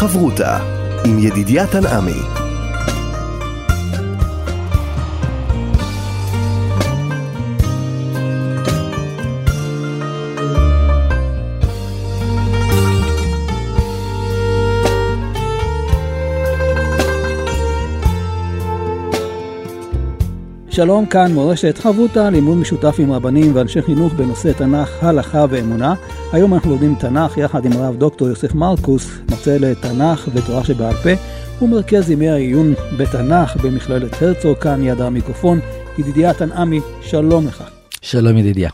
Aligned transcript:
חברותה 0.00 0.58
עם 1.04 1.18
ידידיה 1.18 1.66
תנעמי. 1.66 2.12
שלום, 20.70 21.06
כאן 21.06 21.32
מורשת 21.32 21.78
חברותה, 21.78 22.30
לימוד 22.30 22.56
משותף 22.56 22.96
עם 22.98 23.12
רבנים 23.12 23.56
ואנשי 23.56 23.82
חינוך 23.82 24.12
בנושא 24.12 24.52
תנ"ך, 24.52 25.04
הלכה 25.04 25.44
ואמונה. 25.50 25.94
היום 26.32 26.54
אנחנו 26.54 26.70
לומדים 26.70 26.94
תנ"ך 26.94 27.36
יחד 27.36 27.64
עם 27.64 27.72
הרב 27.72 27.96
דוקטור 27.96 28.28
יוסף 28.28 28.54
מרקוס, 28.54 29.10
מרצה 29.30 29.58
לתנ"ך 29.58 30.28
ותורה 30.34 30.64
שבעל 30.64 30.94
פה, 30.94 31.10
ומרכז 31.64 32.10
ימי 32.10 32.28
העיון 32.28 32.74
בתנ"ך 32.98 33.56
במכללת 33.56 34.22
הרצוג, 34.22 34.58
כאן 34.58 34.82
יד 34.82 35.00
המיקרופון. 35.00 35.60
ידידיה 35.98 36.34
תנעמי, 36.34 36.80
שלום 37.02 37.46
לך. 37.46 37.64
שלום 38.02 38.36
ידידיה. 38.36 38.70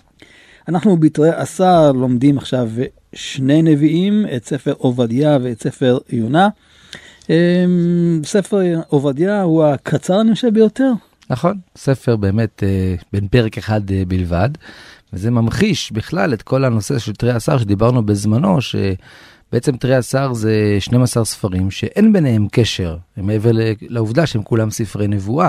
אנחנו 0.69 0.97
בתרי 0.97 1.31
עשר 1.31 1.93
לומדים 1.93 2.39
עכשיו 2.39 2.71
שני 3.13 3.63
נביאים, 3.63 4.27
את 4.37 4.45
ספר 4.45 4.73
עובדיה 4.79 5.39
ואת 5.43 5.63
ספר 5.63 5.99
יונה. 6.11 6.49
אמ, 7.31 8.21
ספר 8.25 8.81
עובדיה 8.89 9.43
הוא 9.43 9.65
הקצר 9.65 10.21
אני 10.21 10.35
חושב 10.35 10.55
ביותר. 10.55 10.93
נכון, 11.31 11.59
ספר 11.77 12.17
באמת 12.17 12.63
אה, 12.63 12.95
בין 13.13 13.29
פרק 13.29 13.59
אחד 13.59 13.91
אה, 13.91 14.03
בלבד, 14.09 14.49
וזה 15.17 15.31
ממחיש 15.31 15.93
בכלל 15.93 16.35
את 16.35 16.43
כל 16.43 16.65
הנושא 16.65 16.99
של 16.99 17.13
תרי 17.13 17.33
עשר 17.33 17.59
שדיברנו 17.59 18.07
בזמנו, 18.07 18.59
שבעצם 18.61 19.77
תרי 19.77 19.95
עשר 19.95 20.33
זה 20.33 20.77
12 20.79 21.25
ספרים 21.25 21.71
שאין 21.71 22.13
ביניהם 22.13 22.47
קשר, 22.53 22.97
מעבר 23.17 23.51
לעובדה 23.81 24.27
שהם 24.27 24.43
כולם 24.43 24.71
ספרי 24.71 25.09
נבואה. 25.09 25.49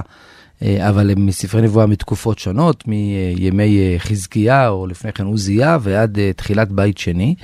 אה, 0.62 0.90
אבל 0.90 1.12
הם 1.12 1.26
מספרי 1.26 1.62
נבואה 1.62 1.86
מתקופות 1.86 2.40
שונות, 2.40 2.88
מימי 2.88 3.80
אה, 3.80 4.00
חזקיה 4.00 4.70
או 4.70 4.88
לפני 4.88 5.14
כן 5.14 5.26
עוזיה 5.26 5.78
ועד 5.82 6.20
אה, 6.20 6.34
תחילת 6.34 6.72
בית 6.72 6.98
שני, 6.98 7.36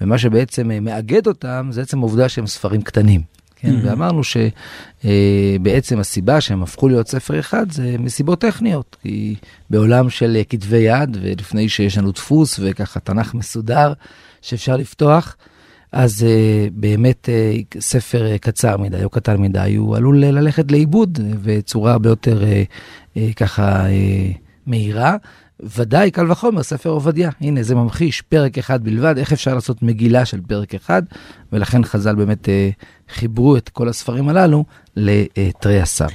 ומה 0.00 0.18
שבעצם 0.18 0.70
מאגד 0.84 1.26
אותם 1.26 1.68
זה 1.70 1.82
עצם 1.82 1.98
העובדה 1.98 2.28
שהם 2.28 2.46
ספרים 2.46 2.82
קטנים. 2.82 3.35
כן, 3.56 3.68
mm-hmm. 3.68 3.86
ואמרנו 3.88 4.20
שבעצם 4.24 5.98
הסיבה 5.98 6.40
שהם 6.40 6.62
הפכו 6.62 6.88
להיות 6.88 7.08
ספר 7.08 7.40
אחד 7.40 7.72
זה 7.72 7.96
מסיבות 7.98 8.40
טכניות, 8.40 8.96
כי 9.02 9.34
בעולם 9.70 10.10
של 10.10 10.42
כתבי 10.48 10.76
יד 10.76 11.16
ולפני 11.22 11.68
שיש 11.68 11.98
לנו 11.98 12.12
דפוס 12.12 12.60
וככה 12.62 13.00
תנ"ך 13.00 13.34
מסודר 13.34 13.92
שאפשר 14.42 14.76
לפתוח, 14.76 15.36
אז 15.92 16.22
uh, 16.22 16.70
באמת 16.72 17.28
ספר 17.80 18.36
קצר 18.36 18.76
מדי 18.76 19.04
או 19.04 19.10
קטן 19.10 19.36
מדי 19.36 19.74
הוא 19.76 19.96
עלול 19.96 20.24
ללכת 20.24 20.72
לאיבוד 20.72 21.18
בצורה 21.42 21.92
הרבה 21.92 22.08
יותר 22.08 22.42
ככה 23.36 23.84
מהירה. 24.66 25.16
ודאי, 25.60 26.10
קל 26.10 26.30
וחומר, 26.30 26.62
ספר 26.62 26.90
עובדיה. 26.90 27.30
הנה, 27.40 27.62
זה 27.62 27.74
ממחיש 27.74 28.22
פרק 28.22 28.58
אחד 28.58 28.84
בלבד, 28.84 29.18
איך 29.18 29.32
אפשר 29.32 29.54
לעשות 29.54 29.82
מגילה 29.82 30.24
של 30.24 30.40
פרק 30.40 30.74
אחד, 30.74 31.02
ולכן 31.52 31.84
חז"ל 31.84 32.14
באמת 32.14 32.48
אה, 32.48 32.70
חיברו 33.08 33.56
את 33.56 33.68
כל 33.68 33.88
הספרים 33.88 34.28
הללו 34.28 34.64
לתרי 34.96 35.80
עשר. 35.80 36.06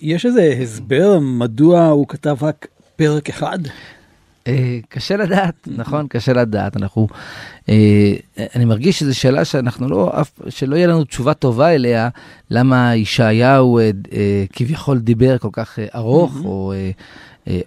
יש 0.00 0.26
איזה 0.26 0.54
הסבר 0.62 1.18
מדוע 1.20 1.86
הוא 1.86 2.08
כתב 2.08 2.36
רק 2.42 2.66
פרק 2.96 3.28
אחד? 3.28 3.58
אה, 4.46 4.78
קשה 4.88 5.16
לדעת, 5.16 5.54
נכון? 5.66 6.06
קשה 6.08 6.32
לדעת. 6.32 6.76
אנחנו, 6.76 7.08
אה, 7.68 8.14
אני 8.54 8.64
מרגיש 8.64 8.98
שזו 8.98 9.18
שאלה 9.18 9.44
שאנחנו 9.44 9.88
לא, 9.88 10.12
שלא 10.48 10.76
יהיה 10.76 10.86
לנו 10.86 11.04
תשובה 11.04 11.34
טובה 11.34 11.74
אליה, 11.74 12.08
למה 12.50 12.96
ישעיהו 12.96 13.78
אה, 13.78 13.90
כביכול 14.52 14.98
דיבר 14.98 15.38
כל 15.38 15.48
כך 15.52 15.78
ארוך, 15.94 16.36
או... 16.44 16.72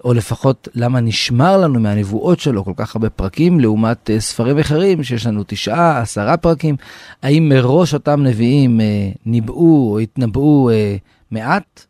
או 0.04 0.14
לפחות 0.14 0.68
למה 0.76 1.00
נשמר 1.00 1.58
לנו 1.58 1.80
מהנבואות 1.80 2.40
שלו 2.40 2.66
כל 2.66 2.74
כך 2.76 2.96
הרבה 2.96 3.10
פרקים, 3.10 3.60
לעומת 3.60 4.10
ספרים 4.20 4.60
אחרים 4.60 5.04
שיש 5.04 5.28
לנו 5.28 5.44
תשעה, 5.48 6.02
עשרה 6.02 6.38
פרקים. 6.38 6.76
האם 7.24 7.50
מראש 7.50 7.94
אותם 7.94 8.24
נביאים 8.24 8.80
ניבאו 9.26 9.92
או 9.92 10.00
התנבאו 10.00 10.70
מעט, 11.32 11.86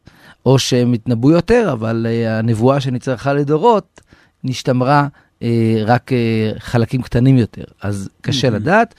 או 0.46 0.60
שהם 0.60 0.94
התנבאו 0.94 1.32
יותר, 1.32 1.70
אבל 1.72 2.08
הנבואה 2.28 2.80
שנצרכה 2.80 3.34
לדורות 3.34 4.02
נשתמרה 4.44 5.08
אה, 5.44 5.84
רק 5.86 6.14
אה, 6.14 6.52
חלקים 6.60 7.02
קטנים 7.02 7.38
יותר, 7.38 7.64
אז 7.82 8.10
קשה. 8.22 8.50
לדעת. 8.50 8.96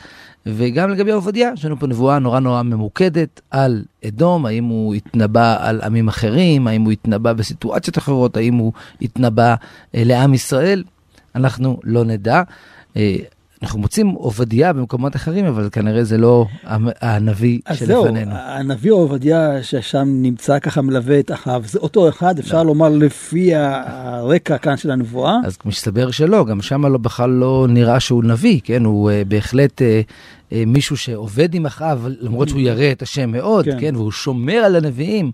וגם 0.47 0.91
לגבי 0.91 1.10
עובדיה, 1.10 1.50
יש 1.55 1.65
לנו 1.65 1.78
פה 1.78 1.87
נבואה 1.87 2.19
נורא 2.19 2.41
נורא 2.41 2.62
ממוקדת 2.62 3.41
על 3.50 3.84
אדום, 4.06 4.47
האם 4.47 4.65
הוא 4.65 4.94
התנבא 4.94 5.69
על 5.69 5.81
עמים 5.81 6.09
אחרים, 6.09 6.66
האם 6.66 6.82
הוא 6.82 6.93
התנבא 6.93 7.32
בסיטואציות 7.32 7.99
אחרות, 7.99 8.37
האם 8.37 8.55
הוא 8.55 8.72
התנבא 9.03 9.55
אה, 9.94 10.03
לעם 10.05 10.34
ישראל, 10.34 10.84
אנחנו 11.34 11.81
לא 11.84 12.05
נדע. 12.05 12.43
אנחנו 13.65 13.79
מוצאים 13.79 14.09
עובדיה 14.09 14.73
במקומות 14.73 15.17
אחרים, 15.17 15.47
אבל 15.47 15.69
כנראה 15.73 16.05
זה 16.05 16.19
לא 16.19 16.47
הנביא 17.01 17.61
שלפנינו. 17.73 18.31
אז 18.33 18.37
זהו, 18.37 18.59
הנביא 18.59 18.93
עובדיה 18.93 19.63
ששם 19.63 20.09
נמצא 20.09 20.59
ככה 20.59 20.83
מלווה 20.83 21.19
את 21.19 21.33
אחאב, 21.33 21.67
זה 21.67 21.79
אותו 21.79 22.09
אחד, 22.09 22.39
אפשר 22.39 22.63
לא. 22.63 22.67
לומר 22.67 22.89
לפי 22.89 23.55
הרקע 23.55 24.59
כאן 24.59 24.77
של 24.77 24.91
הנבואה? 24.91 25.37
אז 25.45 25.57
מסתבר 25.65 26.11
שלא, 26.11 26.45
גם 26.45 26.63
שם 26.63 26.87
לא, 26.87 26.99
בכלל 26.99 27.31
לא 27.31 27.67
נראה 27.69 28.01
שהוא 28.01 28.25
נביא, 28.25 28.61
כן? 28.65 28.85
הוא 28.85 29.11
uh, 29.11 29.29
בהחלט 29.29 29.83
uh, 29.83 29.85
מישהו 30.67 30.97
שעובד 30.97 31.55
עם 31.55 31.67
אחאב, 31.67 32.07
למרות 32.21 32.49
שהוא 32.49 32.61
ירא 32.61 32.93
את 32.93 33.03
השם 33.03 33.31
מאוד, 33.31 33.65
כן. 33.65 33.77
כן? 33.81 33.97
והוא 33.97 34.13
שומר 34.13 34.57
על 34.57 34.77
הנביאים, 34.77 35.31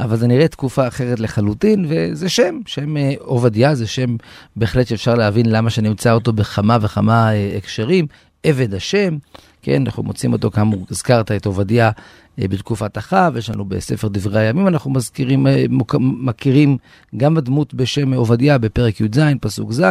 אבל 0.00 0.16
זה 0.16 0.26
נראה 0.26 0.48
תקופה 0.48 0.88
אחרת 0.88 1.20
לחלוטין, 1.20 1.86
וזה 1.88 2.28
שם, 2.28 2.60
שם 2.66 2.96
uh, 2.96 3.00
עובדיה, 3.18 3.74
זה 3.74 3.86
שם 3.86 4.16
בהחלט 4.56 4.86
שאפשר 4.86 5.14
להבין 5.14 5.46
למה 5.46 5.70
שנמצא 5.70 6.12
אותו 6.12 6.32
בכמה 6.32 6.78
וכמה 6.80 7.30
uh, 7.30 7.56
הקשרים, 7.56 8.06
עבד 8.42 8.74
השם. 8.74 9.16
כן, 9.62 9.82
אנחנו 9.86 10.02
מוצאים 10.02 10.32
אותו, 10.32 10.50
כאמור, 10.50 10.86
הזכרת 10.90 11.32
את 11.32 11.46
עובדיה 11.46 11.86
אה, 11.86 11.92
בתקופת 12.38 12.98
אחאב, 12.98 13.36
יש 13.36 13.50
לנו 13.50 13.64
בספר 13.64 14.08
דברי 14.08 14.40
הימים, 14.40 14.68
אנחנו 14.68 14.90
מזכירים, 14.90 15.46
אה, 15.46 15.64
מכירים 16.00 16.76
גם 17.16 17.36
הדמות 17.36 17.74
בשם 17.74 18.14
עובדיה 18.14 18.58
בפרק 18.58 19.00
י"ז, 19.00 19.20
פסוק 19.40 19.72
ז', 19.72 19.82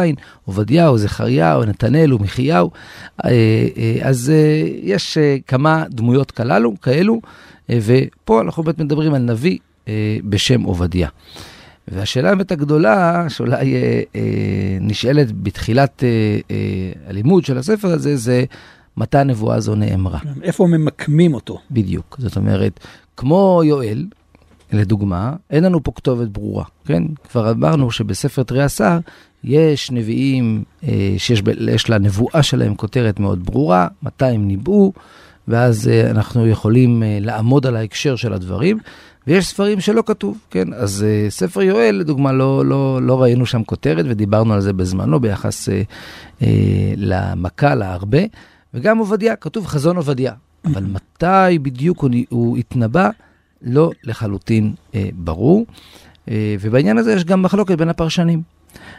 עובדיה 0.44 0.88
או 0.88 0.98
זכריה 0.98 1.56
או 1.56 1.64
נתנאל 1.64 2.12
או 2.12 2.18
מחיהו. 2.18 2.70
אה, 3.24 3.30
אז 4.02 4.32
יש 4.82 5.18
כמה 5.46 5.84
דמויות 5.90 6.30
כללו, 6.30 6.80
כאלו, 6.80 7.20
ופה 7.68 8.40
אנחנו 8.40 8.62
באמת 8.62 8.78
מדברים 8.78 9.14
על 9.14 9.22
נביא 9.22 9.58
בשם 10.24 10.62
עובדיה. 10.62 11.08
והשאלה 11.88 12.30
האמת 12.30 12.52
הגדולה, 12.52 13.26
שאולי 13.28 13.74
אה, 13.74 14.02
אה, 14.16 14.20
נשאלת 14.80 15.42
בתחילת 15.42 16.04
אה, 16.04 16.08
אה, 16.50 16.56
הלימוד 17.06 17.44
של 17.44 17.58
הספר 17.58 17.88
הזה, 17.88 18.16
זה 18.16 18.44
מתי 18.96 19.18
הנבואה 19.18 19.56
הזו 19.56 19.74
נאמרה. 19.74 20.18
איפה 20.42 20.66
ממקמים 20.66 21.34
אותו. 21.34 21.58
בדיוק. 21.70 22.16
זאת 22.18 22.36
אומרת, 22.36 22.80
כמו 23.16 23.62
יואל, 23.64 24.06
לדוגמה, 24.72 25.32
אין 25.50 25.64
לנו 25.64 25.82
פה 25.82 25.92
כתובת 25.94 26.28
ברורה, 26.28 26.64
כן? 26.84 27.02
כבר 27.30 27.50
אמרנו 27.50 27.90
שבספר 27.90 28.42
תרי 28.42 28.62
עשר 28.62 28.98
יש 29.44 29.90
נביאים 29.90 30.64
אה, 30.88 31.14
שיש 31.18 31.90
לנבואה 31.90 32.42
שלהם 32.42 32.74
כותרת 32.74 33.20
מאוד 33.20 33.46
ברורה, 33.46 33.88
מתי 34.02 34.24
הם 34.24 34.48
ניבאו, 34.48 34.92
ואז 35.48 35.88
אה, 35.88 36.10
אנחנו 36.10 36.46
יכולים 36.46 37.02
אה, 37.02 37.18
לעמוד 37.20 37.66
על 37.66 37.76
ההקשר 37.76 38.16
של 38.16 38.32
הדברים, 38.32 38.78
ויש 39.26 39.46
ספרים 39.46 39.80
שלא 39.80 40.02
כתוב, 40.06 40.38
כן? 40.50 40.72
אז 40.72 41.04
אה, 41.08 41.30
ספר 41.30 41.62
יואל, 41.62 41.94
לדוגמה, 41.94 42.32
לא, 42.32 42.66
לא, 42.66 43.02
לא 43.02 43.22
ראינו 43.22 43.46
שם 43.46 43.64
כותרת, 43.64 44.04
ודיברנו 44.08 44.54
על 44.54 44.60
זה 44.60 44.72
בזמנו 44.72 45.20
ביחס 45.20 45.68
אה, 45.68 45.82
אה, 46.42 46.48
למכה, 46.96 47.74
להרבה. 47.74 48.22
וגם 48.74 48.98
עובדיה, 48.98 49.36
כתוב 49.36 49.66
חזון 49.66 49.96
עובדיה. 49.96 50.32
אבל 50.64 50.84
מתי 50.84 51.58
בדיוק 51.58 52.02
הוא, 52.02 52.10
הוא 52.28 52.56
התנבא, 52.56 53.10
לא 53.62 53.90
לחלוטין 54.04 54.74
אה, 54.94 55.08
ברור. 55.12 55.66
אה, 56.30 56.56
ובעניין 56.60 56.98
הזה 56.98 57.12
יש 57.12 57.24
גם 57.24 57.42
מחלוקת 57.42 57.78
בין 57.78 57.88
הפרשנים. 57.88 58.42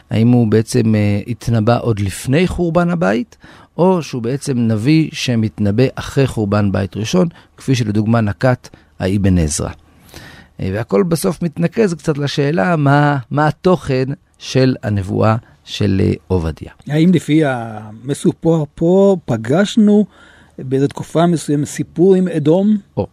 האם 0.10 0.28
הוא 0.28 0.48
בעצם 0.48 0.96
אה, 0.96 1.22
התנבא 1.28 1.80
עוד 1.82 2.00
לפני 2.00 2.48
חורבן 2.48 2.90
הבית, 2.90 3.38
או 3.78 4.04
שהוא 4.04 4.22
בעצם 4.22 4.58
נביא 4.58 5.10
שמתנבא 5.14 5.84
אחרי 5.96 6.28
חורבן 6.28 6.72
בית 6.72 6.98
ראשון, 6.98 7.28
כפי 7.58 7.76
שלדוגמה 7.76 8.22
נקט 8.22 8.70
האבן 9.00 9.38
עזרא. 9.38 9.70
אה, 10.60 10.70
והכל 10.74 11.04
בסוף 11.04 11.42
מתנקז 11.42 11.94
קצת 11.94 12.18
לשאלה 12.18 12.76
מה, 12.76 13.18
מה 13.32 13.48
התוכן 13.48 14.06
של 14.38 14.76
הנבואה 14.84 15.36
של 15.66 16.02
אה, 16.04 16.14
עובדיה. 16.28 16.72
האם 16.88 17.12
לפי 17.14 17.42
המסופר 17.46 18.64
פה 18.76 19.18
פגשנו 19.26 20.06
באיזו 20.60 20.88
תקופה 20.88 21.26
מסוימת 21.26 21.68
סיפור 21.68 22.16
עם 22.16 22.28
אדום? 22.28 22.78
או. 22.98 23.08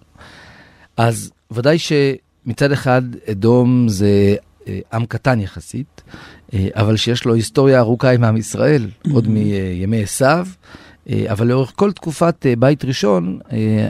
אז 0.97 1.31
ודאי 1.51 1.79
שמצד 1.79 2.73
אחד 2.73 3.03
אדום 3.31 3.89
זה 3.89 4.37
אה, 4.69 4.79
עם 4.93 5.07
קטן 5.07 5.41
יחסית, 5.41 6.03
אה, 6.55 6.69
אבל 6.75 6.97
שיש 6.97 7.25
לו 7.25 7.35
היסטוריה 7.35 7.79
ארוכה 7.79 8.11
עם 8.11 8.25
עם 8.25 8.37
ישראל, 8.37 8.91
עוד 9.13 9.29
מימי 9.29 10.03
עשיו. 10.03 10.47
אבל 11.31 11.47
לאורך 11.47 11.73
כל 11.77 11.93
תקופת 11.93 12.47
בית 12.59 12.85
ראשון, 12.85 13.39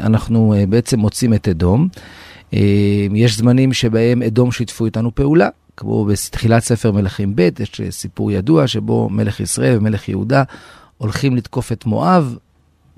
אנחנו 0.01 0.55
בעצם 0.69 0.99
מוצאים 0.99 1.35
את 1.35 1.49
אדום. 1.49 1.89
יש 3.15 3.37
זמנים 3.37 3.73
שבהם 3.73 4.23
אדום 4.23 4.53
שיתפו 4.53 4.87
איתנו 4.87 5.15
פעולה, 5.15 5.49
כמו 5.77 6.05
בתחילת 6.05 6.63
ספר 6.63 6.93
מלכים 6.93 7.37
ב', 7.37 7.49
יש 7.61 7.81
סיפור 7.91 8.33
ידוע 8.33 8.67
שבו 8.67 9.09
מלך 9.09 9.41
ישראל 9.41 9.79
ומלך 9.79 10.09
יהודה 10.09 10.43
הולכים 10.99 11.37
לתקוף 11.37 11.73
את 11.73 11.87
מואב, 11.87 12.37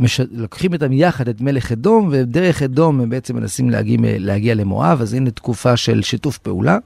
מש... 0.00 0.20
לוקחים 0.30 0.72
איתם 0.72 0.92
יחד 0.92 1.28
את 1.28 1.40
מלך 1.40 1.72
אדום, 1.72 2.08
ודרך 2.12 2.62
אדום 2.62 3.00
הם 3.00 3.10
בעצם 3.10 3.36
מנסים 3.36 3.70
להגיע, 3.70 3.98
להגיע 4.02 4.54
למואב, 4.54 5.00
אז 5.00 5.14
הנה 5.14 5.30
תקופה 5.30 5.76
של 5.76 6.02
שיתוף 6.02 6.38
פעולה. 6.38 6.78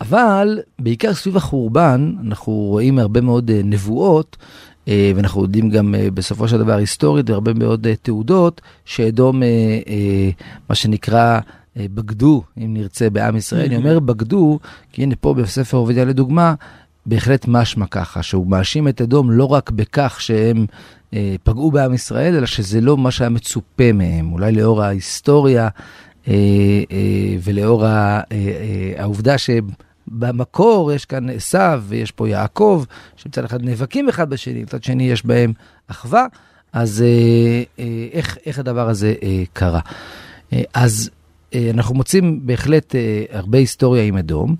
אבל 0.00 0.60
בעיקר 0.78 1.14
סביב 1.14 1.36
החורבן, 1.36 2.12
אנחנו 2.26 2.52
רואים 2.52 2.98
הרבה 2.98 3.20
מאוד 3.20 3.50
אה, 3.50 3.60
נבואות, 3.64 4.36
אה, 4.88 5.12
ואנחנו 5.16 5.42
יודעים 5.42 5.70
גם 5.70 5.94
אה, 5.94 6.08
בסופו 6.14 6.48
של 6.48 6.58
דבר 6.58 6.76
היסטורית 6.76 7.30
והרבה 7.30 7.54
מאוד 7.54 7.86
תעודות, 8.02 8.60
שאדום, 8.84 9.42
מה 10.68 10.74
שנקרא, 10.74 11.40
בגדו, 11.76 12.42
אם 12.58 12.74
נרצה, 12.74 13.10
בעם 13.10 13.36
ישראל. 13.36 13.66
אני 13.66 13.76
אומר 13.76 14.00
בגדו, 14.00 14.58
כי 14.92 15.02
הנה 15.02 15.14
פה 15.16 15.34
בספר 15.34 15.76
עובדיה 15.76 16.04
לדוגמה, 16.04 16.54
בהחלט 17.06 17.44
משמע 17.48 17.86
ככה, 17.86 18.22
שהוא 18.22 18.46
מאשים 18.46 18.88
את 18.88 19.00
אדום 19.00 19.30
לא 19.30 19.44
רק 19.44 19.70
בכך 19.70 20.20
שהם 20.20 20.66
אה, 21.14 21.34
פגעו 21.42 21.70
בעם 21.70 21.94
ישראל, 21.94 22.34
אלא 22.34 22.46
שזה 22.46 22.80
לא 22.80 22.96
מה 22.96 23.10
שהיה 23.10 23.30
מצופה 23.30 23.92
מהם. 23.92 24.32
אולי 24.32 24.52
לאור 24.52 24.82
ההיסטוריה 24.82 25.68
אה, 26.28 26.34
אה, 26.92 27.36
ולאור 27.42 27.86
ה, 27.86 27.88
אה, 27.88 28.22
אה, 28.32 29.02
העובדה 29.02 29.34
שבמקור 29.38 30.92
יש 30.92 31.04
כאן 31.04 31.30
עשיו 31.30 31.82
ויש 31.88 32.10
פה 32.10 32.28
יעקב, 32.28 32.84
שמצד 33.16 33.44
אחד 33.44 33.62
נאבקים 33.62 34.08
אחד 34.08 34.30
בשני, 34.30 34.62
מצד 34.62 34.84
שני 34.84 35.10
יש 35.10 35.26
בהם 35.26 35.52
אחווה, 35.86 36.26
אז 36.72 37.02
אה, 37.02 37.62
אה, 37.78 38.06
איך, 38.12 38.38
איך 38.46 38.58
הדבר 38.58 38.88
הזה 38.88 39.14
אה, 39.22 39.42
קרה? 39.52 39.80
אה, 40.52 40.62
אז 40.74 41.10
אה, 41.12 41.21
אנחנו 41.70 41.94
מוצאים 41.94 42.40
בהחלט 42.42 42.94
אה, 42.94 43.24
הרבה 43.30 43.58
היסטוריה 43.58 44.02
עם 44.02 44.16
אדום. 44.16 44.56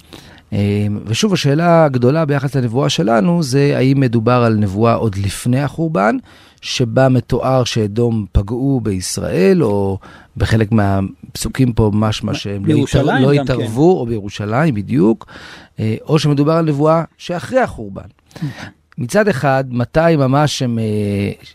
אמ, 0.52 0.98
ושוב, 1.06 1.32
השאלה 1.32 1.84
הגדולה 1.84 2.24
ביחס 2.24 2.56
לנבואה 2.56 2.88
שלנו 2.88 3.42
זה 3.42 3.72
האם 3.76 4.00
מדובר 4.00 4.42
על 4.46 4.54
נבואה 4.54 4.94
עוד 4.94 5.16
לפני 5.16 5.60
החורבן, 5.60 6.16
שבה 6.60 7.08
מתואר 7.08 7.64
שאדום 7.64 8.26
פגעו 8.32 8.80
בישראל, 8.82 9.64
או 9.64 9.98
בחלק 10.36 10.72
מהפסוקים 10.72 11.72
פה 11.72 11.90
משמע 11.94 12.34
שהם 12.34 12.66
לא, 12.66 12.74
יתער, 12.74 13.20
לא 13.20 13.32
התערבו, 13.32 13.94
כן. 13.94 14.00
או 14.00 14.06
בירושלים 14.06 14.74
בדיוק, 14.74 15.26
אה, 15.80 15.96
או 16.06 16.18
שמדובר 16.18 16.52
על 16.52 16.64
נבואה 16.64 17.04
שאחרי 17.18 17.60
החורבן. 17.60 18.08
מצד 18.98 19.28
אחד, 19.28 19.64
מתי 19.70 20.16
ממש 20.18 20.62
הם 20.62 20.78
אה, 20.78 20.84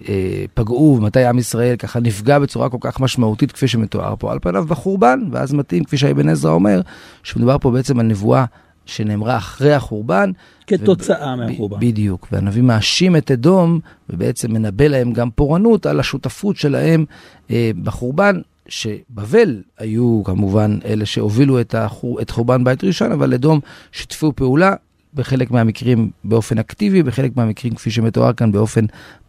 אה, 0.09 0.45
פגעו, 0.53 0.95
ומתי 0.97 1.25
עם 1.25 1.39
ישראל 1.39 1.75
ככה 1.75 1.99
נפגע 1.99 2.39
בצורה 2.39 2.69
כל 2.69 2.77
כך 2.81 2.99
משמעותית 2.99 3.51
כפי 3.51 3.67
שמתואר 3.67 4.15
פה 4.19 4.31
על 4.31 4.39
פניו 4.41 4.65
בחורבן, 4.65 5.19
ואז 5.31 5.53
מתאים, 5.53 5.83
כפי 5.83 5.97
שאבן 5.97 6.29
עזרא 6.29 6.51
אומר, 6.51 6.81
שמדובר 7.23 7.57
פה 7.57 7.71
בעצם 7.71 7.99
על 7.99 8.05
נבואה 8.05 8.45
שנאמרה 8.85 9.37
אחרי 9.37 9.73
החורבן. 9.73 10.31
כתוצאה 10.67 11.33
וב... 11.33 11.39
מהחורבן. 11.39 11.79
בדיוק, 11.79 12.27
והנביא 12.31 12.61
מאשים 12.61 13.15
את 13.15 13.31
אדום, 13.31 13.79
ובעצם 14.09 14.51
מנבא 14.51 14.87
להם 14.87 15.13
גם 15.13 15.29
פורענות 15.29 15.85
על 15.85 15.99
השותפות 15.99 16.55
שלהם 16.55 17.05
אה, 17.51 17.71
בחורבן, 17.83 18.41
שבבל 18.69 19.61
היו 19.77 20.21
כמובן 20.25 20.79
אלה 20.85 21.05
שהובילו 21.05 21.61
את, 21.61 21.75
החור... 21.75 22.21
את 22.21 22.29
חורבן 22.29 22.63
בית 22.63 22.83
ראשון, 22.83 23.11
אבל 23.11 23.33
אדום 23.33 23.59
שיתפו 23.91 24.33
פעולה 24.35 24.73
בחלק 25.13 25.51
מהמקרים 25.51 26.09
באופן 26.24 26.57
אקטיבי, 26.57 27.04
בחלק 27.04 27.31
מהמקרים, 27.36 27.75
כפי 27.75 27.92
שמתואר 27.92 28.33
כאן, 28.33 28.51
באופן 28.51 28.86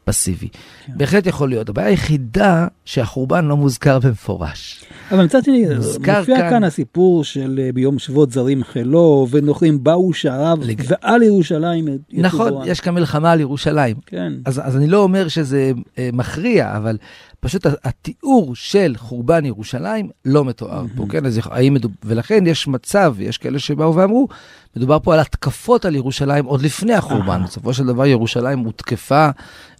פסיבי. 0.08 0.49
כן. 0.49 0.93
בהחלט 0.96 1.26
יכול 1.26 1.49
להיות. 1.49 1.69
הבעיה 1.69 1.88
היחידה 1.88 2.66
שהחורבן 2.84 3.44
לא 3.44 3.56
מוזכר 3.56 3.99
במפורש. 3.99 4.84
אבל 5.10 5.25
מצד 5.25 5.44
שני, 5.44 5.64
מופיע 5.99 6.22
כאן... 6.25 6.50
כאן 6.50 6.64
הסיפור 6.64 7.25
של 7.25 7.60
אה, 7.62 7.72
ביום 7.72 7.99
שבועות 7.99 8.31
זרים 8.31 8.64
חילו, 8.64 9.26
ונוכרים 9.31 9.84
באו 9.84 10.12
שעריו 10.12 10.58
לג... 10.62 10.82
ועל 10.88 11.22
ירושלים. 11.22 11.88
נכון, 12.12 12.62
יש 12.66 12.81
כאן 12.81 12.94
מלחמה 12.94 13.32
על 13.32 13.40
ירושלים. 13.40 13.96
כן. 14.06 14.32
אז, 14.44 14.60
אז 14.64 14.76
אני 14.76 14.87
לא 14.87 15.02
אומר 15.02 15.28
שזה 15.28 15.72
אה, 15.99 16.10
מכריע, 16.12 16.76
אבל 16.76 16.96
פשוט 17.40 17.66
התיאור 17.84 18.55
של 18.55 18.94
חורבן 18.96 19.44
ירושלים 19.44 20.08
לא 20.25 20.44
מתואר 20.44 20.84
פה, 20.96 21.06
כן? 21.08 21.26
אז 21.26 21.40
האם 21.44 21.75
מדוב... 21.75 21.93
ולכן 22.05 22.46
יש 22.46 22.69
מצב, 22.69 23.14
יש 23.19 23.38
כאלה 23.38 23.58
שבאו 23.58 23.94
ואמרו, 23.94 24.28
מדובר 24.76 24.99
פה 24.99 25.14
על 25.14 25.20
התקפות 25.20 25.84
על 25.84 25.94
ירושלים 25.94 26.44
עוד 26.44 26.62
לפני 26.62 26.94
החורבן. 26.94 27.43
בסופו 27.44 27.75
של 27.75 27.87
דבר 27.87 28.06
ירושלים 28.06 28.58
הותקפה 28.58 29.28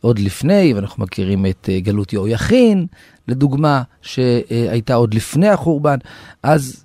עוד 0.01 0.19
לפני, 0.19 0.73
ואנחנו 0.75 1.03
מכירים 1.03 1.47
את 1.47 1.69
אה, 1.73 1.81
גלות 1.81 2.13
יהויכין, 2.13 2.87
לדוגמה, 3.29 3.83
שהייתה 4.03 4.95
עוד 4.95 5.15
לפני 5.15 5.49
החורבן. 5.49 5.99
אז 6.43 6.85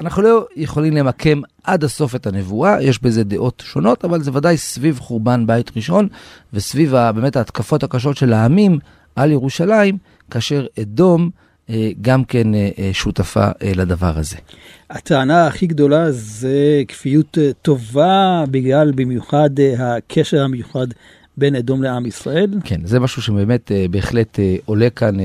אנחנו 0.00 0.22
לא 0.22 0.46
יכולים 0.56 0.92
למקם 0.96 1.40
עד 1.64 1.84
הסוף 1.84 2.14
את 2.14 2.26
הנבואה, 2.26 2.82
יש 2.82 3.02
בזה 3.02 3.24
דעות 3.24 3.62
שונות, 3.66 4.04
אבל 4.04 4.22
זה 4.22 4.30
ודאי 4.34 4.56
סביב 4.56 4.98
חורבן 4.98 5.46
בית 5.46 5.70
ראשון, 5.76 6.08
וסביב 6.52 6.94
באמת 7.14 7.36
ההתקפות 7.36 7.82
הקשות 7.82 8.16
של 8.16 8.32
העמים 8.32 8.78
על 9.16 9.30
ירושלים, 9.30 9.98
כאשר 10.30 10.66
אדום 10.80 11.30
אה, 11.70 11.90
גם 12.00 12.24
כן 12.24 12.54
אה, 12.54 12.90
שותפה 12.92 13.46
לדבר 13.76 14.18
הזה. 14.18 14.36
הטענה 14.90 15.46
הכי 15.46 15.66
גדולה 15.66 16.12
זה 16.12 16.82
כפיות 16.88 17.38
טובה, 17.62 18.44
בגלל 18.50 18.92
במיוחד 18.92 19.50
הקשר 19.78 20.42
המיוחד 20.42 20.86
בין 21.36 21.56
אדום 21.56 21.82
לעם 21.82 22.06
ישראל. 22.06 22.50
כן, 22.64 22.80
זה 22.84 23.00
משהו 23.00 23.22
שבאמת 23.22 23.70
בהחלט 23.90 24.38
עולה 24.64 24.90
כאן 24.90 25.16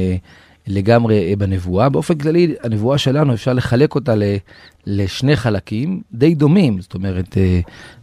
לגמרי 0.67 1.35
בנבואה. 1.35 1.89
באופן 1.89 2.17
כללי, 2.17 2.55
הנבואה 2.63 2.97
שלנו, 2.97 3.33
אפשר 3.33 3.53
לחלק 3.53 3.95
אותה 3.95 4.13
לשני 4.85 5.35
חלקים 5.35 6.01
די 6.13 6.35
דומים, 6.35 6.81
זאת 6.81 6.93
אומרת 6.93 7.37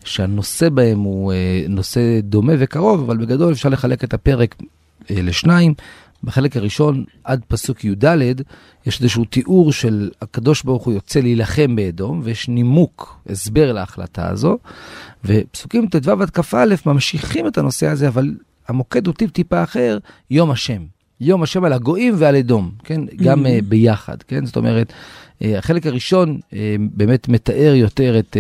שהנושא 0.04 0.68
בהם 0.68 0.98
הוא 0.98 1.32
נושא 1.68 2.20
דומה 2.22 2.52
וקרוב, 2.58 3.00
אבל 3.00 3.16
בגדול 3.16 3.52
אפשר 3.52 3.68
לחלק 3.68 4.04
את 4.04 4.14
הפרק 4.14 4.54
לשניים. 5.10 5.74
בחלק 6.24 6.56
הראשון, 6.56 7.04
עד 7.24 7.40
פסוק 7.48 7.84
י"ד, 7.84 8.04
יש 8.86 9.00
איזשהו 9.00 9.24
תיאור 9.24 9.72
של 9.72 10.10
הקדוש 10.22 10.62
ברוך 10.62 10.84
הוא 10.84 10.94
יוצא 10.94 11.20
להילחם 11.20 11.76
באדום, 11.76 12.20
ויש 12.24 12.48
נימוק, 12.48 13.20
הסבר 13.28 13.72
להחלטה 13.72 14.28
הזו, 14.28 14.58
ופסוקים 15.24 15.86
ט"ו 15.86 16.22
עד 16.22 16.30
כ"א 16.30 16.74
ממשיכים 16.86 17.46
את 17.46 17.58
הנושא 17.58 17.86
הזה, 17.86 18.08
אבל 18.08 18.34
המוקד 18.68 19.06
הוא 19.06 19.14
טיפ-טיפה 19.14 19.62
אחר, 19.62 19.98
יום 20.30 20.50
השם. 20.50 20.82
יום 21.20 21.42
השם 21.42 21.64
על 21.64 21.72
הגויים 21.72 22.14
ועל 22.18 22.36
אדום, 22.36 22.70
כן? 22.84 23.00
גם 23.16 23.46
mm-hmm. 23.46 23.49
uh, 23.49 23.64
ביחד, 23.68 24.23
כן? 24.23 24.46
זאת 24.46 24.56
אומרת, 24.56 24.92
החלק 25.40 25.87
הראשון 25.87 26.38
uh, 26.50 26.55
באמת 26.78 27.28
מתאר 27.28 27.75
יותר 27.75 28.19
את 28.19 28.37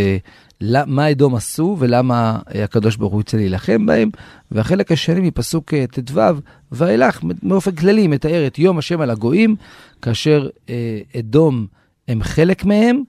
מה 0.60 1.10
אדום 1.10 1.34
עשו 1.34 1.76
ולמה 1.78 2.38
אה, 2.54 2.64
הקדוש 2.64 2.96
ברוך 2.96 3.12
הוא 3.12 3.20
יצא 3.20 3.36
להילחם 3.36 3.86
בהם. 3.86 4.10
והחלק 4.50 4.92
השני 4.92 5.20
מפסוק 5.20 5.74
אה, 5.74 5.84
ט"ו, 5.86 6.20
ואילך 6.72 7.20
באופן 7.42 7.70
כללי 7.70 8.06
מתאר 8.06 8.46
את 8.46 8.58
יום 8.58 8.78
השם 8.78 9.00
על 9.00 9.10
הגויים, 9.10 9.56
כאשר 10.02 10.48
אה, 10.68 11.00
אדום 11.18 11.66
הם 12.08 12.22
חלק 12.22 12.64
מהם. 12.64 13.02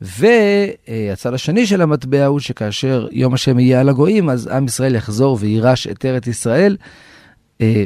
והצד 0.00 1.34
השני 1.34 1.66
של 1.66 1.82
המטבע 1.82 2.26
הוא 2.26 2.40
שכאשר 2.40 3.08
יום 3.12 3.34
השם 3.34 3.58
יהיה 3.58 3.80
על 3.80 3.88
הגויים, 3.88 4.30
אז 4.30 4.46
עם 4.46 4.64
ישראל 4.64 4.94
יחזור 4.94 5.38
ויירש 5.40 5.86
את 5.86 6.04
ארץ 6.04 6.26
ישראל. 6.26 6.76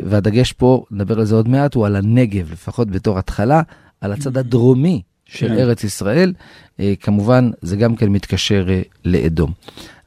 והדגש 0.05 0.53
פה, 0.53 0.85
נדבר 0.91 1.19
על 1.19 1.25
זה 1.25 1.35
עוד 1.35 1.49
מעט, 1.49 1.75
הוא 1.75 1.87
על 1.87 1.97
הנגב, 1.97 2.53
לפחות 2.53 2.91
בתור 2.91 3.19
התחלה, 3.19 3.63
על 4.01 4.13
הצד 4.13 4.37
הדרומי 4.37 5.03
של 5.27 5.49
כן. 5.49 5.55
ארץ 5.55 5.85
ישראל. 5.85 6.33
אה, 6.81 6.95
כמובן, 7.01 7.51
זה 7.63 7.77
גם 7.77 7.97
כן 7.97 8.09
מתקשר 8.09 8.67
אה, 8.69 8.83
לאדום. 9.05 9.53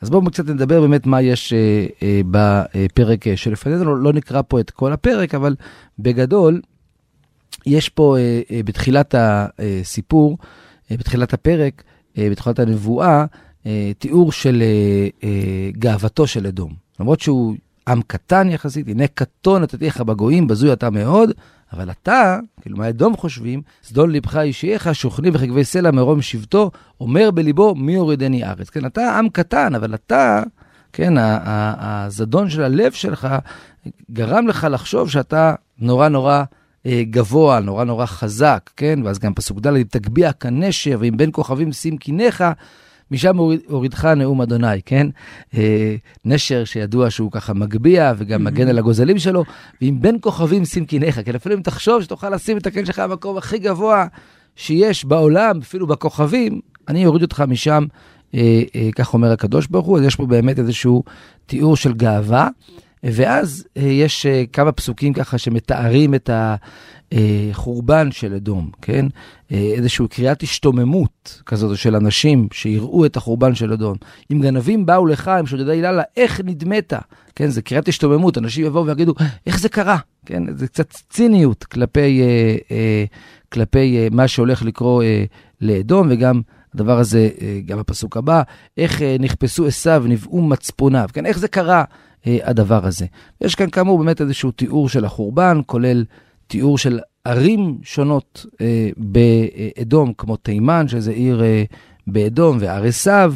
אז 0.01 0.09
בואו 0.09 0.25
קצת 0.25 0.49
נדבר 0.49 0.81
באמת 0.81 1.05
מה 1.05 1.21
יש 1.21 1.53
אה, 1.53 2.21
בפרק 2.31 3.35
שלפנינו, 3.35 3.85
לא, 3.85 3.97
לא 3.97 4.13
נקרא 4.13 4.41
פה 4.47 4.59
את 4.59 4.71
כל 4.71 4.93
הפרק, 4.93 5.35
אבל 5.35 5.55
בגדול, 5.99 6.61
יש 7.65 7.89
פה 7.89 8.15
בתחילת 8.65 9.15
הסיפור, 9.17 10.37
בתחילת 10.91 11.33
הפרק, 11.33 11.83
בתחילת 12.17 12.59
הנבואה, 12.59 13.25
אה, 13.65 13.91
תיאור 13.99 14.31
של 14.31 14.63
גאוותו 15.71 16.27
של 16.27 16.47
אדום. 16.47 16.73
למרות 16.99 17.19
שהוא 17.19 17.55
עם 17.87 18.01
קטן 18.07 18.49
יחסית, 18.49 18.87
הנה 18.87 19.07
קטון 19.07 19.61
נתתיך 19.61 20.01
בגויים, 20.01 20.47
בזוי 20.47 20.73
אתה 20.73 20.89
מאוד, 20.89 21.31
אבל 21.73 21.91
אתה, 21.91 22.39
כאילו 22.61 22.77
מה 22.77 22.89
אדום 22.89 23.17
חושבים, 23.17 23.61
זדון 23.83 24.11
לבך 24.11 24.37
אישייך, 24.37 24.95
שוכני 24.95 25.31
בחגבי 25.31 25.63
סלע 25.63 25.91
מרום 25.91 26.21
שבטו, 26.21 26.71
אומר 27.01 27.31
בליבו, 27.31 27.75
מי 27.75 27.93
יורידני 27.93 28.43
ארץ. 28.43 28.69
כן, 28.69 28.85
אתה 28.85 29.17
עם 29.17 29.29
קטן, 29.29 29.75
אבל 29.75 29.93
אתה, 29.93 30.43
כן, 30.93 31.13
הזדון 31.17 32.49
של 32.49 32.63
הלב 32.63 32.91
שלך 32.91 33.27
גרם 34.11 34.47
לך 34.47 34.67
לחשוב 34.71 35.09
שאתה 35.09 35.55
נורא 35.79 36.07
נורא 36.07 36.43
אה, 36.85 37.03
גבוה, 37.09 37.59
נורא 37.59 37.83
נורא 37.83 38.05
חזק, 38.05 38.69
כן? 38.77 38.99
ואז 39.03 39.19
גם 39.19 39.33
פסוק 39.33 39.59
ד', 39.59 39.81
תגביה 39.83 40.33
כנשר, 40.33 40.97
ואם 40.99 41.17
בין 41.17 41.29
כוכבים 41.33 41.71
שים 41.71 41.97
קיניך, 41.97 42.43
משם 43.11 43.37
הורידך 43.67 44.05
נאום 44.05 44.41
אדוני, 44.41 44.81
כן? 44.85 45.07
אה, 45.57 45.95
נשר 46.25 46.63
שידוע 46.65 47.09
שהוא 47.09 47.31
ככה 47.31 47.53
מגביה 47.53 48.13
וגם 48.17 48.43
מגן 48.43 48.67
על 48.67 48.77
הגוזלים 48.77 49.19
שלו, 49.19 49.43
ואם 49.81 49.97
בין 50.01 50.17
כוכבים 50.21 50.65
שים 50.65 50.85
קיניך, 50.85 51.19
כן? 51.25 51.35
אפילו 51.35 51.55
אם 51.55 51.61
תחשוב 51.61 52.01
שתוכל 52.01 52.29
לשים 52.29 52.57
את 52.57 52.67
הקן 52.67 52.85
שלך 52.85 52.99
במקום 52.99 53.37
הכי 53.37 53.59
גבוה 53.59 54.05
שיש 54.55 55.05
בעולם, 55.05 55.59
אפילו 55.61 55.87
בכוכבים, 55.87 56.59
אני 56.87 57.05
אוריד 57.05 57.21
אותך 57.21 57.43
משם, 57.47 57.85
אה, 58.35 58.61
אה, 58.75 58.89
כך 58.95 59.13
אומר 59.13 59.31
הקדוש 59.31 59.67
ברוך 59.67 59.85
הוא, 59.85 59.97
אז 59.97 60.03
יש 60.03 60.15
פה 60.15 60.25
באמת 60.25 60.59
איזשהו 60.59 61.03
תיאור 61.45 61.75
של 61.75 61.93
גאווה. 61.93 62.49
ואז 63.03 63.67
אה, 63.77 63.83
יש 63.83 64.25
אה, 64.25 64.43
כמה 64.53 64.71
פסוקים 64.71 65.13
ככה 65.13 65.37
שמתארים 65.37 66.15
את 66.15 66.29
החורבן 67.11 68.11
של 68.11 68.33
אדום, 68.33 68.71
כן? 68.81 69.05
אה, 69.51 69.71
איזושהי 69.75 70.07
קריאת 70.07 70.43
השתוממות 70.43 71.41
כזאת 71.45 71.77
של 71.77 71.95
אנשים 71.95 72.47
שיראו 72.53 73.05
את 73.05 73.17
החורבן 73.17 73.55
של 73.55 73.73
אדום. 73.73 73.97
אם 74.31 74.41
גנבים 74.41 74.85
באו 74.85 75.05
לך, 75.05 75.27
הם 75.27 75.45
שודדי 75.45 75.71
היללה, 75.71 76.03
איך 76.17 76.41
נדמת? 76.43 76.93
כן, 77.35 77.47
זה 77.47 77.61
קריאת 77.61 77.87
השתוממות, 77.87 78.37
אנשים 78.37 78.65
יבואו 78.65 78.85
ויגידו, 78.85 79.13
איך 79.47 79.59
זה 79.59 79.69
קרה? 79.69 79.97
כן, 80.25 80.43
זה 80.55 80.67
קצת 80.67 80.91
ציניות 81.09 81.63
כלפי, 81.63 82.21
כלפי 83.49 84.09
מה 84.11 84.27
שהולך 84.27 84.63
לקרות 84.63 85.03
לאדום, 85.61 86.07
וגם 86.11 86.41
הדבר 86.73 86.99
הזה, 86.99 87.29
גם 87.65 87.79
בפסוק 87.79 88.17
הבא, 88.17 88.41
איך 88.77 89.01
אה, 89.01 89.15
נכפסו 89.19 89.67
עשיו, 89.67 90.03
נבעו 90.07 90.41
מצפוניו, 90.41 91.09
כן, 91.13 91.25
איך 91.25 91.39
זה 91.39 91.47
קרה? 91.47 91.83
אה, 92.27 92.37
הדבר 92.43 92.85
הזה. 92.85 93.05
יש 93.41 93.55
כאן 93.55 93.69
כאמור 93.69 93.97
באמת 93.99 94.21
איזשהו 94.21 94.51
תיאור 94.51 94.89
של 94.89 95.05
החורבן, 95.05 95.59
כולל 95.65 96.05
תיאור 96.47 96.77
של 96.77 96.99
ערים 97.25 97.77
שונות 97.83 98.45
אה, 98.61 98.89
באדום, 98.97 100.13
כמו 100.17 100.35
תימן, 100.35 100.87
שזה 100.87 101.11
עיר 101.11 101.43
אה, 101.43 101.63
באדום, 102.07 102.57
והר 102.59 102.83
עשיו. 102.83 103.33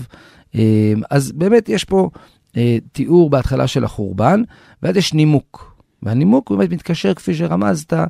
אה, 0.56 0.94
אז 1.10 1.32
באמת 1.32 1.70
יש 1.70 1.84
פה 1.84 2.10
אה, 2.58 2.78
תיאור 2.92 3.30
בהתחלה 3.30 3.68
של 3.68 3.84
החורבן, 3.84 4.42
ואז 4.84 4.98
יש 4.98 5.14
נימוק. 5.14 5.76
והנימוק 6.04 6.52
באמת 6.52 6.70
מתקשר, 6.72 7.14
כפי 7.14 7.34
שרמזת, 7.34 7.94
אה, 7.94 8.06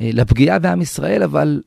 לפגיעה 0.00 0.58
בעם 0.58 0.80
ישראל, 0.80 1.22
אבל 1.22 1.60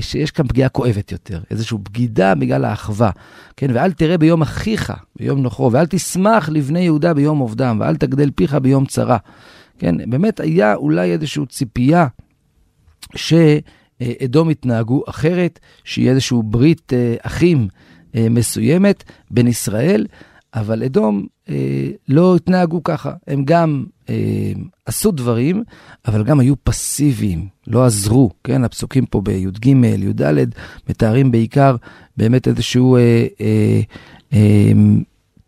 שיש 0.00 0.30
כאן 0.30 0.48
פגיעה 0.48 0.68
כואבת 0.68 1.12
יותר, 1.12 1.40
איזושהי 1.50 1.78
בגידה 1.82 2.34
בגלל 2.34 2.64
האחווה. 2.64 3.10
כן, 3.56 3.66
ואל 3.74 3.92
תראה 3.92 4.18
ביום 4.18 4.42
אחיך, 4.42 4.92
ביום 5.16 5.42
נוחו, 5.42 5.70
ואל 5.72 5.86
תשמח 5.86 6.48
לבני 6.48 6.80
יהודה 6.80 7.14
ביום 7.14 7.38
עובדם, 7.38 7.76
ואל 7.80 7.96
תגדל 7.96 8.30
פיך 8.34 8.54
ביום 8.54 8.86
צרה. 8.86 9.18
כן, 9.78 10.10
באמת 10.10 10.40
היה 10.40 10.74
אולי 10.74 11.12
איזושהי 11.12 11.46
ציפייה 11.46 12.06
שאדום 13.16 14.50
יתנהגו 14.50 15.02
אחרת, 15.08 15.58
שיהיה 15.84 16.10
איזושהי 16.10 16.38
ברית 16.44 16.92
אה, 16.92 17.14
אחים 17.22 17.68
אה, 18.14 18.26
מסוימת 18.30 19.04
בין 19.30 19.46
ישראל, 19.46 20.06
אבל 20.60 20.82
אדום 20.82 21.26
אה, 21.48 21.90
לא 22.08 22.36
התנהגו 22.36 22.82
ככה. 22.82 23.12
הם 23.26 23.44
גם 23.44 23.84
אה, 24.08 24.52
עשו 24.86 25.10
דברים, 25.10 25.64
אבל 26.06 26.24
גם 26.24 26.40
היו 26.40 26.54
פסיביים, 26.64 27.48
לא 27.66 27.84
עזרו. 27.84 28.30
כן, 28.44 28.64
הפסוקים 28.64 29.06
פה 29.06 29.20
בי"ג, 29.20 29.66
י"ד, 29.66 30.22
מתארים 30.88 31.30
בעיקר 31.30 31.76
באמת 32.16 32.48
איזשהו 32.48 32.96
אה, 32.96 33.26
אה, 33.40 33.80
אה, 34.32 34.72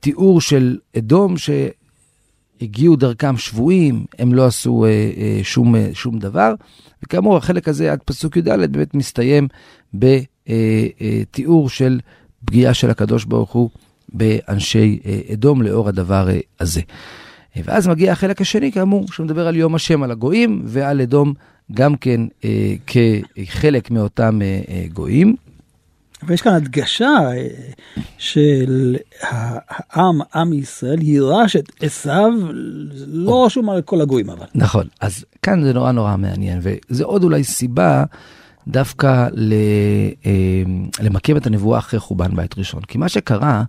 תיאור 0.01 0.41
של 0.41 0.79
אדום 0.99 1.35
שהגיעו 1.37 2.97
דרכם 2.97 3.37
שבויים, 3.37 4.05
הם 4.19 4.35
לא 4.35 4.47
עשו 4.47 4.85
אה, 4.85 4.91
אה, 4.91 5.41
שום, 5.43 5.77
אה, 5.77 5.91
שום 5.93 6.19
דבר. 6.19 6.55
וכאמור, 7.03 7.37
החלק 7.37 7.69
הזה 7.69 7.93
עד 7.93 8.01
פסוק 8.05 8.37
י"ד 8.37 8.49
באמת 8.73 8.95
מסתיים 8.95 9.49
בתיאור 9.95 11.61
אה, 11.61 11.65
אה, 11.65 11.69
של 11.69 12.01
פגיעה 12.45 12.75
של 12.75 12.91
הקדוש 12.91 13.25
ברוך 13.25 13.53
הוא 13.53 13.71
באנשי 14.13 14.99
אה, 15.07 15.21
אדום 15.33 15.63
לאור 15.63 15.89
הדבר 15.89 16.29
אה, 16.31 16.39
הזה. 16.61 16.81
ואז 17.57 17.89
מגיע 17.89 18.13
החלק 18.13 18.41
השני, 18.41 18.73
כאמור, 18.73 19.07
שמדבר 19.13 19.47
על 19.47 19.57
יום 19.57 19.75
השם, 19.75 20.03
על 20.03 20.11
הגויים, 20.11 20.63
ועל 20.65 21.01
אדום 21.01 21.35
גם 21.73 21.97
כן 21.97 22.21
אה, 22.45 22.75
כחלק 22.87 23.91
מאותם 23.91 24.43
אה, 24.43 24.61
אה, 24.69 24.85
גויים. 24.93 25.37
ויש 26.27 26.43
כאן 26.43 26.53
הדגשה 26.53 27.07
אה, 27.07 27.47
של 28.19 28.97
העם, 29.21 30.21
עם 30.35 30.53
ישראל, 30.53 31.03
יירש 31.03 31.57
את 31.57 31.71
עשיו, 31.81 32.33
לא 33.07 33.45
רשום 33.47 33.71
על 33.71 33.83
כל 33.83 34.01
הגויים 34.01 34.31
אבל. 34.31 34.47
נכון, 34.55 34.87
אז 35.01 35.25
כאן 35.43 35.63
זה 35.63 35.73
נורא 35.73 35.93
נורא 35.93 36.17
מעניין, 36.17 36.61
וזה 36.63 37.05
עוד 37.05 37.25
אולי 37.25 37.45
סיבה 37.45 38.05
דווקא 38.71 39.29
למקם 41.01 41.37
את 41.37 41.47
הנבואה 41.47 41.79
אחרי 41.79 42.01
חורבן 42.01 42.37
בית 42.37 42.59
ראשון. 42.59 42.83
כי 42.83 42.99
מה 42.99 43.09
שקרה, 43.09 43.65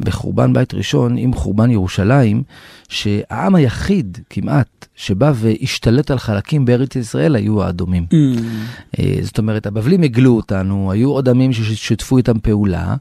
בחורבן 0.00 0.52
בית 0.52 0.74
ראשון 0.74 1.16
עם 1.16 1.34
חורבן 1.34 1.70
ירושלים, 1.70 2.42
שהעם 2.88 3.54
היחיד 3.54 4.18
כמעט 4.30 4.86
שבא 4.94 5.32
והשתלט 5.34 6.10
על 6.10 6.18
חלקים 6.18 6.64
בארץ 6.64 6.96
ישראל 6.96 7.36
היו 7.36 7.62
האדומים. 7.62 8.06
Mm. 8.10 8.16
אה, 8.98 9.18
זאת 9.22 9.38
אומרת, 9.38 9.66
הבבלים 9.66 10.02
הגלו 10.02 10.36
אותנו, 10.36 10.92
היו 10.92 11.10
עוד 11.10 11.28
עמים 11.28 11.52
ששיתפו 11.52 12.16
איתם 12.16 12.38
פעולה, 12.38 12.96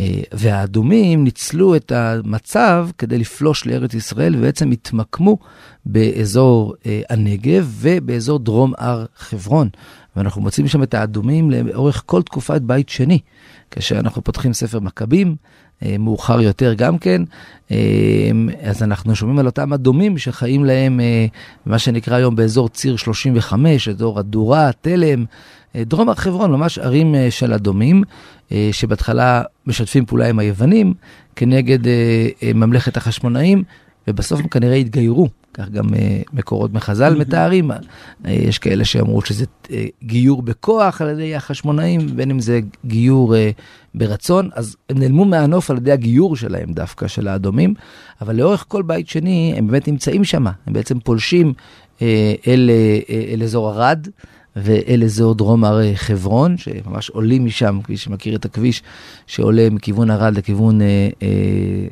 אה, 0.00 0.20
והאדומים 0.32 1.24
ניצלו 1.24 1.76
את 1.76 1.92
המצב 1.92 2.88
כדי 2.98 3.18
לפלוש 3.18 3.66
לארץ 3.66 3.94
ישראל, 3.94 4.36
ובעצם 4.36 4.70
התמקמו 4.70 5.38
באזור 5.86 6.74
אה, 6.86 7.02
הנגב 7.10 7.74
ובאזור 7.80 8.38
דרום 8.38 8.72
הר 8.78 9.04
חברון. 9.16 9.68
ואנחנו 10.16 10.42
מוצאים 10.42 10.68
שם 10.68 10.82
את 10.82 10.94
האדומים 10.94 11.50
לאורך 11.50 12.02
כל 12.06 12.22
תקופת 12.22 12.60
בית 12.60 12.88
שני. 12.88 13.18
כאשר 13.70 13.98
אנחנו 13.98 14.24
פותחים 14.24 14.52
ספר 14.52 14.80
מכבים, 14.80 15.36
מאוחר 15.98 16.40
יותר 16.40 16.74
גם 16.74 16.98
כן, 16.98 17.22
אה, 17.70 17.76
אז 18.62 18.82
אנחנו 18.82 19.16
שומעים 19.16 19.38
על 19.38 19.46
אותם 19.46 19.72
אדומים 19.72 20.18
שחיים 20.18 20.64
להם, 20.64 21.00
אה, 21.00 21.26
מה 21.66 21.78
שנקרא 21.78 22.16
היום 22.16 22.36
באזור 22.36 22.68
ציר 22.68 22.96
35, 22.96 23.88
אזור 23.88 24.18
הדורה, 24.18 24.70
תלם, 24.80 25.24
דרום 25.76 26.08
הר 26.08 26.14
חברון, 26.14 26.50
ממש 26.50 26.78
ערים 26.78 27.14
של 27.30 27.52
אדומים, 27.52 28.02
שבהתחלה 28.72 29.42
משתפים 29.66 30.06
פעולה 30.06 30.28
עם 30.28 30.38
היוונים 30.38 30.94
כנגד 31.36 31.78
ממלכת 32.54 32.96
החשמונאים, 32.96 33.62
ובסוף 34.08 34.40
הם 34.40 34.48
כנראה 34.48 34.74
התגיירו. 34.74 35.28
כך 35.54 35.68
גם 35.68 35.84
uh, 35.84 35.96
מקורות 36.32 36.72
מחז"ל 36.72 37.14
מתארים, 37.14 37.70
uh, 37.70 37.74
יש 38.28 38.58
כאלה 38.58 38.84
שאמרו 38.84 39.22
שזה 39.22 39.44
uh, 39.64 39.70
גיור 40.02 40.42
בכוח 40.42 41.00
על 41.00 41.08
ידי 41.08 41.34
החשמונאים, 41.34 42.16
בין 42.16 42.30
אם 42.30 42.40
זה 42.40 42.60
גיור 42.86 43.34
ברצון, 43.94 44.48
אז 44.54 44.76
הם 44.90 44.98
נעלמו 44.98 45.24
מהנוף 45.24 45.70
על 45.70 45.76
ידי 45.76 45.92
הגיור 45.92 46.36
שלהם 46.36 46.72
דווקא, 46.72 47.06
של 47.06 47.28
האדומים, 47.28 47.74
אבל 48.20 48.36
לאורך 48.36 48.64
כל 48.68 48.82
בית 48.82 49.08
שני 49.08 49.54
הם 49.56 49.66
באמת 49.66 49.88
נמצאים 49.88 50.24
שם, 50.24 50.46
הם 50.46 50.72
בעצם 50.72 51.00
פולשים 51.00 51.52
אל, 52.46 52.70
אל 53.32 53.42
אזור 53.42 53.70
ערד. 53.70 54.06
ואל 54.56 55.02
אזור 55.04 55.34
דרום 55.34 55.64
הר 55.64 55.94
חברון, 55.94 56.56
שממש 56.56 57.10
עולים 57.10 57.46
משם, 57.46 57.78
כפי 57.84 57.96
שמכיר 57.96 58.36
את 58.36 58.44
הכביש 58.44 58.82
שעולה 59.26 59.70
מכיוון 59.70 60.10
ערד 60.10 60.34
לכיוון 60.36 60.80
אה, 60.80 60.86
אה, 61.22 61.28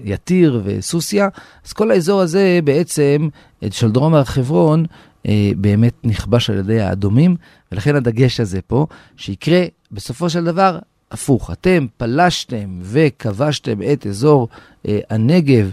יתיר 0.05 0.63
וסוסיא. 0.65 1.25
אז 1.67 1.73
כל 1.73 1.91
האזור 1.91 2.21
הזה 2.21 2.61
בעצם, 2.65 3.29
של 3.71 3.91
דרום 3.91 4.15
הר 4.15 4.25
חברון, 4.25 4.85
אה, 5.27 5.51
באמת 5.57 5.95
נכבש 6.05 6.51
על 6.51 6.59
ידי 6.59 6.81
האדומים, 6.81 7.37
ולכן 7.73 7.97
הדגש 7.97 8.41
הזה 8.41 8.61
פה, 8.67 8.87
שיקרה 9.17 9.63
בסופו 9.93 10.31
של 10.31 10.45
דבר 10.45 10.79
הפוך. 11.11 11.51
אתם 11.51 11.87
פלשתם 11.97 12.79
וכבשתם 12.83 13.79
את 13.93 14.07
אזור 14.07 14.49
אה, 14.89 14.99
הנגב. 15.11 15.71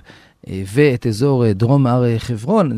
אה, 0.50 0.63
ואת 0.74 1.08
אזור 1.08 1.46
אה, 1.46 1.54
דרום 1.54 1.88
הר 1.88 2.06
אה, 2.06 2.20
חברון, 2.20 2.72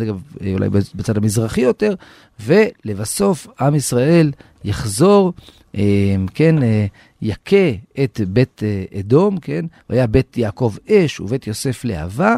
אולי 0.53 0.69
בצד 0.69 1.17
המזרחי 1.17 1.61
יותר, 1.61 1.93
ולבסוף 2.39 3.47
עם 3.59 3.75
ישראל 3.75 4.31
יחזור, 4.63 5.33
כן, 6.33 6.55
יכה 7.21 7.69
את 8.03 8.21
בית 8.27 8.61
אדום, 8.99 9.37
כן, 9.37 9.65
והיה 9.89 10.07
בית 10.07 10.37
יעקב 10.37 10.75
אש 10.91 11.19
ובית 11.19 11.47
יוסף 11.47 11.85
להבה. 11.85 12.35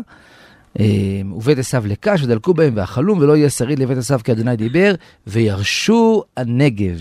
ובית 1.35 1.57
עשיו 1.57 1.83
לקש 1.88 2.23
ודלקו 2.23 2.53
בהם 2.53 2.73
ואכלום 2.75 3.19
ולא 3.19 3.38
יהיה 3.38 3.50
שריד 3.50 3.79
לבית 3.79 3.97
עשיו 3.97 4.19
כי 4.23 4.31
אדוני 4.31 4.55
דיבר 4.55 4.95
וירשו 5.27 6.23
הנגב 6.38 7.00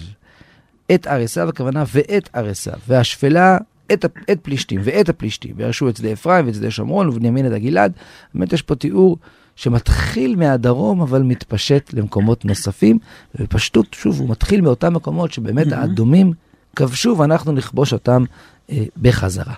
את 0.94 1.06
הר 1.06 1.49
הכוונה 1.49 1.84
ואת 1.92 2.28
הר 2.34 2.50
והשפלה 2.88 3.58
את, 3.92 4.04
את 4.32 4.38
פלישתים 4.42 4.80
ואת 4.85 5.09
הפלישתים, 5.09 5.54
וירשו 5.56 5.88
את 5.88 5.97
שדה 5.97 6.12
אפרים 6.12 6.47
ואת 6.47 6.54
שדה 6.54 6.70
שומרון 6.70 7.09
ובנימין 7.09 7.47
את 7.47 7.52
הגלעד. 7.52 7.92
באמת 8.35 8.52
יש 8.52 8.62
פה 8.62 8.75
תיאור 8.75 9.16
שמתחיל 9.56 10.37
מהדרום, 10.37 11.00
אבל 11.00 11.23
מתפשט 11.23 11.94
למקומות 11.94 12.44
נוספים. 12.44 12.99
ובפשטות, 13.35 13.87
שוב, 13.94 14.20
הוא 14.20 14.28
מתחיל 14.28 14.61
מאותם 14.61 14.94
מקומות 14.94 15.32
שבאמת 15.32 15.66
mm-hmm. 15.66 15.76
האדומים 15.76 16.32
כבשו, 16.76 17.14
ואנחנו 17.18 17.52
נכבוש 17.52 17.92
אותם 17.92 18.25
אה, 18.70 18.85
בחזרה. 18.97 19.54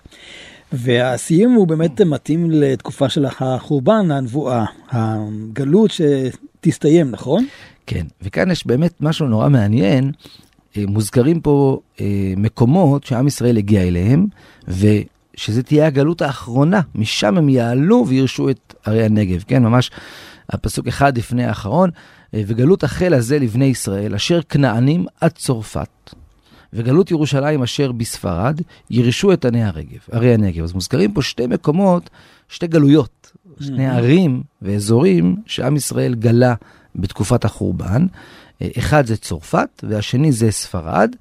והסיום 0.73 1.53
הוא 1.53 1.69
באמת 1.69 2.01
מתאים 2.01 2.51
לתקופה 2.51 3.09
של 3.09 3.25
החורבן, 3.41 4.11
הנבואה, 4.11 4.65
הגלות 4.91 5.91
שתסתיים, 5.91 7.11
נכון? 7.11 7.47
כן, 7.87 8.07
וכאן 8.23 8.51
יש 8.51 8.67
באמת 8.67 8.93
משהו 9.01 9.27
נורא 9.27 9.49
מעניין. 9.49 10.13
אה, 10.77 10.85
מוזכרים 10.89 11.41
פה 11.41 11.81
אה, 12.01 12.35
מקומות 12.37 13.05
שעם 13.05 13.27
ישראל 13.27 13.57
הגיע 13.57 13.83
אליהם, 13.83 14.27
שזה 15.37 15.63
תהיה 15.63 15.87
הגלות 15.87 16.23
האחרונה, 16.23 16.81
משם 16.95 17.39
הם 17.39 17.49
יעלו 17.49 18.05
וירשו 18.09 18.51
את 18.51 18.75
ערי 18.85 19.05
הנגב, 19.05 19.45
כן, 19.47 19.63
ממש 19.63 19.91
הפסוק 20.51 20.87
אחד 20.87 21.19
לפני 21.19 21.45
האחרון, 21.45 21.91
אה, 22.35 22.43
וגלות 22.47 22.85
החל 22.85 23.15
הזה 23.15 23.39
לבני 23.39 23.65
ישראל, 23.65 24.15
אשר 24.15 24.41
כנענים 24.49 25.07
עד 25.21 25.31
צרפת, 25.31 26.15
וגלות 26.73 27.11
ירושלים 27.11 27.63
אשר 27.63 27.93
בספרד, 27.93 28.61
ירשו 28.91 29.33
את 29.33 29.45
עני 29.45 29.65
הרגב, 29.65 29.99
ערי 30.13 30.35
הנגב. 30.35 30.65
אז 30.65 30.73
מוזכרים 30.73 31.13
פה 31.13 31.23
שתי 31.23 31.47
מקומות, 31.47 32.11
שתי 32.49 32.67
גלויות, 32.67 33.33
שני 33.61 33.89
ערים 33.89 34.43
ואזורים 34.63 35.37
שעם 35.47 35.77
ישראל 35.77 36.15
גלה 36.15 36.55
בתקופת 36.97 37.45
החורבן. 37.45 38.07
אה, 38.63 38.69
אחד 38.79 39.07
זה 39.07 39.17
צרפת 39.17 39.85
והשני 39.89 40.33
זה 40.33 40.51
ספרד, 40.51 41.17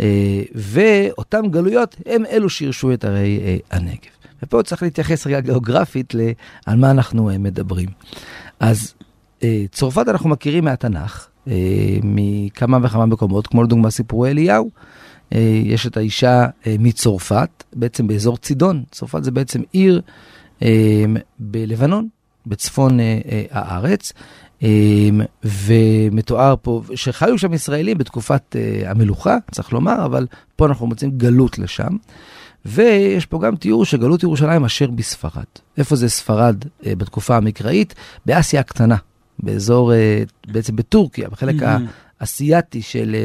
אה, 0.00 0.42
ואותם 0.54 1.42
גלויות 1.50 1.96
הם 2.06 2.26
אלו 2.26 2.50
שירשו 2.50 2.92
את 2.92 3.04
ערי 3.04 3.40
אה, 3.44 3.56
הנגב. 3.70 4.16
ופה 4.42 4.62
צריך 4.62 4.82
להתייחס 4.82 5.26
רגע 5.26 5.40
גיאוגרפית 5.40 6.14
על 6.66 6.76
מה 6.76 6.90
אנחנו 6.90 7.30
מדברים. 7.38 7.88
אז 8.60 8.94
צרפת 9.70 10.08
אנחנו 10.08 10.28
מכירים 10.30 10.64
מהתנ"ך, 10.64 11.28
מכמה 12.02 12.78
וכמה 12.82 13.06
מקומות, 13.06 13.46
כמו 13.46 13.62
לדוגמה 13.62 13.90
סיפורי 13.90 14.30
אליהו. 14.30 14.70
יש 15.64 15.86
את 15.86 15.96
האישה 15.96 16.46
מצרפת, 16.78 17.64
בעצם 17.72 18.06
באזור 18.06 18.36
צידון. 18.36 18.82
צרפת 18.90 19.24
זה 19.24 19.30
בעצם 19.30 19.62
עיר 19.72 20.00
בלבנון, 21.38 22.08
בצפון 22.46 22.98
הארץ. 23.50 24.12
אמ, 24.62 25.20
ומתואר 25.44 26.54
פה 26.62 26.82
שחיו 26.94 27.38
שם 27.38 27.52
ישראלים 27.52 27.98
בתקופת 27.98 28.56
אה, 28.56 28.90
המלוכה, 28.90 29.36
צריך 29.50 29.72
לומר, 29.72 30.04
אבל 30.04 30.26
פה 30.56 30.66
אנחנו 30.66 30.86
מוצאים 30.86 31.10
גלות 31.10 31.58
לשם. 31.58 31.96
ויש 32.64 33.26
פה 33.26 33.40
גם 33.40 33.56
תיאור 33.56 33.84
של 33.84 33.96
גלות 33.96 34.22
ירושלים 34.22 34.64
אשר 34.64 34.90
בספרד. 34.90 35.44
איפה 35.78 35.96
זה 35.96 36.08
ספרד 36.08 36.56
אה, 36.86 36.94
בתקופה 36.96 37.36
המקראית? 37.36 37.94
באסיה 38.26 38.60
הקטנה, 38.60 38.96
באזור, 39.38 39.92
אה, 39.92 40.22
בעצם 40.46 40.76
בטורקיה, 40.76 41.28
בחלק 41.28 41.54
האסייתי 42.20 42.82
של, 42.82 43.16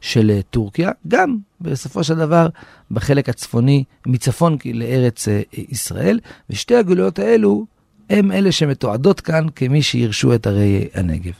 של 0.00 0.40
טורקיה, 0.50 0.90
גם 1.08 1.36
בסופו 1.60 2.04
של 2.04 2.14
דבר 2.14 2.48
בחלק 2.90 3.28
הצפוני, 3.28 3.84
מצפון 4.06 4.56
לארץ 4.74 5.28
ישראל, 5.52 6.20
ושתי 6.50 6.76
הגלויות 6.76 7.18
האלו 7.18 7.66
הם 8.10 8.32
אלה 8.32 8.52
שמתועדות 8.52 9.20
כאן 9.20 9.46
כמי 9.56 9.82
שירשו 9.82 10.34
את 10.34 10.46
ערי 10.46 10.88
הנגב. 10.94 11.32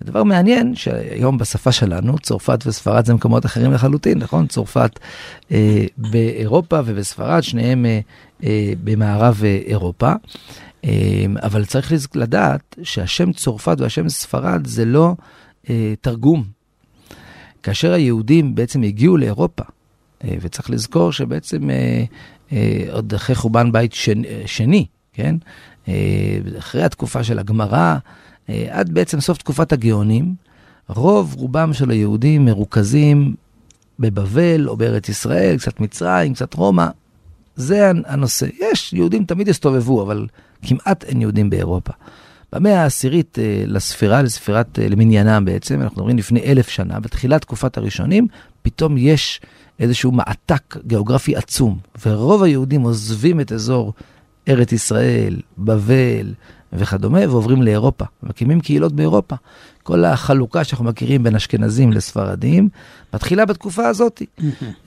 ודבר 0.00 0.22
מעניין 0.22 0.74
שהיום 0.74 1.38
בשפה 1.38 1.72
שלנו, 1.72 2.18
צרפת 2.18 2.58
וספרד 2.66 3.06
זה 3.06 3.14
מקומות 3.14 3.46
אחרים 3.46 3.72
לחלוטין, 3.72 4.18
נכון? 4.18 4.46
צרפת 4.46 4.98
אה, 5.52 5.84
באירופה 5.96 6.80
ובספרד, 6.84 7.42
שניהם 7.42 7.86
אה, 7.86 8.00
אה, 8.44 8.72
במערב 8.84 9.40
אה, 9.44 9.60
אירופה. 9.66 10.12
אה, 10.84 10.90
אבל 11.42 11.64
צריך 11.64 11.92
לדעת 12.14 12.76
שהשם 12.82 13.32
צרפת 13.32 13.76
והשם 13.78 14.08
ספרד 14.08 14.66
זה 14.66 14.84
לא 14.84 15.14
אה, 15.70 15.94
תרגום. 16.00 16.44
כאשר 17.62 17.92
היהודים 17.92 18.54
בעצם 18.54 18.82
הגיעו 18.82 19.16
לאירופה, 19.16 19.62
אה, 20.24 20.36
וצריך 20.40 20.70
לזכור 20.70 21.12
שבעצם 21.12 21.70
אה, 21.70 22.04
אה, 22.52 22.84
עוד 22.90 23.14
אחרי 23.14 23.36
חורבן 23.36 23.72
בית 23.72 23.92
שני, 23.92 24.26
שני 24.46 24.86
כן? 25.14 25.36
אה, 25.88 26.38
אחרי 26.58 26.82
התקופה 26.82 27.24
של 27.24 27.38
הגמרא, 27.38 27.96
אה, 28.48 28.66
עד 28.70 28.90
בעצם 28.94 29.20
סוף 29.20 29.38
תקופת 29.38 29.72
הגאונים, 29.72 30.34
רוב 30.88 31.34
רובם 31.34 31.72
של 31.72 31.90
היהודים 31.90 32.44
מרוכזים 32.44 33.34
בבבל 33.98 34.68
או 34.68 34.76
בארץ 34.76 35.08
ישראל, 35.08 35.56
קצת 35.58 35.80
מצרים, 35.80 36.34
קצת 36.34 36.54
רומא. 36.54 36.86
זה 37.56 37.90
הנושא. 38.06 38.46
יש, 38.60 38.92
יהודים 38.92 39.24
תמיד 39.24 39.48
הסתובבו, 39.48 40.02
אבל 40.02 40.26
כמעט 40.62 41.04
אין 41.04 41.20
יהודים 41.20 41.50
באירופה. 41.50 41.92
במאה 42.52 42.82
העשירית 42.82 43.38
אה, 43.38 43.64
לספירה, 43.66 44.22
לספירת, 44.22 44.78
למניינם 44.90 45.44
בעצם, 45.44 45.82
אנחנו 45.82 45.96
מדברים 45.96 46.18
לפני 46.18 46.40
אלף 46.40 46.68
שנה, 46.68 47.00
בתחילת 47.00 47.40
תקופת 47.40 47.78
הראשונים, 47.78 48.26
פתאום 48.62 48.98
יש 48.98 49.40
איזשהו 49.80 50.12
מעתק 50.12 50.76
גיאוגרפי 50.86 51.36
עצום, 51.36 51.78
ורוב 52.06 52.42
היהודים 52.42 52.82
עוזבים 52.82 53.40
את 53.40 53.52
אזור 53.52 53.92
ארץ 54.48 54.72
ישראל, 54.72 55.40
בבל 55.58 56.34
וכדומה, 56.72 57.20
ועוברים 57.20 57.62
לאירופה, 57.62 58.04
מקימים 58.22 58.60
קהילות 58.60 58.92
באירופה. 58.92 59.36
כל 59.82 60.04
החלוקה 60.04 60.64
שאנחנו 60.64 60.84
מכירים 60.84 61.22
בין 61.22 61.34
אשכנזים 61.34 61.92
לספרדים, 61.92 62.68
מתחילה 63.14 63.46
בתקופה 63.46 63.88
הזאת. 63.88 64.22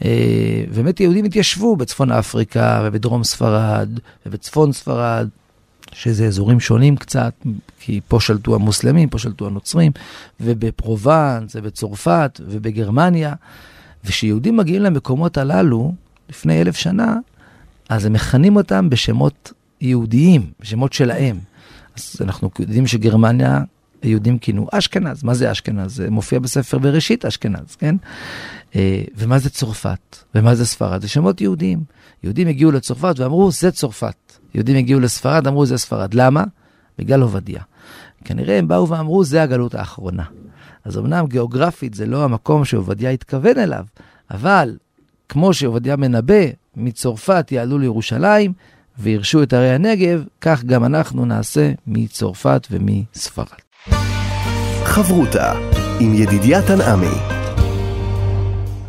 אה, 0.05 0.63
באמת 0.75 0.99
יהודים 0.99 1.25
התיישבו 1.25 1.75
בצפון 1.75 2.11
אפריקה 2.11 2.81
ובדרום 2.85 3.23
ספרד 3.23 3.89
ובצפון 4.25 4.71
ספרד, 4.71 5.27
שזה 5.93 6.25
אזורים 6.25 6.59
שונים 6.59 6.95
קצת, 6.95 7.33
כי 7.79 8.01
פה 8.07 8.19
שלטו 8.19 8.55
המוסלמים, 8.55 9.09
פה 9.09 9.19
שלטו 9.19 9.47
הנוצרים, 9.47 9.91
ובפרובנס 10.39 11.55
ובצרפת 11.55 12.41
ובגרמניה. 12.45 13.33
וכשיהודים 14.05 14.57
מגיעים 14.57 14.81
למקומות 14.81 15.37
הללו, 15.37 15.93
לפני 16.29 16.61
אלף 16.61 16.75
שנה, 16.75 17.15
אז 17.89 18.05
הם 18.05 18.13
מכנים 18.13 18.55
אותם 18.55 18.89
בשמות 18.89 19.53
יהודיים, 19.81 20.51
בשמות 20.59 20.93
שלהם. 20.93 21.39
אז 21.95 22.15
אנחנו 22.21 22.49
יודעים 22.59 22.87
שגרמניה, 22.87 23.61
היהודים 24.01 24.37
כינו 24.39 24.67
אשכנז. 24.71 25.23
מה 25.23 25.33
זה 25.33 25.51
אשכנז? 25.51 25.95
זה 25.95 26.09
מופיע 26.09 26.39
בספר 26.39 26.77
בראשית 26.77 27.25
אשכנז, 27.25 27.75
כן? 27.75 27.95
אה, 28.75 29.03
ומה 29.15 29.39
זה 29.39 29.49
צרפת? 29.49 30.17
ומה 30.35 30.55
זה 30.55 30.65
ספרד? 30.65 31.01
זה 31.01 31.07
שמות 31.07 31.41
יהודיים. 31.41 31.83
יהודים 32.23 32.47
הגיעו 32.47 32.71
לצרפת 32.71 33.15
ואמרו, 33.19 33.51
זה 33.51 33.71
צרפת. 33.71 34.37
יהודים 34.55 34.77
הגיעו 34.77 34.99
לספרד, 34.99 35.47
אמרו, 35.47 35.65
זה 35.65 35.77
ספרד. 35.77 36.13
למה? 36.13 36.43
בגלל 36.99 37.21
עובדיה. 37.21 37.61
כנראה 38.25 38.57
הם 38.57 38.67
באו 38.67 38.89
ואמרו, 38.89 39.23
זה 39.23 39.43
הגלות 39.43 39.75
האחרונה. 39.75 40.23
אז 40.85 40.97
אמנם 40.97 41.25
גיאוגרפית 41.27 41.93
זה 41.93 42.05
לא 42.05 42.23
המקום 42.23 42.65
שעובדיה 42.65 43.09
התכוון 43.09 43.57
אליו, 43.57 43.85
אבל 44.31 44.77
כמו 45.29 45.53
שעובדיה 45.53 45.95
מנבא, 45.95 46.43
מצרפת 46.77 47.51
יעלו 47.51 47.77
לירושלים 47.77 48.53
וירשו 48.99 49.43
את 49.43 49.53
ערי 49.53 49.69
הנגב, 49.69 50.23
כך 50.41 50.63
גם 50.63 50.83
אנחנו 50.83 51.25
נעשה 51.25 51.71
מצרפת 51.87 52.67
ומספרד. 52.71 53.47
חברותה 54.83 55.53
עם 55.99 56.13
ידידיה 56.13 56.61
תנעמי. 56.67 57.37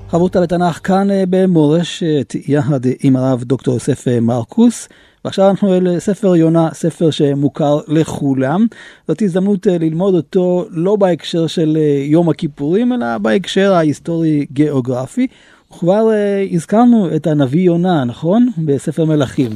חברותה 0.08 0.40
לתנ"ך 0.40 0.80
כאן 0.84 1.10
אה, 1.10 1.24
במורשת 1.30 2.34
יחד 2.46 2.80
עם 3.02 3.16
הרב 3.16 3.44
דוקטור 3.44 3.74
יוסף 3.74 4.08
אה, 4.08 4.20
מרקוס. 4.20 4.88
ועכשיו 5.24 5.50
אנחנו 5.50 5.74
אל 5.74 5.98
ספר 5.98 6.36
יונה, 6.36 6.68
ספר 6.72 7.10
שמוכר 7.10 7.80
לכולם. 7.88 8.66
זאת 9.08 9.22
הזדמנות 9.22 9.66
אה, 9.66 9.78
ללמוד 9.78 10.14
אותו 10.14 10.64
לא 10.70 10.96
בהקשר 10.96 11.46
של 11.46 11.78
יום 12.04 12.28
הכיפורים, 12.28 12.92
אלא 12.92 13.18
בהקשר 13.18 13.72
ההיסטורי-גיאוגרפי. 13.72 15.26
וכבר 15.72 16.08
uh, 16.08 16.54
הזכרנו 16.54 17.16
את 17.16 17.26
הנביא 17.26 17.60
יונה, 17.60 18.04
נכון? 18.04 18.48
בספר 18.58 19.04
מלכים. 19.04 19.50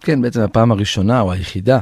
כן, 0.00 0.22
בעצם 0.22 0.40
הפעם 0.40 0.72
הראשונה 0.72 1.20
או 1.20 1.32
היחידה 1.32 1.78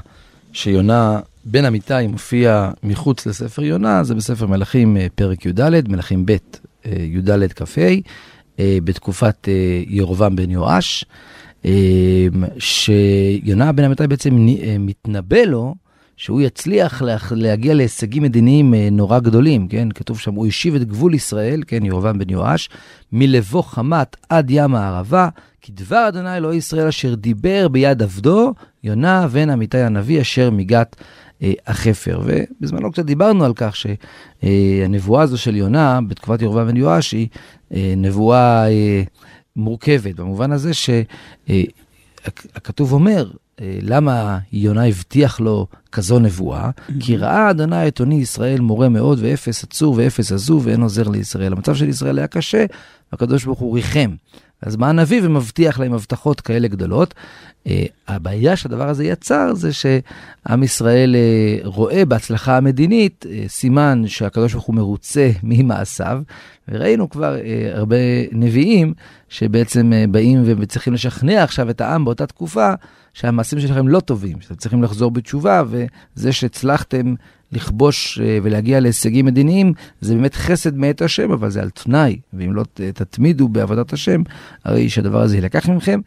שיונה 0.53 1.21
בן 1.45 1.65
אמיתי 1.65 2.07
מופיע 2.09 2.71
מחוץ 2.83 3.27
לספר 3.27 3.63
יונה, 3.63 4.05
זה 4.05 4.15
בספר 4.15 4.47
מלכים 4.47 4.97
uh, 4.97 5.01
פרק 5.15 5.47
י"ד, 5.47 5.89
מלכים 5.89 6.27
ב' 6.27 6.33
uh, 6.33 6.89
י"ד 6.89 7.53
כ"ה, 7.53 7.81
בתקופת 8.85 9.49
ירובעם 9.87 10.37
בן 10.37 10.51
יואש, 10.51 11.05
שיונה 12.59 13.73
בן 13.73 13.85
אמיתי 13.85 14.07
בעצם 14.07 14.47
מתנבא 14.79 15.39
לו 15.39 15.75
שהוא 16.19 16.41
יצליח 16.41 17.03
להגיע 17.31 17.75
להישגים 17.75 18.23
מדיניים 18.23 18.75
אה, 18.75 18.89
נורא 18.93 19.19
גדולים, 19.19 19.69
כן? 19.69 19.89
כתוב 19.95 20.19
שם, 20.19 20.35
הוא 20.35 20.47
השיב 20.47 20.75
את 20.75 20.85
גבול 20.85 21.15
ישראל, 21.15 21.63
כן, 21.67 21.85
ירובעם 21.85 22.19
בן 22.19 22.31
יואש, 22.31 22.69
מלבוא 23.13 23.63
חמת 23.63 24.17
עד 24.29 24.51
ים 24.51 24.75
הערבה, 24.75 25.29
כי 25.61 25.73
דבר 25.73 26.09
אדוני 26.09 26.37
אלוהי 26.37 26.57
ישראל 26.57 26.87
אשר 26.87 27.15
דיבר 27.15 27.69
ביד 27.69 28.03
עבדו, 28.03 28.55
יונה 28.85 29.29
בן 29.29 29.51
אמיתי 29.51 29.79
הנביא 29.79 30.21
אשר 30.21 30.51
מגת 30.51 30.97
אה, 31.43 31.53
החפר. 31.67 32.21
ובזמנו 32.25 32.93
קצת 32.93 33.05
דיברנו 33.05 33.45
על 33.45 33.53
כך 33.57 33.77
שהנבואה 33.77 35.23
הזו 35.23 35.39
של 35.39 35.57
יונה, 35.57 36.01
בתקופת 36.09 36.43
ירובעם 36.43 36.67
בן 36.67 36.77
יואש, 36.77 37.13
היא 37.13 37.29
אה, 37.75 37.95
נבואה 37.97 38.71
אה, 38.71 39.03
מורכבת, 39.57 40.15
במובן 40.15 40.53
הזה 40.53 40.75
שהכתוב 40.75 41.88
אה, 42.29 42.87
אומר, 42.91 43.31
אה, 43.61 43.79
למה 43.83 44.39
יונה 44.53 44.85
הבטיח 44.85 45.41
לו 45.41 45.67
כזו 45.93 46.19
נבואה? 46.19 46.71
כי 47.01 47.17
ראה 47.17 47.51
אדוני 47.51 47.89
את 47.89 48.01
עוני 48.01 48.15
ישראל 48.15 48.61
מורה 48.61 48.89
מאוד 48.89 49.19
ואפס 49.23 49.65
עצור 49.65 49.95
ואפס 49.97 50.33
עזוב 50.33 50.67
ואין 50.67 50.83
עוזר 50.83 51.09
לישראל. 51.09 51.53
המצב 51.53 51.75
של 51.75 51.89
ישראל 51.89 52.19
היה 52.19 52.27
קשה, 52.27 52.65
והקדוש 53.13 53.45
ברוך 53.45 53.59
הוא 53.59 53.75
ריחם. 53.75 54.15
אז 54.63 54.77
בא 54.77 54.87
הנביא 54.87 55.21
ומבטיח 55.25 55.81
להם 55.81 55.93
הבטחות 55.93 56.41
כאלה 56.41 56.69
גדולות. 56.69 57.15
אה, 57.67 57.85
הבעיה 58.09 58.57
שהדבר 58.57 58.89
הזה 58.89 59.05
יצר 59.05 59.55
זה 59.55 59.71
שעם 59.73 60.63
ישראל 60.63 61.17
אה, 61.17 61.59
רואה 61.65 62.05
בהצלחה 62.05 62.57
המדינית 62.57 63.27
אה, 63.31 63.45
סימן 63.49 64.03
שהקדוש 64.07 64.53
ברוך 64.53 64.65
הוא 64.65 64.75
מרוצה 64.75 65.31
ממעשיו, 65.43 66.23
וראינו 66.69 67.11
כבר 67.11 67.37
הרבה 67.75 67.97
נביאים 68.33 68.95
שבעצם 69.29 69.93
באים 70.11 70.43
וצריכים 70.45 70.93
לשכנע 70.93 71.43
עכשיו 71.43 71.71
את 71.71 71.81
העם 71.81 72.05
באותה 72.05 72.27
תקופה 72.27 72.73
שהמעשים 73.15 73.61
שלכם 73.61 73.89
לא 73.89 74.01
טובים, 74.01 74.41
שאתם 74.41 74.55
צריכים 74.55 74.83
לחזור 74.83 75.11
בתשובה, 75.11 75.63
וזה 75.71 76.33
שהצלחתם 76.33 77.15
לכבוש 77.53 78.21
ולהגיע 78.43 78.81
להישגים 78.81 79.27
מדיניים, 79.27 79.73
זה 80.01 80.15
באמת 80.15 80.35
חסד 80.35 80.77
מאת 80.77 81.03
השם, 81.03 81.33
אבל 81.33 81.51
זה 81.51 81.63
על 81.63 81.71
תנאי, 81.71 82.19
ואם 82.33 82.55
לא 82.55 82.65
תתמידו 82.75 83.49
בעבודת 83.49 83.93
השם, 83.93 84.23
הרי 84.65 84.91
שהדבר 84.91 85.23
הזה 85.23 85.37
יילקח 85.37 85.69
מכם. 85.69 86.01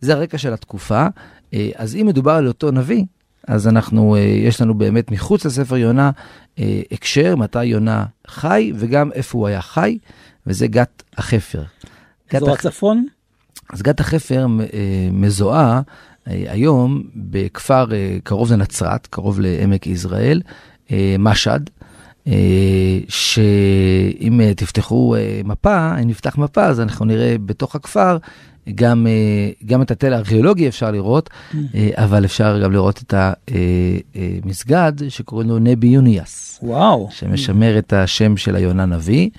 זה 0.00 0.14
הרקע 0.14 0.38
של 0.38 0.52
התקופה. 0.52 1.06
אה, 1.54 1.70
אז 1.76 1.96
אם 1.96 2.06
מדובר 2.06 2.32
על 2.32 2.46
אותו 2.46 2.70
נביא, 2.70 3.04
אז 3.46 3.68
אנחנו, 3.68 4.16
אה, 4.16 4.20
יש 4.20 4.60
לנו 4.60 4.74
באמת 4.74 5.10
מחוץ 5.10 5.44
לספר 5.44 5.76
יונה 5.76 6.10
אה, 6.58 6.80
הקשר, 6.92 7.36
מתי 7.36 7.64
יונה 7.64 8.04
חי, 8.26 8.72
וגם 8.76 9.12
איפה 9.12 9.38
הוא 9.38 9.46
היה 9.46 9.60
חי, 9.60 9.98
וזה 10.46 10.66
גת 10.66 11.02
החפר. 11.16 11.62
אזור 12.34 12.50
הח... 12.50 12.66
הצפון? 12.66 13.06
אז 13.72 13.82
גת 13.82 14.00
החפר 14.00 14.46
מזוהה 15.12 15.80
היום 16.26 17.02
בכפר 17.16 17.86
קרוב 18.24 18.52
לנצרת, 18.52 19.06
קרוב 19.06 19.40
לעמק 19.40 19.86
יזרעאל, 19.86 20.40
משד, 21.18 21.60
שאם 23.08 24.40
תפתחו 24.56 25.14
מפה, 25.44 25.98
אם 26.02 26.08
נפתח 26.08 26.38
מפה, 26.38 26.64
אז 26.64 26.80
אנחנו 26.80 27.04
נראה 27.04 27.36
בתוך 27.46 27.74
הכפר 27.74 28.18
גם, 28.74 29.06
אה, 29.06 29.50
גם 29.66 29.82
את 29.82 29.90
התל 29.90 30.12
הארכיאולוגי 30.12 30.68
אפשר 30.68 30.90
לראות, 30.90 31.30
mm. 31.30 31.56
אה, 31.74 31.90
אבל 31.94 32.24
אפשר 32.24 32.62
גם 32.62 32.72
לראות 32.72 33.02
את 33.02 33.14
המסגד 34.44 34.92
אה, 35.02 35.10
שקוראים 35.10 35.48
לו 35.48 35.58
נבי 35.58 35.86
יוניאס. 35.86 36.58
וואו. 36.62 37.08
שמשמר 37.10 37.78
את 37.78 37.92
השם 37.92 38.36
של 38.36 38.56
היונה 38.56 38.86
נביא. 38.86 39.30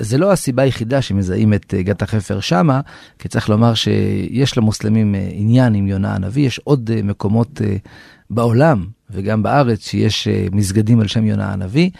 זה 0.00 0.18
לא 0.18 0.32
הסיבה 0.32 0.62
היחידה 0.62 1.02
שמזהים 1.02 1.54
את 1.54 1.74
גת 1.78 2.02
החפר 2.02 2.40
שמה, 2.40 2.80
כי 3.18 3.28
צריך 3.28 3.48
לומר 3.48 3.74
שיש 3.74 4.58
למוסלמים 4.58 5.14
עניין 5.30 5.74
עם 5.74 5.86
יונה 5.86 6.14
הנביא, 6.14 6.46
יש 6.46 6.60
עוד 6.64 6.90
מקומות 7.04 7.60
בעולם 8.30 8.86
וגם 9.10 9.42
בארץ 9.42 9.88
שיש 9.88 10.28
מסגדים 10.52 11.00
על 11.00 11.06
שם 11.08 11.26
יונה 11.26 11.52
הנביא. 11.52 11.90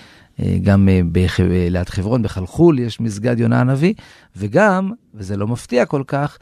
אה, 0.43 0.59
גם 0.63 0.89
אה. 0.89 1.01
אה, 1.41 1.69
ליד 1.71 1.89
חברון, 1.89 2.23
בחלחול, 2.23 2.79
יש 2.79 3.01
מסגד 3.01 3.41
יונה 3.41 3.61
הנביא, 3.61 3.95
וגם, 4.37 4.93
וזה 5.15 5.37
לא 5.37 5.47
מפתיע 5.47 5.87
כל 5.87 6.03
כך, 6.07 6.39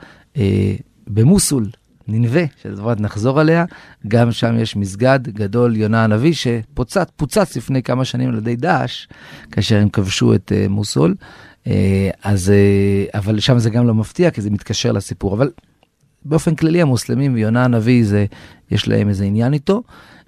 במוסול, 1.07 1.67
ננבה, 2.09 2.41
שדברת 2.63 3.01
נחזור 3.01 3.41
עליה, 3.41 3.65
גם 4.09 4.33
שם 4.33 4.59
יש 4.59 4.77
מסגד 4.77 5.21
גדול, 5.29 5.77
יונה 5.77 6.05
הנביא, 6.05 6.33
שפוצץ 6.33 7.07
פוצץ 7.17 7.57
לפני 7.57 7.83
כמה 7.83 8.05
שנים 8.05 8.29
על 8.29 8.37
ידי 8.39 8.57
דאעש, 8.57 9.07
כאשר 9.53 9.77
הם 9.77 9.89
כבשו 9.89 10.35
את 10.35 10.53
מוסול. 10.69 11.15
אז, 12.23 12.53
אבל 13.15 13.41
שם 13.41 13.59
זה 13.59 13.71
גם 13.71 13.87
לא 13.87 13.95
מפתיע, 13.95 14.31
כי 14.31 14.41
זה 14.41 14.51
מתקשר 14.51 14.93
לסיפור. 14.93 15.35
אבל 15.35 15.51
באופן 16.29 16.55
כללי, 16.55 16.83
המוסלמים 16.83 17.35
ויונה 17.35 17.65
הנביא, 17.65 18.05
זה, 18.05 18.27
יש 18.71 18.89
להם 18.89 19.09
איזה 19.09 19.25
עניין 19.25 19.53
איתו. 19.53 19.83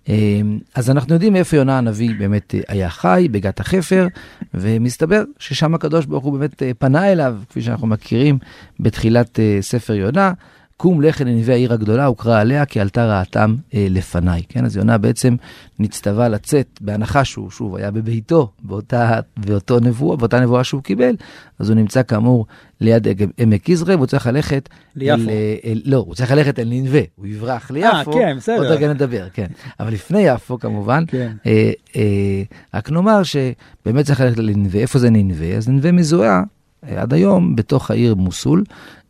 אמ, 0.09 0.59
אז 0.75 0.91
אנחנו 0.91 1.15
יודעים 1.15 1.37
איפה 1.37 1.57
יונה 1.57 1.79
הנביא 1.79 2.11
באמת 2.19 2.55
אה, 2.55 2.61
היה 2.69 2.91
חי, 2.91 3.29
בגת 3.31 3.61
החפר, 3.61 4.07
ומסתבר 4.55 5.25
ששם 5.39 5.75
הקדוש 5.75 6.07
ברוך 6.07 6.25
הוא 6.25 6.39
באמת 6.39 6.63
אה, 6.63 6.71
פנה 6.79 7.13
אליו, 7.13 7.37
כפי 7.51 7.63
שאנחנו 7.63 7.87
מכירים 7.87 8.39
בתחילת 8.81 9.41
אה, 9.41 9.59
ספר 9.61 9.95
יונה. 9.95 10.33
קום 10.79 11.03
לך 11.03 11.21
לנביאי 11.21 11.55
העיר 11.55 11.73
הגדולה 11.73 12.11
וקרא 12.11 12.41
עליה 12.41 12.67
כי 12.67 12.81
עלתה 12.81 13.07
רעתם 13.07 13.57
אה, 13.75 13.87
לפניי. 13.91 14.43
כן, 14.49 14.65
אז 14.65 14.77
יונה 14.77 14.99
בעצם 14.99 15.37
נצטווה 15.79 16.29
לצאת 16.29 16.79
בהנחה 16.81 17.25
שהוא 17.25 17.51
שוב 17.51 17.77
היה 17.77 17.91
בביתו 17.91 18.53
באותה, 18.63 19.21
באותו 19.37 19.81
נבואה, 19.81 20.17
באותה 20.17 20.41
נבואה 20.41 20.65
שהוא 20.65 20.83
קיבל, 20.83 21.17
אז 21.59 21.71
הוא 21.71 21.77
נמצא 21.77 22.03
כאמור 22.03 22.47
ליד 22.81 23.07
עמק 23.39 23.69
יזרעאל 23.69 23.97
והוא 23.97 24.07
צריך 24.07 24.27
ללכת... 24.27 24.69
ליפו. 24.97 25.15
אל, 25.15 25.29
אל, 25.65 25.81
לא, 25.85 25.97
הוא 25.97 26.15
צריך 26.15 26.31
ללכת 26.31 26.59
אל 26.59 26.69
ננבה, 26.69 26.99
הוא 27.17 27.27
יברח 27.27 27.71
ליפו. 27.71 27.89
אה, 27.89 28.05
כן, 28.05 28.37
בסדר. 28.37 28.57
עוד 28.57 28.67
רגע 28.67 28.93
נדבר, 28.93 29.29
כן. 29.33 29.47
אבל 29.81 29.93
לפני 29.93 30.21
יפו 30.21 30.59
כמובן, 30.59 31.05
כן. 31.07 31.33
אה, 31.47 31.73
אה, 31.97 32.43
רק 32.75 32.91
נאמר 32.91 33.23
שבאמת 33.23 34.05
צריך 34.05 34.21
ללכת 34.21 34.39
לננבה, 34.39 34.79
איפה 34.79 34.99
זה 34.99 35.11
ננבה? 35.11 35.57
אז 35.57 35.69
ננבה 35.69 35.93
מזוהה 35.93 36.37
אה, 36.39 36.58
עד 36.83 37.13
היום 37.13 37.57
בתוך 37.57 37.91
העיר 37.91 38.15
מוסול, 38.15 38.65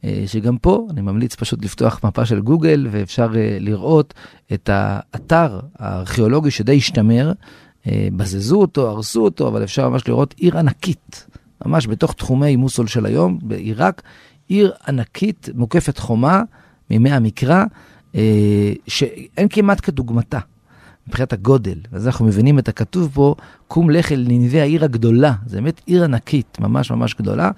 אה, 0.05 0.25
שגם 0.27 0.59
פה 0.59 0.87
אני 0.91 1.01
ממליץ 1.01 1.35
פשוט 1.35 1.65
לפתוח 1.65 2.01
מפה 2.05 2.27
של 2.27 2.41
גוגל 2.41 2.87
ואפשר 2.91 3.31
אה, 3.37 3.57
לראות 3.61 4.15
את 4.53 4.71
האתר 4.73 5.61
הארכיאולוגי 5.79 6.51
שדי 6.51 6.77
השתמר, 6.77 7.33
בזזו 8.17 8.61
אותו, 8.61 8.89
הרסו 8.89 9.25
אותו, 9.25 9.49
אבל 9.49 9.65
אפשר 9.65 9.89
ממש 9.89 10.09
לראות 10.09 10.35
עיר 10.39 10.59
ענקית, 10.59 11.27
ממש 11.67 11.87
בתוך 11.87 12.13
תחומי 12.13 12.57
מוסול 12.57 12.87
של 12.87 13.07
היום, 13.07 13.39
בעיראק, 13.43 14.03
עיר 14.49 14.73
ענקית 14.89 15.49
מוקפת 15.55 15.99
חומה 15.99 16.43
מימי 16.91 17.11
המקרא, 17.11 17.65
שאין 18.87 19.49
כמעט 19.51 19.81
כדוגמתה. 19.83 20.39
מבחינת 21.09 21.33
הגודל. 21.33 21.79
אז 21.93 22.07
אנחנו 22.07 22.25
מבינים 22.25 22.59
את 22.59 22.69
הכתוב 22.69 23.11
פה, 23.15 23.35
קום 23.69 23.91
לך 23.91 24.13
אל 24.13 24.25
ננבי 24.29 24.61
העיר 24.61 24.85
הגדולה. 24.85 25.33
זה 25.47 25.57
באמת 25.57 25.81
עיר 25.87 26.05
ענקית, 26.05 26.59
ממש 26.61 26.91
ממש 26.91 27.15
גדולה, 27.15 27.51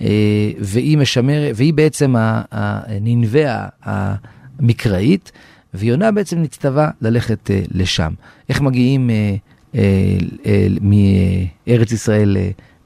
אה, 0.00 0.50
והיא 0.60 0.98
משמר, 0.98 1.50
והיא 1.54 1.74
בעצם 1.74 2.14
הננבי 2.50 3.44
המקראית, 3.82 5.32
ויונה 5.74 6.10
בעצם 6.10 6.42
נצטווה 6.42 6.90
ללכת 7.00 7.50
אה, 7.50 7.62
לשם. 7.70 8.12
איך 8.48 8.60
מגיעים 8.60 9.10
אה, 9.74 9.78
מארץ 10.80 11.92
ישראל 11.92 12.36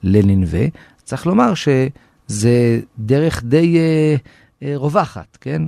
לננבה? 0.02 0.66
צריך 1.04 1.26
לומר 1.26 1.52
שזה 1.54 2.80
דרך 2.98 3.44
די... 3.44 3.78
רווחת, 4.74 5.38
כן? 5.40 5.62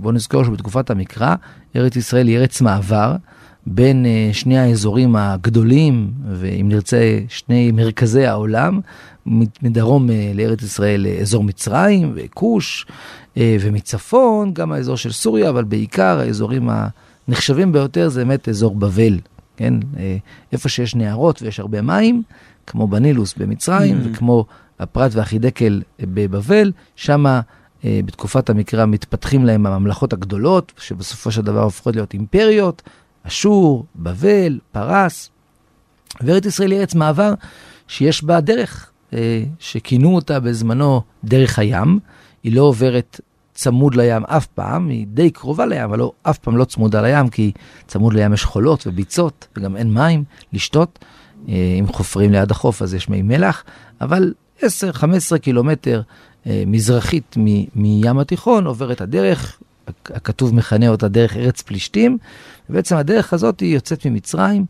בואו 0.00 0.14
נזכור 0.14 0.44
שבתקופת 0.44 0.90
המקרא, 0.90 1.34
ארץ 1.76 1.96
ישראל 1.96 2.28
היא 2.28 2.38
ארץ 2.38 2.60
מעבר, 2.60 3.16
בין 3.66 4.06
אה, 4.06 4.30
שני 4.32 4.58
האזורים 4.58 5.16
הגדולים, 5.16 6.10
ואם 6.32 6.66
נרצה, 6.68 7.18
שני 7.28 7.72
מרכזי 7.72 8.26
העולם, 8.26 8.80
מדרום 9.62 10.10
אה, 10.10 10.32
לארץ 10.34 10.62
ישראל 10.62 11.06
אה, 11.06 11.12
אזור 11.20 11.44
מצרים 11.44 12.12
וכוש, 12.14 12.86
ומצפון 13.36 14.54
גם 14.54 14.72
האזור 14.72 14.96
של 14.96 15.12
סוריה, 15.12 15.48
אבל 15.48 15.64
בעיקר 15.64 16.18
האזורים 16.18 16.70
הנחשבים 17.28 17.72
ביותר 17.72 18.08
זה 18.08 18.24
באמת 18.24 18.48
אזור 18.48 18.74
בבל, 18.74 19.18
כן? 19.56 19.74
איפה 20.52 20.68
שיש 20.68 20.94
נהרות 20.94 21.42
ויש 21.42 21.60
הרבה 21.60 21.82
מים, 21.82 22.22
כמו 22.66 22.86
בנילוס 22.86 23.34
במצרים, 23.34 23.98
mm. 23.98 24.08
וכמו 24.08 24.44
הפרת 24.80 25.14
והחידקל 25.14 25.82
בבבל, 26.00 26.72
שמה 26.96 27.40
בתקופת 27.84 28.50
המקרא 28.50 28.86
מתפתחים 28.86 29.44
להם 29.44 29.66
הממלכות 29.66 30.12
הגדולות, 30.12 30.72
שבסופו 30.78 31.30
של 31.30 31.42
דבר 31.42 31.62
הופכות 31.62 31.96
להיות 31.96 32.14
אימפריות. 32.14 32.82
אשור, 33.22 33.84
בבל, 33.96 34.58
פרס. 34.72 35.30
וארץ 36.20 36.46
ישראל 36.46 36.70
היא 36.70 36.80
ארץ 36.80 36.94
מעבר 36.94 37.34
שיש 37.88 38.24
בה 38.24 38.40
דרך, 38.40 38.90
אה, 39.12 39.44
שכינו 39.58 40.14
אותה 40.14 40.40
בזמנו 40.40 41.02
דרך 41.24 41.58
הים. 41.58 41.98
היא 42.42 42.56
לא 42.56 42.62
עוברת 42.62 43.20
צמוד 43.54 43.94
לים 43.94 44.24
אף 44.24 44.46
פעם, 44.46 44.88
היא 44.88 45.06
די 45.06 45.30
קרובה 45.30 45.66
לים, 45.66 45.82
אבל 45.82 45.98
לא, 45.98 46.12
אף 46.22 46.38
פעם 46.38 46.56
לא 46.56 46.64
צמודה 46.64 47.02
לים, 47.02 47.28
כי 47.28 47.52
צמוד 47.86 48.14
לים 48.14 48.32
יש 48.32 48.44
חולות 48.44 48.86
וביצות, 48.86 49.46
וגם 49.56 49.76
אין 49.76 49.94
מים 49.94 50.24
לשתות. 50.52 50.98
אה, 51.48 51.76
אם 51.80 51.86
חופרים 51.86 52.32
ליד 52.32 52.50
החוף 52.50 52.82
אז 52.82 52.94
יש 52.94 53.08
מי 53.08 53.22
מלח, 53.22 53.64
אבל 54.00 54.34
10-15 54.60 54.64
קילומטר 55.40 56.02
אה, 56.46 56.64
מזרחית 56.66 57.36
מים 57.74 58.18
התיכון 58.18 58.66
עוברת 58.66 59.00
הדרך, 59.00 59.58
הכתוב 60.06 60.54
מכנה 60.54 60.88
אותה 60.88 61.08
דרך 61.08 61.36
ארץ 61.36 61.62
פלישתים, 61.62 62.18
ובעצם 62.72 62.96
הדרך 62.96 63.32
הזאת 63.32 63.60
היא 63.60 63.74
יוצאת 63.74 64.06
ממצרים, 64.06 64.64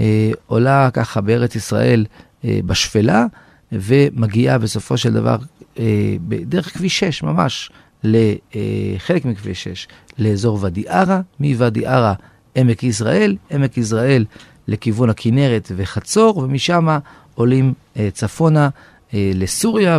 אה, 0.00 0.30
עולה 0.46 0.90
ככה 0.92 1.20
בארץ 1.20 1.56
ישראל 1.56 2.06
אה, 2.44 2.58
בשפלה, 2.66 3.26
ומגיעה 3.72 4.58
בסופו 4.58 4.96
של 4.96 5.12
דבר 5.12 5.36
אה, 5.78 6.16
בדרך 6.28 6.74
כביש 6.74 6.98
6 6.98 7.22
ממש, 7.22 7.70
לחלק 8.04 9.24
מכביש 9.24 9.64
6, 9.64 9.88
לאזור 10.18 10.58
ואדי 10.60 10.84
ערה, 10.88 11.20
מוואדי 11.40 11.86
ערה 11.86 12.14
עמק 12.54 12.82
יזרעאל, 12.82 13.36
עמק 13.50 13.78
יזרעאל 13.78 14.24
לכיוון 14.68 15.10
הכנרת 15.10 15.72
וחצור, 15.76 16.38
ומשם 16.38 16.88
עולים 17.34 17.72
אה, 17.96 18.08
צפונה 18.12 18.68
אה, 19.14 19.30
לסוריה 19.34 19.98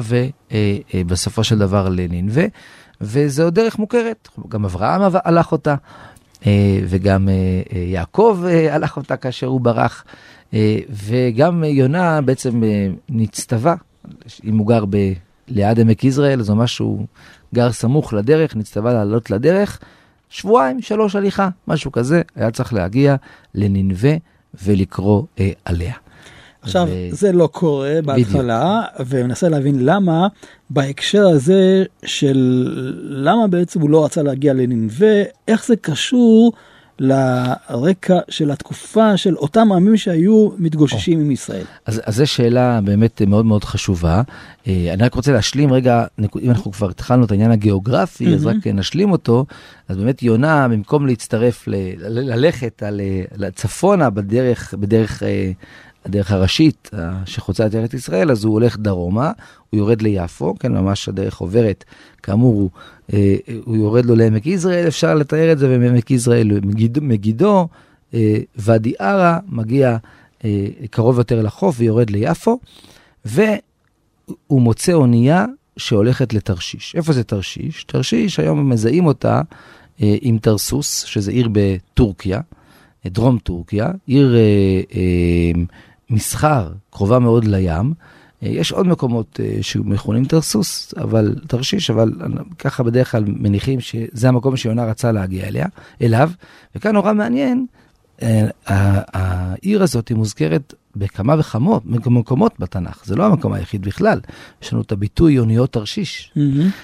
ובסופו 0.94 1.42
אה, 1.42 1.44
של 1.44 1.58
דבר 1.58 1.90
לנינווה. 1.90 2.46
וזו 3.02 3.50
דרך 3.50 3.80
מוכרת, 3.80 4.30
גם 4.50 4.66
אברהם 4.66 5.02
הלך 5.26 5.52
אותה, 5.52 5.72
אה, 5.72 5.78
וגם 6.88 7.30
אה, 7.30 7.34
אה, 7.74 7.80
יעקב 7.80 8.40
הלך 8.72 8.98
אותה 8.98 9.18
כאשר 9.18 9.48
הוא 9.48 9.62
ברח, 9.62 10.06
וגם 10.90 11.64
יונה 11.64 12.22
בעצם 12.22 12.62
נצטווה, 13.10 13.76
אם 14.44 14.58
הוא 14.58 14.68
גר 14.68 14.84
ליד 15.48 15.80
עמק 15.80 16.04
יזרעאל, 16.04 16.42
זה 16.42 16.54
ממש 16.54 16.76
שהוא 16.76 17.06
גר 17.56 17.72
סמוך 17.72 18.14
לדרך, 18.14 18.56
נצטווה 18.56 18.94
לעלות 18.94 19.32
לדרך, 19.32 19.80
שבועיים, 20.30 20.82
שלוש 20.82 21.16
הליכה, 21.16 21.50
משהו 21.68 21.92
כזה, 21.92 22.22
היה 22.36 22.52
צריך 22.52 22.74
להגיע 22.74 23.16
לנינווה 23.56 24.16
ולקרוא 24.64 25.24
אה, 25.40 25.52
עליה. 25.66 25.94
עכשיו, 26.66 26.88
ו... 26.92 27.08
זה 27.12 27.32
לא 27.32 27.48
קורה 27.48 28.00
בהתחלה, 28.06 28.82
ומנסה 29.06 29.50
להבין 29.50 29.86
למה 29.86 30.28
בהקשר 30.70 31.28
הזה 31.28 31.84
של 32.06 32.68
למה 33.04 33.48
בעצם 33.48 33.82
הוא 33.82 33.90
לא 33.90 34.06
רצה 34.06 34.24
להגיע 34.24 34.54
לנינווה, 34.54 35.24
איך 35.48 35.66
זה 35.66 35.76
קשור 35.76 36.54
לרקע 37.00 38.20
של 38.30 38.52
התקופה 38.52 39.18
של 39.18 39.36
אותם 39.36 39.72
עמים 39.72 39.98
שהיו 39.98 40.50
מתגוששים 40.58 41.20
עם 41.20 41.32
ישראל. 41.32 41.64
אז, 41.86 42.02
אז 42.06 42.16
זו 42.16 42.28
שאלה 42.28 42.82
באמת 42.82 43.22
מאוד 43.22 43.46
מאוד 43.46 43.64
חשובה. 43.64 44.22
אה, 44.68 44.90
אני 44.94 45.04
רק 45.04 45.14
רוצה 45.14 45.32
להשלים 45.32 45.74
רגע, 45.74 46.06
אם 46.42 46.50
אנחנו 46.50 46.72
כבר 46.72 46.90
התחלנו 46.90 47.26
את 47.26 47.32
העניין 47.32 47.52
הגיאוגרפי, 47.52 48.26
mm-hmm. 48.26 48.36
אז 48.36 48.46
רק 48.46 48.68
נשלים 48.68 49.12
אותו. 49.12 49.46
אז 49.88 49.98
באמת 49.98 50.24
יונה, 50.24 50.68
במקום 50.68 51.08
להצטרף, 51.08 51.68
ל, 51.68 51.76
ללכת 52.10 52.84
על, 52.84 53.02
צפונה 53.56 54.10
בדרך, 54.10 54.74
בדרך 54.74 55.24
אה, 55.24 55.52
הדרך 56.06 56.32
הראשית 56.32 56.92
שחוצה 57.26 57.66
את 57.66 57.76
ארץ 57.76 57.94
ישראל, 57.94 58.32
אז 58.32 58.44
הוא 58.44 58.54
הולך 58.54 58.78
דרומה, 58.78 59.32
הוא 59.70 59.78
יורד 59.78 60.02
ליפו, 60.02 60.56
כן, 60.60 60.72
ממש 60.72 61.10
הדרך 61.10 61.38
עוברת, 61.38 61.84
כאמור, 62.24 62.54
הוא, 62.54 62.70
אה, 63.14 63.36
הוא 63.66 63.76
יורד 63.76 64.06
לו 64.06 64.16
לעמק 64.16 64.46
יזרעאל, 64.46 64.88
אפשר 64.88 65.16
לתאר 65.16 65.52
את 65.52 65.60
זה, 65.60 65.68
ומעמק 65.70 66.12
יזרעאל 66.12 66.60
מגיד, 66.64 67.00
מגידו, 67.02 67.68
אה, 68.14 68.38
ואדי 68.56 68.94
ערה, 69.00 69.40
מגיע 69.48 69.98
אה, 70.46 70.68
קרוב 70.90 71.18
יותר 71.18 71.42
לחוף 71.42 71.76
ויורד 71.80 72.10
ליפו, 72.10 72.60
והוא 73.26 74.62
מוצא 74.62 74.94
אונייה 74.94 75.46
שהולכת 75.78 76.34
לתרשיש. 76.34 76.96
איפה 76.96 77.14
זה 77.14 77.24
תרשיש? 77.24 77.84
תרשיש, 77.84 78.40
היום 78.40 78.70
מזהים 78.70 79.06
אותה 79.06 79.42
אה, 80.02 80.16
עם 80.22 80.38
תרסוס, 80.38 81.04
שזה 81.04 81.32
עיר 81.32 81.50
בטורקיה, 81.52 82.40
דרום 83.06 83.38
טורקיה, 83.38 83.92
עיר... 84.06 84.36
אה, 84.36 84.82
אה, 84.96 85.62
מסחר 86.10 86.72
קרובה 86.90 87.20
מאוד 87.20 87.46
לים. 87.46 87.94
אה, 88.44 88.48
יש 88.50 88.72
עוד 88.72 88.88
מקומות 88.88 89.40
אה, 89.44 89.58
שמכונים 89.62 90.26
תרסוס, 90.26 90.94
אבל 90.98 91.36
תרשיש, 91.48 91.90
אבל 91.90 92.12
ככה 92.60 92.84
בדרך 92.84 93.12
כלל 93.12 93.24
מניחים 93.28 93.80
שזה 93.80 94.28
המקום 94.28 94.58
שיונה 94.58 94.86
רצה 94.86 95.12
להגיע 95.12 95.48
אליה, 95.48 95.66
אליו. 96.02 96.32
וכאן 96.76 96.94
נורא 96.94 97.14
מעניין, 97.14 97.66
אה, 98.22 98.48
העיר 98.68 99.84
הזאת 99.84 100.08
היא 100.08 100.18
מוזכרת 100.18 100.74
בכמה 100.96 101.36
וכמה 101.40 101.78
מקומות 102.06 102.54
בתנ"ך, 102.60 103.06
זה 103.06 103.16
לא 103.16 103.26
המקום 103.26 103.54
היחיד 103.54 103.82
בכלל. 103.82 104.20
יש 104.62 104.74
לנו 104.74 104.82
את 104.82 104.92
הביטוי 104.92 105.34
יוניות 105.34 105.74
תרשיש, 105.74 106.32
mm-hmm. 106.38 106.40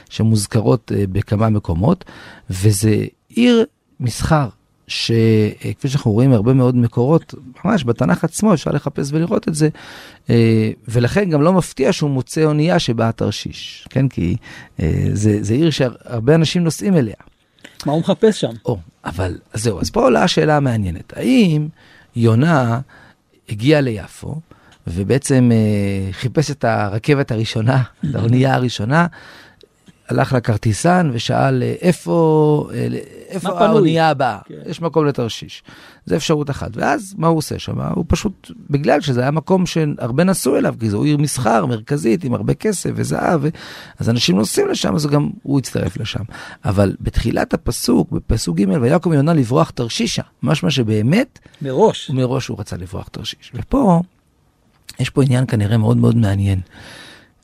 שמוזכרות 0.09 0.91
בכמה 1.11 1.49
מקומות, 1.49 2.05
וזה 2.49 3.05
עיר 3.29 3.65
מסחר. 3.99 4.49
שכפי 4.91 5.89
שאנחנו 5.89 6.11
רואים 6.11 6.33
הרבה 6.33 6.53
מאוד 6.53 6.75
מקורות, 6.75 7.35
ממש 7.65 7.83
בתנ"ך 7.83 8.23
עצמו 8.23 8.53
אפשר 8.53 8.71
לחפש 8.71 9.09
ולראות 9.11 9.47
את 9.47 9.55
זה, 9.55 9.69
אה, 10.29 10.71
ולכן 10.87 11.29
גם 11.29 11.41
לא 11.41 11.53
מפתיע 11.53 11.93
שהוא 11.93 12.09
מוצא 12.09 12.43
אונייה 12.43 12.79
שבאה 12.79 13.11
תרשיש, 13.11 13.87
כן? 13.89 14.07
כי 14.07 14.35
אה, 14.79 15.05
זה, 15.13 15.43
זה 15.43 15.53
עיר 15.53 15.69
שהרבה 15.69 16.35
אנשים 16.35 16.63
נוסעים 16.63 16.97
אליה. 16.97 17.15
מה 17.85 17.91
הוא 17.91 17.99
מחפש 17.99 18.41
שם? 18.41 18.53
או, 18.65 18.77
אבל 19.05 19.37
אז 19.53 19.63
זהו, 19.63 19.79
אז 19.79 19.89
פה 19.89 20.01
עולה 20.01 20.23
השאלה 20.23 20.57
המעניינת, 20.57 21.13
האם 21.15 21.67
יונה 22.15 22.79
הגיע 23.49 23.81
ליפו, 23.81 24.35
ובעצם 24.87 25.49
אה, 25.53 26.13
חיפש 26.13 26.51
את 26.51 26.63
הרכבת 26.63 27.31
הראשונה, 27.31 27.83
את 28.09 28.15
האונייה 28.15 28.55
הראשונה, 28.55 29.07
הלך 30.09 30.33
לכרטיסן 30.33 31.09
ושאל 31.13 31.63
אה, 31.63 31.73
איפה, 31.81 32.69
אה, 32.73 32.87
איפה 33.29 33.49
האונייה 33.49 34.09
הבאה, 34.09 34.37
כן. 34.45 34.55
יש 34.65 34.81
מקום 34.81 35.05
לתרשיש. 35.05 35.63
זו 36.05 36.15
אפשרות 36.15 36.49
אחת. 36.49 36.69
ואז 36.73 37.15
מה 37.17 37.27
הוא 37.27 37.37
עושה 37.37 37.59
שם? 37.59 37.81
הוא 37.81 38.05
פשוט, 38.07 38.51
בגלל 38.69 39.01
שזה 39.01 39.21
היה 39.21 39.31
מקום 39.31 39.65
שהרבה 39.65 40.23
נסעו 40.23 40.57
אליו, 40.57 40.75
כי 40.79 40.89
זו 40.89 41.03
עיר 41.03 41.17
מסחר 41.17 41.65
מרכזית 41.65 42.23
עם 42.23 42.33
הרבה 42.33 42.53
כסף 42.53 42.89
וזהב, 42.95 43.41
אז 43.99 44.09
אנשים 44.09 44.35
נוסעים 44.35 44.67
לשם, 44.67 44.95
אז 44.95 45.07
גם 45.07 45.29
הוא 45.43 45.59
הצטרף 45.59 45.97
לשם. 45.97 46.23
אבל 46.65 46.95
בתחילת 46.99 47.53
הפסוק, 47.53 48.11
בפסוק 48.11 48.57
ג' 48.57 48.81
ויקום 48.81 49.13
יונה 49.13 49.33
לברוח 49.33 49.69
תרשישה, 49.69 50.23
משמע 50.43 50.71
שבאמת, 50.71 51.39
מראש, 51.61 52.09
מראש 52.09 52.47
הוא 52.47 52.59
רצה 52.59 52.77
לברוח 52.77 53.07
תרשיש. 53.07 53.51
ופה, 53.55 54.01
יש 54.99 55.09
פה 55.09 55.23
עניין 55.23 55.45
כנראה 55.45 55.77
מאוד 55.77 55.97
מאוד 55.97 56.15
מעניין. 56.15 56.59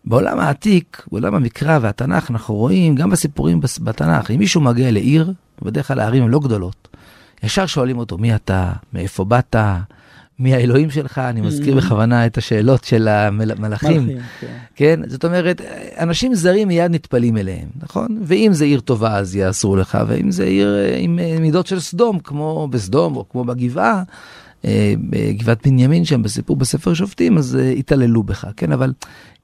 בעולם 0.07 0.39
העתיק, 0.39 1.03
בעולם 1.11 1.35
המקרא 1.35 1.79
והתנ"ך, 1.81 2.31
אנחנו 2.31 2.55
רואים, 2.55 2.95
גם 2.95 3.09
בסיפורים 3.09 3.61
בתנ"ך, 3.81 4.31
אם 4.31 4.39
מישהו 4.39 4.61
מגיע 4.61 4.91
לעיר, 4.91 5.33
בדרך 5.61 5.87
כלל 5.87 5.99
הערים 5.99 6.23
הן 6.23 6.29
לא 6.29 6.39
גדולות, 6.39 6.87
ישר 7.43 7.65
שואלים 7.65 7.97
אותו, 7.97 8.17
מי 8.17 8.35
אתה, 8.35 8.71
מאיפה 8.93 9.25
באת, 9.25 9.55
מי 10.39 10.53
האלוהים 10.53 10.89
שלך, 10.89 11.17
אני 11.17 11.41
מזכיר 11.41 11.73
mm-hmm. 11.73 11.77
בכוונה 11.77 12.25
את 12.25 12.37
השאלות 12.37 12.83
של 12.83 13.07
המלאכים. 13.07 14.09
כן. 14.41 14.47
כן, 14.75 14.99
זאת 15.07 15.25
אומרת, 15.25 15.61
אנשים 15.99 16.35
זרים 16.35 16.67
מיד 16.67 16.91
נטפלים 16.91 17.37
אליהם, 17.37 17.67
נכון? 17.81 18.21
ואם 18.23 18.49
זה 18.53 18.65
עיר 18.65 18.79
טובה 18.79 19.17
אז 19.17 19.35
יעשו 19.35 19.75
לך, 19.75 19.97
ואם 20.07 20.31
זה 20.31 20.43
עיר 20.43 20.75
אה, 20.75 20.97
עם 20.97 21.19
אה, 21.19 21.37
מידות 21.39 21.67
של 21.67 21.79
סדום, 21.79 22.19
כמו 22.19 22.67
בסדום 22.71 23.15
או 23.15 23.29
כמו 23.29 23.43
בגבעה, 23.43 24.03
אה, 24.65 24.93
בגבעת 25.09 25.67
בנימין 25.67 26.05
שם 26.05 26.23
בסיפור 26.23 26.55
בספר 26.55 26.93
שופטים, 26.93 27.37
אז 27.37 27.57
התעללו 27.77 28.23
בך, 28.23 28.47
כן? 28.57 28.71
אבל 28.71 28.93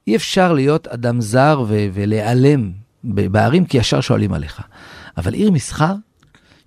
אי 0.06 0.16
אפשר 0.16 0.52
להיות 0.52 0.86
אדם 0.86 1.20
זר 1.20 1.64
ו- 1.68 1.86
ולהיעלם 1.92 2.72
בערים, 3.04 3.64
כי 3.64 3.78
ישר 3.78 4.00
שואלים 4.00 4.32
עליך. 4.32 4.60
אבל 5.16 5.34
עיר 5.34 5.50
מסחר, 5.50 5.94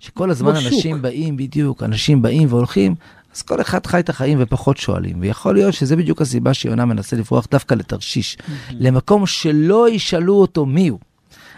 שכל 0.00 0.30
הזמן 0.30 0.56
אנשים 0.56 0.94
שוק. 0.94 1.02
באים, 1.02 1.36
בדיוק, 1.36 1.82
אנשים 1.82 2.22
באים 2.22 2.48
והולכים, 2.48 2.94
אז 3.34 3.42
כל 3.42 3.60
אחד 3.60 3.86
חי 3.86 4.00
את 4.00 4.08
החיים 4.08 4.38
ופחות 4.40 4.76
שואלים. 4.76 5.20
ויכול 5.20 5.54
להיות 5.54 5.74
שזה 5.74 5.96
בדיוק 5.96 6.22
הסיבה 6.22 6.54
שיונה 6.54 6.84
מנסה 6.84 7.16
לברוח 7.16 7.46
דווקא 7.50 7.74
לתרשיש, 7.74 8.36
mm-hmm. 8.36 8.72
למקום 8.72 9.26
שלא 9.26 9.88
ישאלו 9.88 10.34
אותו 10.34 10.66
מי 10.66 10.88
הוא. 10.88 10.98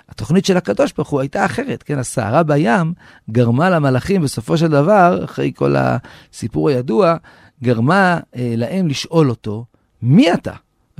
התוכנית 0.08 0.44
של 0.44 0.56
הקדוש 0.56 0.92
ברוך 0.92 1.08
הוא 1.08 1.20
הייתה 1.20 1.44
אחרת, 1.44 1.82
כן? 1.82 1.98
הסערה 1.98 2.42
בים 2.42 2.92
גרמה 3.30 3.70
למלאכים 3.70 4.22
בסופו 4.22 4.58
של 4.58 4.68
דבר, 4.68 5.24
אחרי 5.24 5.52
כל 5.56 5.74
הסיפור 5.78 6.68
הידוע, 6.68 7.16
גרמה 7.62 8.20
אה, 8.36 8.54
להם 8.56 8.88
לשאול 8.88 9.30
אותו, 9.30 9.64
מי 10.02 10.32
אתה? 10.32 10.52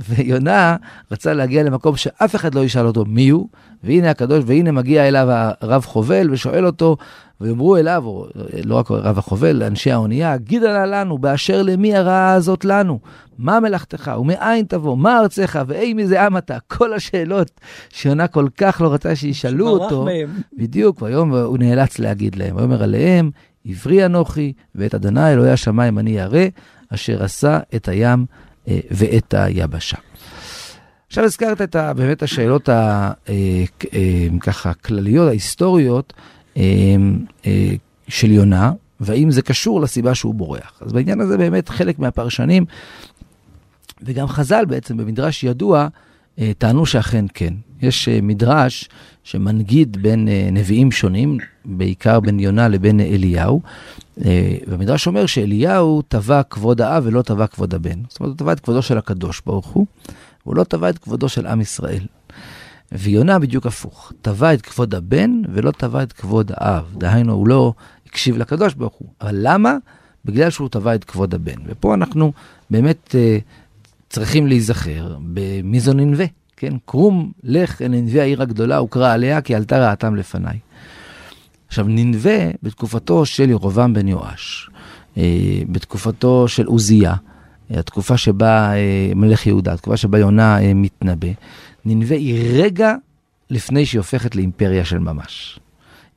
ויונה 0.09 0.75
רצה 1.11 1.33
להגיע 1.33 1.63
למקום 1.63 1.95
שאף 1.95 2.35
אחד 2.35 2.55
לא 2.55 2.63
ישאל 2.63 2.85
אותו 2.85 3.05
מי 3.05 3.29
הוא, 3.29 3.47
והנה 3.83 4.09
הקדוש, 4.09 4.43
והנה 4.47 4.71
מגיע 4.71 5.07
אליו 5.07 5.27
הרב 5.61 5.85
חובל 5.85 6.31
ושואל 6.31 6.65
אותו, 6.65 6.97
ויאמרו 7.41 7.77
אליו, 7.77 8.03
או 8.05 8.27
לא 8.63 8.75
רק 8.75 8.91
רב 8.91 9.17
החובל, 9.17 9.63
אנשי 9.63 9.91
האונייה, 9.91 10.37
גידה 10.37 10.85
לנו 10.85 11.17
באשר 11.17 11.61
למי 11.61 11.95
הרעה 11.95 12.33
הזאת 12.33 12.65
לנו, 12.65 12.99
מה 13.37 13.59
מלאכתך? 13.59 14.11
ומאין 14.19 14.65
תבוא, 14.65 14.97
מה 14.97 15.19
ארצך? 15.19 15.59
ואי 15.67 15.93
מי 15.93 16.07
זה 16.07 16.25
עם 16.25 16.37
אתה, 16.37 16.57
כל 16.67 16.93
השאלות 16.93 17.51
שיונה 17.89 18.27
כל 18.27 18.47
כך 18.57 18.81
לא 18.81 18.93
רצה 18.93 19.15
שישאלו 19.15 19.67
אותו, 19.67 20.05
מהם. 20.05 20.29
בדיוק, 20.57 21.01
והיום 21.01 21.33
הוא 21.33 21.57
נאלץ 21.57 21.99
להגיד 21.99 22.35
להם, 22.35 22.55
ויאמר 22.55 22.83
עליהם, 22.83 23.31
עברי 23.65 24.05
אנוכי 24.05 24.53
ואת 24.75 24.95
אדוני 24.95 25.33
אלוהי 25.33 25.51
השמיים 25.51 25.99
אני 25.99 26.11
ירא, 26.11 26.45
אשר 26.89 27.23
עשה 27.23 27.59
את 27.75 27.87
הים 27.87 28.25
ואת 28.67 29.33
היבשה. 29.33 29.97
עכשיו 31.07 31.23
הזכרת 31.23 31.61
את 31.61 31.75
ה, 31.75 31.93
באמת 31.93 32.23
השאלות 32.23 32.69
ה, 32.69 33.11
אה, 33.29 33.33
אה, 33.93 34.27
ככה 34.39 34.73
כלליות, 34.73 35.27
ההיסטוריות 35.27 36.13
של 38.07 38.31
יונה, 38.31 38.71
והאם 38.99 39.31
זה 39.31 39.41
קשור 39.41 39.81
לסיבה 39.81 40.15
שהוא 40.15 40.35
בורח. 40.35 40.81
אז 40.81 40.93
בעניין 40.93 41.21
הזה 41.21 41.37
באמת 41.37 41.69
חלק 41.69 41.99
מהפרשנים, 41.99 42.65
וגם 44.01 44.27
חז"ל 44.27 44.65
בעצם 44.65 44.97
במדרש 44.97 45.43
ידוע, 45.43 45.87
טענו 46.57 46.85
שאכן 46.85 47.25
כן. 47.33 47.53
יש 47.81 48.09
מדרש 48.09 48.89
שמנגיד 49.23 49.97
בין 50.01 50.27
נביאים 50.51 50.91
שונים, 50.91 51.37
בעיקר 51.65 52.19
בין 52.19 52.39
יונה 52.39 52.67
לבין 52.67 52.99
אליהו, 52.99 53.61
אה, 54.25 54.57
והמדרש 54.67 55.07
אומר 55.07 55.25
שאליהו 55.25 56.01
תבע 56.07 56.43
כבוד 56.43 56.81
האב 56.81 57.03
ולא 57.05 57.21
תבע 57.21 57.47
כבוד 57.47 57.73
הבן. 57.73 57.99
זאת 58.09 58.19
אומרת, 58.19 58.31
הוא 58.31 58.37
תבע 58.37 58.53
את 58.53 58.59
כבודו 58.59 58.81
של 58.81 58.97
הקדוש 58.97 59.41
ברוך 59.45 59.67
הוא, 59.67 59.85
והוא 60.45 60.55
לא 60.55 60.63
תבע 60.63 60.89
את 60.89 60.97
כבודו 60.97 61.29
של 61.29 61.47
עם 61.47 61.61
ישראל. 61.61 62.05
ויונה 62.91 63.39
בדיוק 63.39 63.65
הפוך, 63.65 64.13
תבע 64.21 64.53
את 64.53 64.61
כבוד 64.61 64.95
הבן 64.95 65.41
ולא 65.53 65.71
תבע 65.71 66.03
את 66.03 66.13
כבוד 66.13 66.51
האב. 66.55 66.85
דהיינו, 66.97 67.33
הוא 67.33 67.47
לא 67.47 67.73
הקשיב 68.05 68.37
לקדוש 68.37 68.73
ברוך 68.73 68.93
הוא. 68.93 69.09
אבל 69.21 69.35
למה? 69.41 69.77
בגלל 70.25 70.49
שהוא 70.49 70.69
תבע 70.69 70.95
את 70.95 71.03
כבוד 71.03 71.33
הבן. 71.33 71.61
ופה 71.65 71.93
אנחנו 71.93 72.31
באמת 72.69 73.15
צריכים 74.11 74.47
להיזכר 74.47 75.17
במי 75.21 75.79
זו 75.79 75.93
ננבה. 75.93 76.25
כן? 76.57 76.73
קרום 76.85 77.31
לך 77.43 77.81
אל 77.81 77.87
ננבי 77.87 78.21
העיר 78.21 78.41
הגדולה 78.41 78.81
וקרא 78.81 79.13
עליה 79.13 79.41
כי 79.41 79.55
עלתה 79.55 79.77
רעתם 79.79 80.15
לפניי. 80.15 80.59
עכשיו, 81.67 81.85
ננבה 81.87 82.51
בתקופתו 82.63 83.25
של 83.25 83.49
ירובעם 83.49 83.93
בן 83.93 84.07
יואש, 84.07 84.69
אה, 85.17 85.61
בתקופתו 85.69 86.47
של 86.47 86.65
עוזיה, 86.65 87.13
התקופה 87.69 88.17
שבה 88.17 88.73
אה, 88.73 89.11
מלך 89.15 89.47
יהודה, 89.47 89.73
התקופה 89.73 89.97
שבה 89.97 90.19
יונה 90.19 90.61
אה, 90.61 90.73
מתנבא, 90.73 91.27
ננבה 91.85 92.15
היא 92.15 92.63
רגע 92.63 92.95
לפני 93.49 93.85
שהיא 93.85 93.99
הופכת 93.99 94.35
לאימפריה 94.35 94.85
של 94.85 94.99
ממש. 94.99 95.59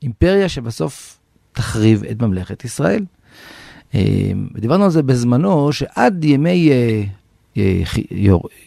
אימפריה 0.03 0.49
שבסוף 0.49 1.19
תחריב 1.53 2.03
את 2.03 2.21
ממלכת 2.21 2.65
ישראל. 2.65 3.05
אה, 3.95 4.01
ודיברנו 4.55 4.83
על 4.83 4.89
זה 4.89 5.03
בזמנו, 5.03 5.73
שעד 5.73 6.23
ימי 6.25 6.71
אה, 6.71 6.75
אה, 6.75 7.03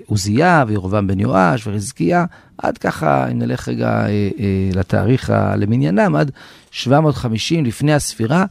עוזיה 0.07 0.64
וירובעם 0.68 1.07
בן 1.07 1.20
יואש 1.20 1.66
וחזקיה, 1.66 2.24
עד 2.59 2.79
ככה, 2.79 3.31
אם 3.31 3.38
נלך 3.38 3.68
רגע 3.68 4.07
לתאריך 4.74 5.33
למניינם, 5.57 6.16
עד 6.16 6.31
750 6.70 7.64
לפני 7.64 7.94
הספירה, 7.94 8.44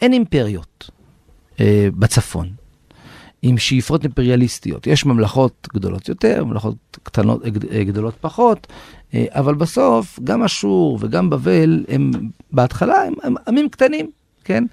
אין 0.00 0.12
אימפריות 0.12 0.90
בצפון. 1.98 2.48
עם 3.46 3.58
שאיפות 3.58 4.04
אימפריאליסטיות. 4.04 4.86
יש 4.86 5.06
ממלכות 5.06 5.68
גדולות 5.74 6.08
יותר, 6.08 6.44
ממלכות 6.44 6.98
קטנות, 7.02 7.42
גדולות 7.86 8.14
פחות, 8.20 8.66
אבל 9.14 9.54
בסוף 9.54 10.20
גם 10.24 10.42
אשור 10.42 10.98
וגם 11.00 11.30
בבל 11.30 11.84
הם 11.88 12.10
בהתחלה 12.52 13.02
הם, 13.02 13.14
הם 13.22 13.34
עמים 13.48 13.68
קטנים, 13.68 14.10
כן? 14.44 14.64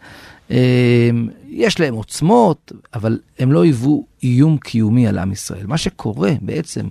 אמ, 0.52 1.28
יש 1.50 1.80
להם 1.80 1.94
עוצמות, 1.94 2.72
אבל 2.94 3.20
הם 3.40 3.52
לא 3.52 3.64
היוו 3.64 4.06
איום 4.24 4.58
קיומי 4.58 5.08
על 5.08 5.18
עם 5.18 5.32
ישראל. 5.32 5.68
מה 5.68 5.78
שקורה 5.78 6.32
בעצם 6.42 6.88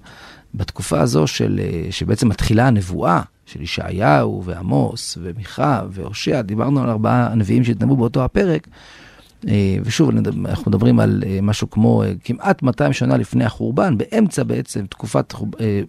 בתקופה 0.54 1.00
הזו 1.00 1.26
של, 1.26 1.60
אה, 1.62 1.92
שבעצם 1.92 2.28
מתחילה 2.28 2.66
הנבואה 2.66 3.22
של 3.46 3.62
ישעיהו 3.62 4.42
ועמוס 4.44 5.18
ומיכה 5.22 5.82
והושע, 5.90 6.42
דיברנו 6.42 6.82
על 6.82 6.90
ארבעה 6.90 7.32
הנביאים 7.32 7.64
שהתנבאו 7.64 7.96
באותו 7.96 8.24
הפרק, 8.24 8.68
אה, 9.48 9.76
ושוב, 9.84 10.10
אנחנו 10.46 10.70
מדברים 10.70 11.00
על 11.00 11.22
אה, 11.26 11.38
משהו 11.42 11.70
כמו 11.70 12.02
כמעט 12.24 12.62
200 12.62 12.92
שנה 12.92 13.16
לפני 13.16 13.44
החורבן, 13.44 13.98
באמצע 13.98 14.42
בעצם 14.42 14.86
תקופת 14.86 15.34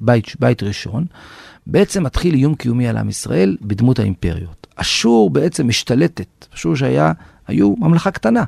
בית, 0.02 0.36
בית 0.40 0.64
ראשון, 0.64 1.06
בעצם 1.68 2.04
מתחיל 2.04 2.34
איום 2.34 2.56
קיומי 2.56 2.88
על 2.88 2.98
עם 2.98 3.10
ישראל 3.10 3.58
בדמות 3.62 4.00
האימפריות. 4.00 4.61
אשור 4.82 5.30
בעצם 5.30 5.68
משתלטת, 5.68 6.46
אשור 6.54 6.76
שהיה 6.76 7.12
היו 7.48 7.76
ממלכה 7.78 8.12
קטנה. 8.12 8.44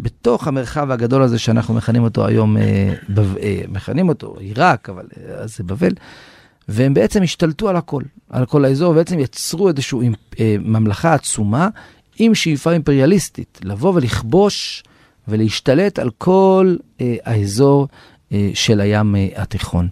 בתוך 0.00 0.48
המרחב 0.48 0.90
הגדול 0.90 1.22
הזה 1.22 1.38
שאנחנו 1.38 1.74
מכנים 1.74 2.02
אותו 2.02 2.26
היום, 2.26 2.56
אה, 2.56 2.94
אה, 3.42 3.60
מכנים 3.68 4.08
אותו 4.08 4.36
עיראק, 4.38 4.88
אבל 4.88 5.04
אה, 5.16 5.46
זה 5.46 5.64
בבל, 5.64 5.92
והם 6.68 6.94
בעצם 6.94 7.22
השתלטו 7.22 7.68
על 7.68 7.76
הכל, 7.76 8.02
על 8.30 8.46
כל 8.46 8.64
האזור, 8.64 8.90
ובעצם 8.90 9.18
יצרו 9.18 9.68
איזושהי 9.68 10.10
ממלכה 10.58 11.14
עצומה 11.14 11.68
עם 12.18 12.34
שאיפה 12.34 12.72
אימפריאליסטית, 12.72 13.60
לבוא 13.64 13.92
ולכבוש 13.94 14.82
ולהשתלט 15.28 15.98
על 15.98 16.10
כל 16.18 16.76
האזור 17.00 17.88
של 18.54 18.80
הים 18.80 19.14
התיכון. 19.36 19.88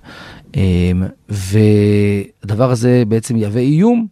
והדבר 1.29 2.71
הזה 2.71 3.03
בעצם 3.09 3.37
יהווה 3.37 3.61
איום 3.61 4.07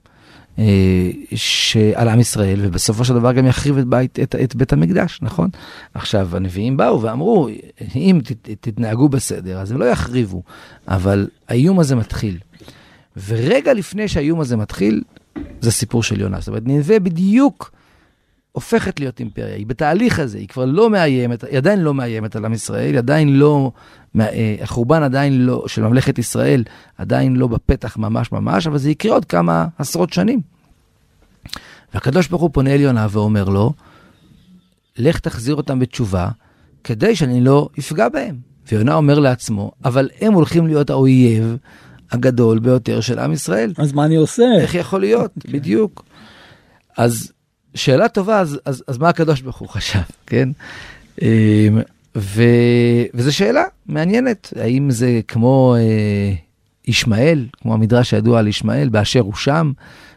שעל 1.34 2.08
עם 2.08 2.20
ישראל, 2.20 2.60
ובסופו 2.62 3.04
של 3.04 3.14
דבר 3.14 3.32
גם 3.32 3.46
יחריב 3.46 3.78
את 3.78 3.84
בית, 3.84 4.18
את, 4.20 4.34
את 4.34 4.54
בית 4.54 4.72
המקדש, 4.72 5.18
נכון? 5.22 5.50
עכשיו, 5.94 6.36
הנביאים 6.36 6.76
באו 6.76 7.02
ואמרו, 7.02 7.48
אם 7.96 8.20
ת, 8.24 8.48
תתנהגו 8.60 9.08
בסדר, 9.08 9.58
אז 9.58 9.72
הם 9.72 9.78
לא 9.78 9.84
יחריבו, 9.84 10.42
אבל 10.88 11.28
האיום 11.48 11.80
הזה 11.80 11.96
מתחיל. 11.96 12.38
ורגע 13.26 13.74
לפני 13.74 14.08
שהאיום 14.08 14.40
הזה 14.40 14.56
מתחיל, 14.56 15.02
זה 15.60 15.70
סיפור 15.72 16.02
של 16.02 16.20
יונה. 16.20 16.40
זאת 16.40 16.48
אומרת, 16.48 16.62
ננבה 16.66 16.98
בדיוק 16.98 17.72
הופכת 18.52 19.00
להיות 19.00 19.20
אימפריה. 19.20 19.54
היא 19.54 19.66
בתהליך 19.66 20.18
הזה, 20.18 20.38
היא 20.38 20.48
כבר 20.48 20.64
לא 20.64 20.90
מאיימת, 20.90 21.44
היא 21.44 21.56
עדיין 21.56 21.80
לא 21.80 21.94
מאיימת 21.94 22.36
על 22.36 22.44
עם 22.44 22.52
ישראל, 22.52 22.90
היא 22.90 22.98
עדיין 22.98 23.36
לא, 23.36 23.72
אה, 24.20 24.56
החורבן 24.60 25.02
עדיין 25.02 25.46
לא, 25.46 25.64
של 25.66 25.82
ממלכת 25.82 26.18
ישראל, 26.18 26.64
עדיין 26.98 27.36
לא 27.36 27.46
בפתח 27.46 27.96
ממש 27.96 28.32
ממש, 28.32 28.66
אבל 28.66 28.78
זה 28.78 28.90
יקרה 28.90 29.12
עוד 29.12 29.24
כמה 29.24 29.66
עשרות 29.78 30.12
שנים. 30.12 30.40
והקדוש 31.94 32.28
ברוך 32.28 32.42
הוא 32.42 32.50
פונה 32.52 32.74
אל 32.74 32.80
יונה 32.80 33.06
ואומר 33.10 33.44
לו, 33.44 33.72
לך 34.96 35.18
תחזיר 35.18 35.54
אותם 35.54 35.78
בתשובה, 35.78 36.28
כדי 36.84 37.16
שאני 37.16 37.40
לא 37.40 37.68
אפגע 37.78 38.08
בהם. 38.08 38.36
ויונה 38.72 38.94
אומר 38.94 39.18
לעצמו, 39.18 39.72
אבל 39.84 40.10
הם 40.20 40.32
הולכים 40.32 40.66
להיות 40.66 40.90
האויב 40.90 41.56
הגדול 42.12 42.58
ביותר 42.58 43.00
של 43.00 43.18
עם 43.18 43.32
ישראל. 43.32 43.72
אז 43.78 43.92
מה 43.92 44.04
אני 44.04 44.16
עושה? 44.16 44.44
איך 44.60 44.74
יכול 44.74 45.00
להיות? 45.00 45.30
Okay. 45.30 45.36
אוקיי. 45.36 45.60
בדיוק. 45.60 46.04
אז 46.98 47.32
שאלה 47.74 48.08
טובה, 48.08 48.40
אז, 48.40 48.60
אז, 48.64 48.84
אז 48.86 48.98
מה 48.98 49.08
הקדוש 49.08 49.40
ברוך 49.40 49.58
הוא 49.58 49.68
חשב, 49.68 49.98
כן? 50.26 50.48
אמ, 51.22 51.28
ו, 52.16 52.42
וזו 53.14 53.36
שאלה 53.36 53.64
מעניינת, 53.86 54.52
האם 54.60 54.90
זה 54.90 55.20
כמו 55.28 55.74
אה, 55.78 56.34
ישמעאל, 56.86 57.46
כמו 57.60 57.74
המדרש 57.74 58.14
הידוע 58.14 58.38
על 58.38 58.48
ישמעאל, 58.48 58.88
באשר 58.88 59.20
הוא 59.20 59.34
שם, 59.34 59.72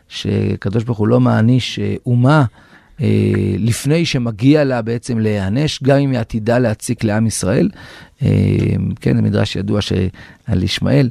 שקדוש 0.09 0.83
ברוך 0.83 0.97
הוא 0.97 1.07
לא 1.07 1.19
מעניש 1.19 1.79
אה, 1.79 1.95
אומה 2.05 2.45
אה, 3.01 3.55
לפני 3.57 4.05
שמגיע 4.05 4.63
לה 4.63 4.81
בעצם 4.81 5.19
להיענש, 5.19 5.83
גם 5.83 5.97
אם 5.97 6.11
היא 6.11 6.19
עתידה 6.19 6.59
להציק 6.59 7.03
לעם 7.03 7.27
ישראל. 7.27 7.69
אה, 8.21 8.29
כן, 9.01 9.17
המדרש 9.17 9.55
ידוע 9.55 9.81
שעל 9.81 10.63
ישמעאל, 10.63 11.09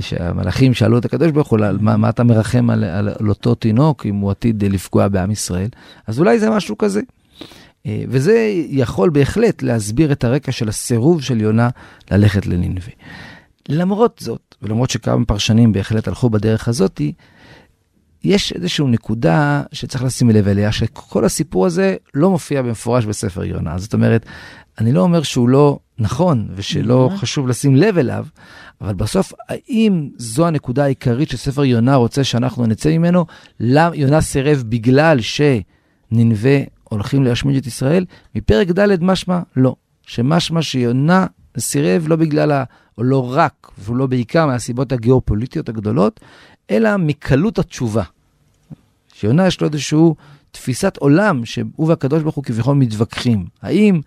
שהמלאכים 0.00 0.74
שאלו 0.74 0.98
את 0.98 1.04
הקדוש 1.04 1.30
ברוך 1.30 1.48
הוא, 1.48 1.58
מה, 1.80 1.96
מה 1.96 2.08
אתה 2.08 2.24
מרחם 2.24 2.70
על, 2.70 2.84
על, 2.84 3.08
על 3.20 3.28
אותו 3.28 3.54
תינוק 3.54 4.06
אם 4.06 4.16
הוא 4.16 4.30
עתיד 4.30 4.64
לפגוע 4.64 5.08
בעם 5.08 5.30
ישראל? 5.30 5.68
אז 6.06 6.18
אולי 6.18 6.38
זה 6.38 6.50
משהו 6.50 6.78
כזה. 6.78 7.00
אה, 7.86 8.02
וזה 8.08 8.52
יכול 8.68 9.10
בהחלט 9.10 9.62
להסביר 9.62 10.12
את 10.12 10.24
הרקע 10.24 10.52
של 10.52 10.68
הסירוב 10.68 11.22
של 11.22 11.40
יונה 11.40 11.68
ללכת 12.10 12.46
לנינווה. 12.46 12.92
למרות 13.68 14.20
זאת, 14.22 14.54
ולמרות 14.62 14.90
שכמה 14.90 15.24
פרשנים 15.24 15.72
בהחלט 15.72 16.08
הלכו 16.08 16.30
בדרך 16.30 16.68
הזאתי, 16.68 17.12
יש 18.24 18.52
איזושהי 18.52 18.86
נקודה 18.86 19.62
שצריך 19.72 20.04
לשים 20.04 20.30
לב 20.30 20.48
אליה, 20.48 20.72
שכל 20.72 21.24
הסיפור 21.24 21.66
הזה 21.66 21.96
לא 22.14 22.30
מופיע 22.30 22.62
במפורש 22.62 23.04
בספר 23.04 23.44
יונה. 23.44 23.78
זאת 23.78 23.94
אומרת, 23.94 24.26
אני 24.78 24.92
לא 24.92 25.00
אומר 25.00 25.22
שהוא 25.22 25.48
לא 25.48 25.78
נכון 25.98 26.48
ושלא 26.54 27.10
חשוב 27.16 27.48
לשים 27.48 27.76
לב 27.76 27.98
אליו, 27.98 28.26
אבל 28.80 28.94
בסוף, 28.94 29.32
האם 29.48 30.08
זו 30.16 30.46
הנקודה 30.46 30.84
העיקרית 30.84 31.28
שספר 31.28 31.64
יונה 31.64 31.94
רוצה 31.94 32.24
שאנחנו 32.24 32.66
נצא 32.66 32.90
ממנו? 32.90 33.26
למה 33.60 33.96
יונה 33.96 34.20
סירב 34.20 34.64
בגלל 34.68 35.18
שננבה 35.20 36.58
הולכים 36.84 37.24
להשמיד 37.24 37.56
את 37.56 37.66
ישראל? 37.66 38.04
מפרק 38.34 38.68
ד' 38.68 39.02
משמע 39.02 39.40
לא. 39.56 39.74
שמשמע 40.06 40.62
שיונה 40.62 41.26
סירב 41.58 42.08
לא 42.08 42.16
בגלל, 42.16 42.52
ה, 42.52 42.64
או 42.98 43.02
לא 43.02 43.32
רק, 43.34 43.70
ולא 43.78 44.06
בעיקר 44.06 44.46
מהסיבות 44.46 44.92
הגיאופוליטיות 44.92 45.68
הגדולות, 45.68 46.20
אלא 46.70 46.96
מקלות 46.96 47.58
התשובה. 47.58 48.02
שיונה 49.14 49.46
יש 49.46 49.60
לו 49.60 49.68
איזושהי 49.68 49.98
תפיסת 50.50 50.96
עולם 50.96 51.44
שהוא 51.44 51.88
והקדוש 51.88 52.22
ברוך 52.22 52.34
הוא 52.34 52.44
כביכול 52.44 52.76
מתווכחים. 52.76 53.46
האם 53.62 54.00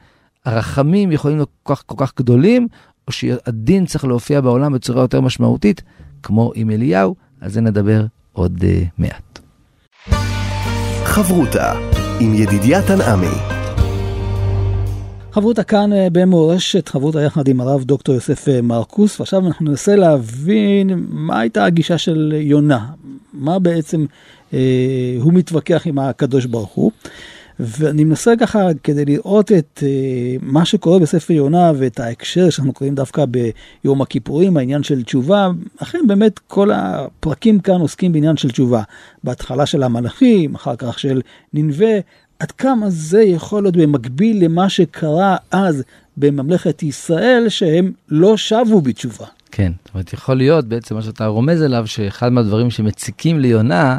הרחמים 0.45 1.11
יכולים 1.11 1.37
להיות 1.37 1.49
כל 1.63 1.75
כך, 1.75 1.83
כל 1.85 1.95
כך 1.97 2.13
גדולים, 2.17 2.67
או 3.07 3.11
שהדין 3.11 3.85
צריך 3.85 4.05
להופיע 4.05 4.41
בעולם 4.41 4.73
בצורה 4.73 5.01
יותר 5.01 5.21
משמעותית, 5.21 5.81
כמו 6.23 6.51
עם 6.55 6.71
אליהו, 6.71 7.15
על 7.41 7.49
זה 7.49 7.61
נדבר 7.61 8.05
עוד 8.33 8.57
uh, 8.61 8.65
מעט. 8.97 9.39
חברותה 11.05 11.73
עם 12.19 12.33
ידידיה 12.33 12.87
תנעמי. 12.87 13.53
חברותה 15.33 15.63
כאן 15.63 15.93
אה, 15.93 16.07
במורשת, 16.11 16.89
חברותה 16.89 17.21
יחד 17.21 17.47
עם 17.47 17.61
הרב 17.61 17.83
דוקטור 17.83 18.15
יוסף 18.15 18.49
אה, 18.49 18.61
מרקוס, 18.61 19.19
ועכשיו 19.19 19.47
אנחנו 19.47 19.65
ננסה 19.65 19.95
להבין 19.95 21.05
מה 21.09 21.39
הייתה 21.39 21.65
הגישה 21.65 21.97
של 21.97 22.33
יונה, 22.35 22.85
מה 23.33 23.59
בעצם 23.59 24.05
אה, 24.53 24.59
הוא 25.21 25.33
מתווכח 25.33 25.81
עם 25.85 25.99
הקדוש 25.99 26.45
ברוך 26.45 26.71
הוא. 26.71 26.91
ואני 27.59 28.03
מנסה 28.03 28.33
ככה 28.39 28.67
כדי 28.83 29.05
לראות 29.05 29.51
את 29.51 29.79
uh, 29.83 29.85
מה 30.41 30.65
שקורה 30.65 30.99
בספר 30.99 31.33
יונה 31.33 31.71
ואת 31.75 31.99
ההקשר 31.99 32.49
שאנחנו 32.49 32.73
קוראים 32.73 32.95
דווקא 32.95 33.25
ביום 33.25 34.01
הכיפורים, 34.01 34.57
העניין 34.57 34.83
של 34.83 35.03
תשובה. 35.03 35.49
אכן 35.77 35.99
באמת 36.07 36.39
כל 36.39 36.71
הפרקים 36.71 37.59
כאן 37.59 37.81
עוסקים 37.81 38.11
בעניין 38.11 38.37
של 38.37 38.51
תשובה. 38.51 38.83
בהתחלה 39.23 39.65
של 39.65 39.83
המלאכים, 39.83 40.55
אחר 40.55 40.75
כך 40.75 40.99
של 40.99 41.21
ננבה, 41.53 41.95
עד 42.39 42.51
כמה 42.51 42.89
זה 42.89 43.21
יכול 43.21 43.63
להיות 43.63 43.77
במקביל 43.77 44.45
למה 44.45 44.69
שקרה 44.69 45.35
אז 45.51 45.83
בממלכת 46.17 46.83
ישראל, 46.83 47.45
שהם 47.49 47.91
לא 48.09 48.37
שבו 48.37 48.81
בתשובה. 48.81 49.25
כן, 49.51 49.71
זאת 49.85 49.93
אומרת, 49.93 50.13
יכול 50.13 50.35
להיות 50.35 50.65
בעצם 50.65 50.95
מה 50.95 51.01
שאתה 51.01 51.25
רומז 51.25 51.61
אליו, 51.61 51.87
שאחד 51.87 52.29
מהדברים 52.29 52.71
שמציקים 52.71 53.39
ליונה, 53.39 53.97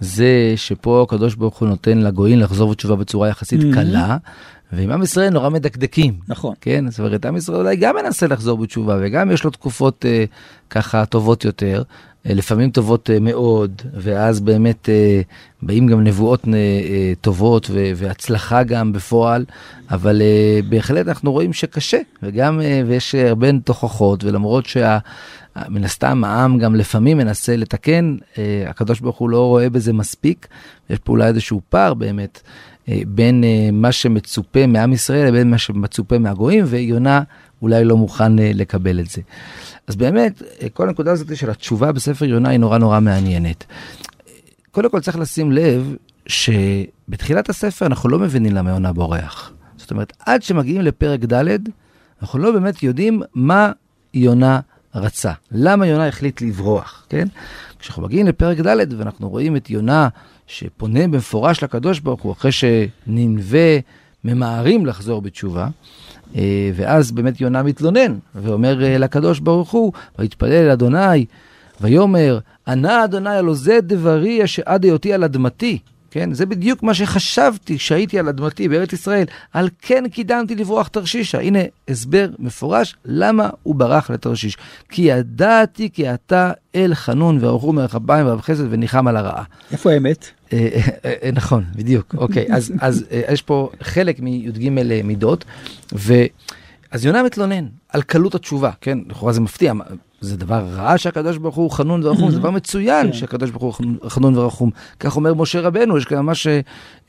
זה 0.00 0.52
שפה 0.56 1.02
הקדוש 1.02 1.34
ברוך 1.34 1.58
הוא 1.58 1.68
נותן 1.68 1.98
לגויים 1.98 2.38
לחזור 2.40 2.70
בתשובה 2.70 2.96
בצורה 2.96 3.28
יחסית 3.28 3.60
mm-hmm. 3.60 3.74
קלה, 3.74 4.16
ועם 4.72 4.90
עם 4.90 5.02
ישראל 5.02 5.30
נורא 5.30 5.48
מדקדקים. 5.48 6.14
נכון. 6.28 6.54
כן, 6.60 6.90
זאת 6.90 6.98
אומרת, 6.98 7.26
עם 7.26 7.36
ישראל 7.36 7.58
אולי 7.58 7.76
גם 7.76 7.96
מנסה 7.96 8.26
לחזור 8.26 8.58
בתשובה, 8.58 8.98
וגם 9.00 9.30
יש 9.30 9.44
לו 9.44 9.50
תקופות 9.50 10.04
אה, 10.08 10.24
ככה 10.70 11.06
טובות 11.06 11.44
יותר, 11.44 11.82
לפעמים 12.24 12.70
טובות 12.70 13.10
מאוד, 13.20 13.82
ואז 13.94 14.40
באמת 14.40 14.88
באים 15.62 15.86
גם 15.86 16.04
נבואות 16.04 16.44
טובות 17.20 17.70
והצלחה 17.96 18.62
גם 18.62 18.92
בפועל, 18.92 19.44
אבל 19.90 20.22
בהחלט 20.68 21.08
אנחנו 21.08 21.32
רואים 21.32 21.52
שקשה, 21.52 21.98
וגם, 22.22 22.60
ויש 22.86 23.14
הרבה 23.14 23.48
תוכחות, 23.64 24.24
ולמרות 24.24 24.66
שה... 24.66 24.98
מן 25.68 25.84
הסתם 25.84 26.24
העם 26.24 26.58
גם 26.58 26.74
לפעמים 26.74 27.18
מנסה 27.18 27.56
לתקן, 27.56 28.16
הקדוש 28.66 29.00
ברוך 29.00 29.16
הוא 29.16 29.30
לא 29.30 29.46
רואה 29.46 29.70
בזה 29.70 29.92
מספיק, 29.92 30.48
יש 30.90 30.98
פה 30.98 31.12
אולי 31.12 31.26
איזשהו 31.26 31.60
פער 31.68 31.94
באמת 31.94 32.42
בין 32.88 33.44
מה 33.72 33.92
שמצופה 33.92 34.66
מעם 34.66 34.92
ישראל 34.92 35.28
לבין 35.28 35.50
מה 35.50 35.58
שמצופה 35.58 36.18
מהגויים, 36.18 36.64
ויונה 36.68 37.22
אולי 37.62 37.84
לא 37.84 37.96
מוכן 37.96 38.32
לקבל 38.38 39.00
את 39.00 39.06
זה. 39.06 39.22
אז 39.86 39.96
באמת, 39.96 40.42
כל 40.72 40.88
הנקודה 40.88 41.12
הזאת 41.12 41.36
של 41.36 41.50
התשובה 41.50 41.92
בספר 41.92 42.24
יונה 42.24 42.48
היא 42.48 42.58
נורא 42.58 42.78
נורא 42.78 43.00
מעניינת. 43.00 43.64
קודם 44.70 44.90
כל 44.90 45.00
צריך 45.00 45.18
לשים 45.18 45.52
לב 45.52 45.96
שבתחילת 46.26 47.48
הספר 47.48 47.86
אנחנו 47.86 48.08
לא 48.08 48.18
מבינים 48.18 48.52
למה 48.52 48.70
יונה 48.70 48.92
בורח. 48.92 49.52
זאת 49.76 49.90
אומרת, 49.90 50.12
עד 50.26 50.42
שמגיעים 50.42 50.80
לפרק 50.80 51.24
ד', 51.32 51.58
אנחנו 52.22 52.38
לא 52.38 52.52
באמת 52.52 52.82
יודעים 52.82 53.22
מה 53.34 53.72
יונה 54.14 54.60
רצה. 54.94 55.32
למה 55.52 55.86
יונה 55.86 56.08
החליט 56.08 56.40
לברוח, 56.40 57.06
כן? 57.08 57.28
כשאנחנו 57.78 58.02
מגיעים 58.02 58.26
לפרק 58.26 58.60
ד' 58.60 58.92
ואנחנו 58.98 59.28
רואים 59.28 59.56
את 59.56 59.70
יונה 59.70 60.08
שפונה 60.46 61.08
במפורש 61.08 61.62
לקדוש 61.62 62.00
ברוך 62.00 62.22
הוא 62.22 62.32
אחרי 62.32 62.52
שננבה 62.52 63.78
ממהרים 64.24 64.86
לחזור 64.86 65.22
בתשובה, 65.22 65.68
אה, 66.36 66.70
ואז 66.74 67.12
באמת 67.12 67.40
יונה 67.40 67.62
מתלונן 67.62 68.18
ואומר 68.34 68.84
אה, 68.84 68.98
לקדוש 68.98 69.40
ברוך 69.40 69.70
הוא, 69.70 69.92
ויתפלל 70.18 70.52
אל 70.52 70.70
אדוני, 70.70 71.26
ויאמר, 71.80 72.38
ענה 72.68 73.04
אדוני 73.04 73.30
הלא 73.30 73.54
זה 73.54 73.78
דברי 73.82 74.44
אשר 74.44 74.62
עד 74.66 74.84
היותי 74.84 75.12
על 75.12 75.24
אדמתי. 75.24 75.78
כן, 76.14 76.34
זה 76.34 76.46
בדיוק 76.46 76.82
מה 76.82 76.94
שחשבתי 76.94 77.78
שהייתי 77.78 78.18
על 78.18 78.28
אדמתי 78.28 78.68
בארץ 78.68 78.92
ישראל, 78.92 79.24
על 79.52 79.68
כן 79.82 80.04
קידמתי 80.08 80.54
לברוח 80.54 80.88
תרשישה. 80.88 81.40
הנה 81.40 81.58
הסבר 81.88 82.28
מפורש 82.38 82.94
למה 83.04 83.50
הוא 83.62 83.74
ברח 83.74 84.10
לתרשיש. 84.10 84.56
כי 84.88 85.02
ידעתי 85.02 85.90
כי 85.92 86.14
אתה 86.14 86.52
אל 86.74 86.94
חנון 86.94 87.38
וערכו 87.40 87.72
מרחביים 87.72 88.26
ורב 88.26 88.40
חסד 88.40 88.64
וניחם 88.70 89.08
על 89.08 89.16
הרעה. 89.16 89.44
איפה 89.72 89.92
האמת? 89.92 90.26
אה, 90.52 90.68
אה, 91.04 91.30
נכון, 91.32 91.64
בדיוק. 91.76 92.14
אוקיי, 92.18 92.46
אז, 92.50 92.72
אז 92.80 93.04
אה, 93.12 93.20
יש 93.32 93.42
פה 93.42 93.70
חלק 93.82 94.20
מי"ג 94.20 94.68
מידות, 95.04 95.44
ואז 95.92 97.04
יונה 97.04 97.22
מתלונן 97.22 97.66
על 97.88 98.02
קלות 98.02 98.34
התשובה, 98.34 98.70
כן? 98.80 98.98
לכאורה 99.08 99.32
זה 99.32 99.40
מפתיע, 99.40 99.72
זה 100.24 100.36
דבר 100.36 100.64
רע 100.74 100.98
שהקדוש 100.98 101.36
ברוך 101.36 101.56
הוא 101.56 101.70
חנון 101.70 102.06
ורחום, 102.06 102.30
זה 102.30 102.38
דבר 102.38 102.50
מצוין 102.60 103.06
כן. 103.06 103.12
שהקדוש 103.12 103.50
ברוך 103.50 103.78
הוא 103.78 104.10
חנון 104.10 104.38
ורחום. 104.38 104.70
כך 105.00 105.16
אומר 105.16 105.34
משה 105.34 105.60
רבנו, 105.60 105.98
יש 105.98 106.04
כאן 106.04 106.18
ממש 106.18 106.46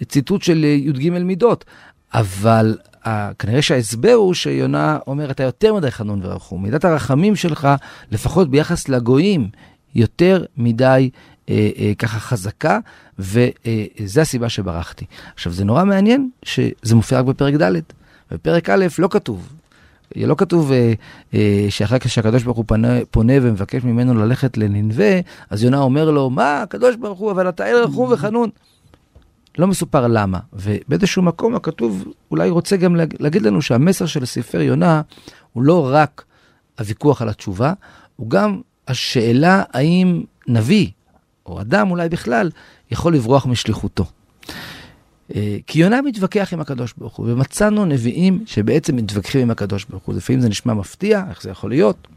ציטוט 0.04 0.42
של 0.42 0.64
י"ג 0.64 1.10
מידות. 1.10 1.66
אבל 2.14 2.78
כנראה 3.40 3.62
שההסבר 3.62 4.14
הוא 4.14 4.34
שיונה 4.34 4.98
אומר, 5.08 5.32
אתה 5.32 5.44
יותר 5.44 5.74
מדי 5.74 5.92
חנון 5.92 6.20
ורחום. 6.24 6.64
מידת 6.64 6.86
הרחמים 6.86 7.36
שלך, 7.36 7.68
לפחות 8.12 8.50
ביחס 8.50 8.90
לגויים, 8.90 9.50
יותר 9.96 10.44
מדי 10.58 11.10
אה, 11.50 11.70
אה, 11.78 11.92
ככה 11.98 12.20
חזקה, 12.20 12.80
וזה 13.20 14.22
הסיבה 14.22 14.50
שברחתי. 14.50 15.06
עכשיו, 15.34 15.52
זה 15.52 15.66
נורא 15.66 15.84
מעניין 15.84 16.30
שזה 16.44 16.96
מופיע 16.96 17.20
רק 17.20 17.26
בפרק 17.26 17.54
ד'. 17.54 17.72
בפרק 18.32 18.70
א' 18.70 18.86
לא 19.00 19.08
כתוב. 19.12 19.54
לא 20.16 20.36
כתוב 20.38 20.72
אה, 20.72 20.94
אה, 21.34 21.66
שאחר 21.70 22.00
כך 22.00 22.10
שהקדוש 22.10 22.44
ברוך 22.44 22.58
הוא 22.58 22.66
פונה, 22.68 23.06
פונה 23.12 23.34
ומבקש 23.42 23.84
ממנו 23.84 24.14
ללכת 24.14 24.58
לננבה, 24.58 25.20
אז 25.50 25.64
יונה 25.64 25.80
אומר 25.80 26.12
לו, 26.12 26.30
מה, 26.30 26.62
הקדוש 26.62 26.96
ברוך 26.96 27.20
הוא, 27.20 27.32
אבל 27.32 27.50
אתה 27.50 27.66
אל 27.68 27.76
רחום 27.76 28.12
וחנון. 28.12 28.50
לא 29.58 29.68
מסופר 29.68 30.08
למה, 30.08 30.40
ובאיזשהו 30.54 31.22
מקום 31.22 31.56
הכתוב 31.56 32.06
אולי 32.32 32.50
רוצה 32.50 32.78
גם 32.78 32.96
להגיד 32.96 33.42
לנו 33.42 33.62
שהמסר 33.62 34.06
של 34.06 34.26
ספר 34.26 34.62
יונה 34.62 35.02
הוא 35.54 35.64
לא 35.64 35.90
רק 35.92 36.26
הוויכוח 36.80 37.22
על 37.22 37.30
התשובה, 37.30 37.74
הוא 38.16 38.30
גם 38.30 38.62
השאלה 38.88 39.64
האם 39.74 40.24
נביא, 40.48 40.88
או 41.46 41.62
אדם 41.62 41.92
אולי 41.92 42.10
בכלל, 42.10 42.50
יכול 42.92 43.16
לברוח 43.16 43.46
משליחותו. 43.46 44.06
אה, 45.36 45.58
כי 45.68 45.80
יונה 45.80 46.02
מתווכח 46.02 46.54
עם 46.54 46.60
הקדוש 46.60 46.94
ברוך 46.98 47.16
הוא, 47.16 47.32
ומצאנו 47.32 47.86
נביאים 47.86 48.44
שבעצם 48.46 48.96
מתווכחים 48.96 49.42
עם 49.42 49.52
הקדוש 49.52 49.86
ברוך 49.90 50.04
הוא. 50.04 50.16
לפעמים 50.16 50.42
זה 50.42 50.50
נשמע 50.50 50.74
מפתיע, 50.74 51.24
איך 51.30 51.42
זה 51.42 51.50
יכול 51.50 51.70
להיות? 51.70 52.08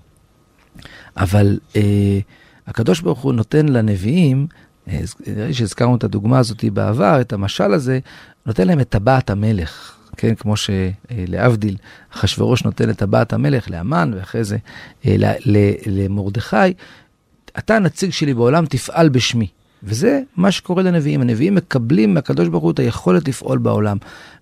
אבל 1.17 1.59
אה, 1.77 2.19
הקדוש 2.67 3.01
ברוך 3.01 3.21
הוא 3.21 3.33
נותן 3.33 3.69
לנביאים, 3.69 4.47
אה, 4.89 5.01
נראה 5.27 5.47
לי 5.47 5.55
שהזכרנו 5.55 5.97
את 5.97 6.05
הדוגמה 6.05 6.39
הזאת 6.39 6.65
בעבר, 6.65 7.21
את 7.21 7.33
המשל 7.33 7.73
הזה, 7.73 7.99
נותן 8.47 8.67
להם 8.67 8.81
את 8.81 8.89
טבעת 8.89 9.31
המלך. 9.31 9.95
כן, 10.17 10.35
כמו 10.35 10.55
שלהבדיל, 10.57 11.77
אחשוורוש 12.15 12.65
נותן 12.65 12.91
את 12.91 12.99
טבעת 12.99 13.33
המלך 13.33 13.71
לאמן, 13.71 14.13
ואחרי 14.17 14.45
זה 14.45 14.57
אה, 15.07 15.17
למרדכי, 15.87 16.57
אתה 17.59 17.77
הנציג 17.77 18.11
שלי 18.11 18.35
בעולם, 18.35 18.67
תפעל 18.67 19.09
בשמי. 19.09 19.49
וזה 19.83 20.21
מה 20.37 20.51
שקורה 20.51 20.83
לנביאים. 20.83 21.21
הנביאים 21.21 21.55
מקבלים 21.55 22.15
מהקדוש 22.15 22.49
ברוך 22.49 22.65
הוא 22.65 22.71
את 22.71 22.79
היכולת 22.79 23.29
לפעול 23.29 23.59
בעולם. 23.59 23.97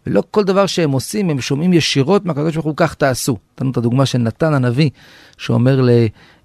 ולא 0.07 0.23
כל 0.31 0.45
דבר 0.45 0.67
שהם 0.67 0.91
עושים, 0.91 1.31
הם 1.31 1.41
שומעים 1.41 1.73
ישירות 1.73 2.25
מהקדוש 2.27 2.55
ברוך 2.55 2.67
הוא, 2.67 2.75
כך 2.77 2.95
תעשו. 2.95 3.37
נתנו 3.55 3.71
את 3.71 3.77
הדוגמה 3.77 4.07
של 4.07 4.19
נתן 4.19 4.55
הנביא, 4.55 4.91
שאומר 5.39 5.81
ל, 5.81 5.91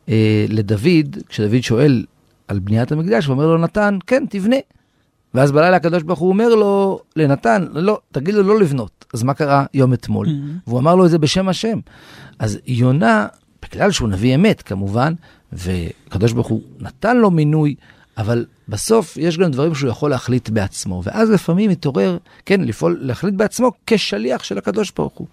אה, 0.10 0.46
לדוד, 0.50 1.18
כשדוד 1.30 1.62
שואל 1.62 2.06
על 2.48 2.60
בניית 2.60 2.92
המקדש, 2.92 3.26
הוא 3.26 3.34
אומר 3.34 3.48
לו, 3.48 3.58
נתן, 3.58 3.98
כן, 4.08 4.24
תבנה. 4.30 4.56
ואז 5.34 5.52
בלילה 5.52 5.76
הקדוש 5.76 6.04
ברוך 6.04 6.20
הוא 6.20 6.30
אומר 6.30 6.56
לו, 6.56 7.00
לנתן, 7.16 7.66
לא, 7.74 8.00
תגיד 8.12 8.36
לו 8.36 8.44
לא 8.44 8.60
לבנות. 8.60 9.06
אז 9.14 9.24
מה 9.24 9.34
קרה 9.34 9.66
יום 9.74 9.94
אתמול? 9.94 10.28
Mm-hmm. 10.28 10.68
והוא 10.68 10.80
אמר 10.80 10.96
לו 10.96 11.06
את 11.06 11.12
זה 11.12 11.18
בשם 11.18 11.50
השם. 11.50 11.80
אז 12.40 12.60
יונה, 12.68 13.28
בגלל 13.66 13.92
שהוא 13.92 14.10
נביא 14.10 14.36
אמת 14.36 14.62
כמובן, 14.62 15.14
והקדוש 15.52 16.32
ברוך 16.34 16.48
הוא 16.48 16.62
נתן 16.80 17.18
לו 17.18 17.32
מינוי, 17.32 17.76
אבל 18.18 18.46
בסוף 18.70 19.18
יש 19.18 19.38
גם 19.38 19.52
דברים 19.52 19.76
שהוא 19.76 19.90
יכול 19.90 20.10
להחליט 20.10 20.50
בעצמו, 20.50 21.02
ואז 21.06 21.30
לפעמים 21.30 21.70
מתעורר, 21.70 22.18
כן, 22.46 22.62
לפעול, 22.62 22.98
להחליט 23.02 23.34
בעצמו 23.34 23.72
כשליח 23.88 24.44
של 24.44 24.58
הקדוש 24.58 24.92
ברוך 24.98 25.14
הוא. 25.14 25.28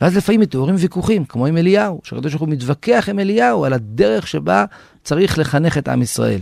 ואז 0.00 0.16
לפעמים 0.16 0.40
מתעוררים 0.40 0.74
ויכוחים, 0.78 1.24
כמו 1.24 1.46
עם 1.46 1.56
אליהו, 1.56 2.00
שהקדוש 2.04 2.32
ברוך 2.32 2.42
הוא 2.42 2.48
מתווכח 2.48 3.08
עם 3.10 3.18
אליהו 3.18 3.64
על 3.64 3.72
הדרך 3.72 4.26
שבה 4.26 4.64
צריך 5.04 5.38
לחנך 5.38 5.78
את 5.78 5.88
עם 5.88 6.02
ישראל. 6.02 6.40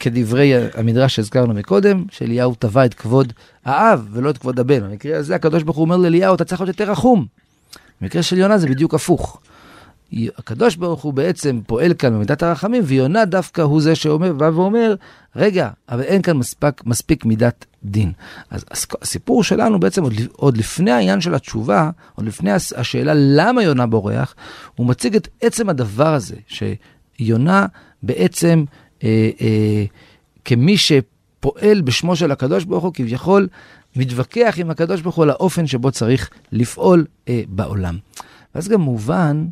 כדברי 0.00 0.52
המדרש 0.74 1.16
שהזכרנו 1.16 1.54
מקודם, 1.54 2.04
שאליהו 2.10 2.54
תבע 2.58 2.84
את 2.84 2.94
כבוד 2.94 3.32
האב 3.64 4.08
ולא 4.12 4.30
את 4.30 4.38
כבוד 4.38 4.60
הבן. 4.60 4.80
במקרה 4.80 5.18
הזה 5.18 5.34
הקדוש 5.34 5.62
ברוך 5.62 5.76
הוא 5.76 5.84
אומר 5.84 5.96
לאליהו, 5.96 6.34
אתה 6.34 6.44
צריך 6.44 6.60
להיות 6.60 6.80
יותר 6.80 6.92
רחום. 6.92 7.26
במקרה 8.00 8.22
של 8.22 8.38
יונה 8.38 8.58
זה 8.58 8.66
בדיוק 8.66 8.94
הפוך. 8.94 9.40
הקדוש 10.38 10.76
ברוך 10.76 11.02
הוא 11.02 11.12
בעצם 11.12 11.60
פועל 11.66 11.94
כאן 11.94 12.14
במידת 12.14 12.42
הרחמים, 12.42 12.82
ויונה 12.86 13.24
דווקא 13.24 13.62
הוא 13.62 13.80
זה 13.80 13.94
שאומר, 13.94 14.32
בא 14.32 14.50
ואומר, 14.54 14.94
רגע, 15.36 15.70
אבל 15.88 16.02
אין 16.02 16.22
כאן 16.22 16.36
מספיק, 16.36 16.86
מספיק 16.86 17.24
מידת 17.24 17.64
דין. 17.84 18.12
אז 18.50 18.64
הסיפור 19.02 19.44
שלנו 19.44 19.80
בעצם 19.80 20.02
עוד, 20.02 20.12
עוד 20.32 20.56
לפני 20.56 20.90
העניין 20.90 21.20
של 21.20 21.34
התשובה, 21.34 21.90
עוד 22.14 22.26
לפני 22.26 22.50
השאלה 22.76 23.12
למה 23.16 23.62
יונה 23.62 23.86
בורח, 23.86 24.34
הוא 24.74 24.86
מציג 24.86 25.16
את 25.16 25.28
עצם 25.42 25.68
הדבר 25.68 26.14
הזה, 26.14 26.36
שיונה 26.46 27.66
בעצם 28.02 28.64
אה, 29.04 29.30
אה, 29.40 29.84
כמי 30.44 30.76
שפועל 30.76 31.80
בשמו 31.80 32.16
של 32.16 32.32
הקדוש 32.32 32.64
ברוך 32.64 32.84
הוא, 32.84 32.92
כביכול 32.94 33.48
מתווכח 33.96 34.54
עם 34.58 34.70
הקדוש 34.70 35.00
ברוך 35.00 35.16
הוא 35.16 35.22
על 35.22 35.30
האופן 35.30 35.66
שבו 35.66 35.90
צריך 35.90 36.30
לפעול 36.52 37.04
אה, 37.28 37.42
בעולם. 37.48 37.98
ואז 38.54 38.68
גם 38.68 38.80
מובן 38.80 39.46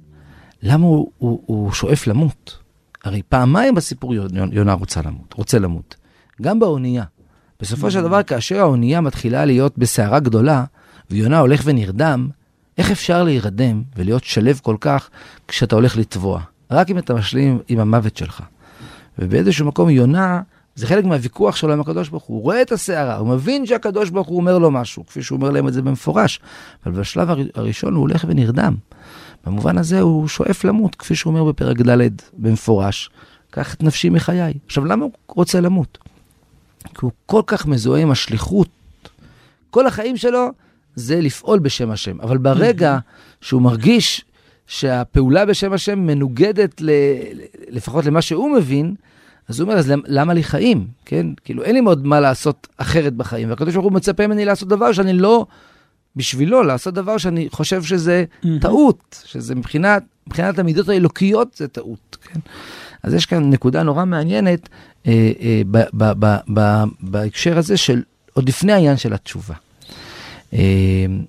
למה 0.63 0.87
הוא, 0.87 1.11
הוא, 1.19 1.43
הוא 1.47 1.73
שואף 1.73 2.07
למות. 2.07 2.59
הרי 3.05 3.23
פעמיים 3.29 3.75
בסיפור 3.75 4.15
יונה 4.53 4.73
רוצה 4.73 5.01
למות, 5.03 5.35
רוצה 5.35 5.59
למות. 5.59 5.97
גם 6.43 6.61
באונייה. 6.61 7.05
בסופו 7.61 7.91
של 7.91 8.03
דבר, 8.03 8.23
כאשר 8.23 8.59
האונייה 8.61 9.01
מתחילה 9.01 9.45
להיות 9.45 9.79
בסערה 9.79 10.21
גדולה, 10.21 10.65
ויונה 11.11 11.39
הולך 11.39 11.63
ונרדם, 11.65 12.29
איך 12.79 12.91
אפשר 12.91 13.23
להירדם 13.23 13.83
ולהיות 13.97 14.25
שלב 14.25 14.61
כל 14.63 14.77
כך 14.81 15.11
כשאתה 15.49 15.75
הולך 15.75 15.97
לטבוע? 15.97 16.41
רק 16.71 16.91
אם 16.91 16.99
אתה 16.99 17.15
משלים 17.15 17.59
עם 17.69 17.79
המוות 17.79 18.17
שלך. 18.17 18.43
ובאיזשהו 19.19 19.67
מקום 19.67 19.91
יונה, 19.91 20.43
זה 20.75 20.87
חלק 20.87 21.05
מהוויכוח 21.05 21.57
שלו 21.57 21.73
עם 21.73 21.81
הקדוש 21.81 22.09
ברוך 22.09 22.23
הוא. 22.23 22.37
הוא 22.37 22.43
רואה 22.43 22.63
את 22.63 22.73
הסערה, 22.73 23.17
הוא 23.17 23.29
מבין 23.29 23.67
שהקדוש 23.67 24.11
ברוך 24.11 24.29
הוא 24.29 24.37
אומר 24.37 24.59
לו 24.59 24.71
משהו, 24.71 25.07
כפי 25.07 25.23
שהוא 25.23 25.37
אומר 25.37 25.51
להם 25.51 25.69
את 25.69 25.73
זה 25.73 25.83
במפורש. 25.83 26.41
אבל 26.87 27.01
בשלב 27.01 27.29
הראשון 27.55 27.95
הוא 27.95 28.01
הולך 28.01 28.25
ונרדם. 28.29 28.75
במובן 29.47 29.79
הזה 29.79 30.01
הוא 30.01 30.29
שואף 30.29 30.65
למות, 30.65 30.95
כפי 30.95 31.15
שהוא 31.15 31.31
אומר 31.31 31.45
בפרק 31.45 31.81
ד' 31.81 32.13
במפורש, 32.33 33.11
קח 33.51 33.75
את 33.75 33.83
נפשי 33.83 34.09
מחיי. 34.09 34.55
עכשיו, 34.67 34.85
למה 34.85 35.05
הוא 35.05 35.13
רוצה 35.29 35.61
למות? 35.61 35.99
כי 36.85 36.99
הוא 37.01 37.11
כל 37.27 37.43
כך 37.47 37.67
מזוהה 37.67 38.03
עם 38.03 38.11
השליחות. 38.11 38.69
כל 39.71 39.87
החיים 39.87 40.17
שלו 40.17 40.49
זה 40.95 41.21
לפעול 41.21 41.59
בשם 41.59 41.91
השם. 41.91 42.21
אבל 42.21 42.39
ברגע 42.39 42.99
שהוא 43.41 43.63
מרגיש 43.63 44.25
שהפעולה 44.67 45.47
בשם 45.47 45.73
השם 45.73 45.99
מנוגדת 45.99 46.81
ל... 46.81 46.91
לפחות 47.69 48.07
למה 48.07 48.23
שהוא 48.23 48.57
מבין, 48.57 48.95
אז 49.49 49.61
הוא 49.61 49.69
אומר, 49.69 49.79
אז 49.79 49.93
למה 50.07 50.35
לי 50.35 50.43
חיים? 50.43 50.87
כן? 51.05 51.27
כאילו, 51.45 51.63
אין 51.63 51.75
לי 51.75 51.81
מאוד 51.81 52.07
מה 52.07 52.21
לעשות 52.21 52.69
אחרת 52.77 53.15
בחיים. 53.15 53.51
והקדוש 53.51 53.75
ברוך 53.75 53.85
הוא 53.85 53.93
מצפה 53.93 54.27
ממני 54.27 54.45
לעשות 54.45 54.69
דבר 54.69 54.93
שאני 54.93 55.13
לא, 55.13 55.47
בשבילו, 56.17 56.63
לעשות 56.63 56.95
דבר 56.95 57.19
שאני 57.19 57.49
חושב 57.51 57.83
שזה 57.83 58.25
mm-hmm. 58.25 58.49
טעות, 58.61 59.23
שזה 59.27 59.55
מבחינת, 59.55 60.03
מבחינת 60.27 60.59
המידות 60.59 60.89
האלוקיות 60.89 61.55
זה 61.55 61.69
טעות, 61.69 62.17
כן? 62.23 62.41
אז 63.03 63.15
יש 63.15 63.27
כאן 63.27 63.51
נקודה 63.51 63.83
נורא 63.83 64.05
מעניינת 64.05 64.69
אה, 65.07 65.33
אה, 65.41 65.63
ב, 65.71 65.83
ב, 65.93 66.13
ב, 66.19 66.37
ב, 66.55 66.85
בהקשר 67.01 67.59
הזה 67.59 67.77
של, 67.77 68.03
עוד 68.33 68.49
לפני 68.49 68.73
העניין 68.73 68.97
של 68.97 69.13
התשובה. 69.13 69.55
אה, 70.53 70.59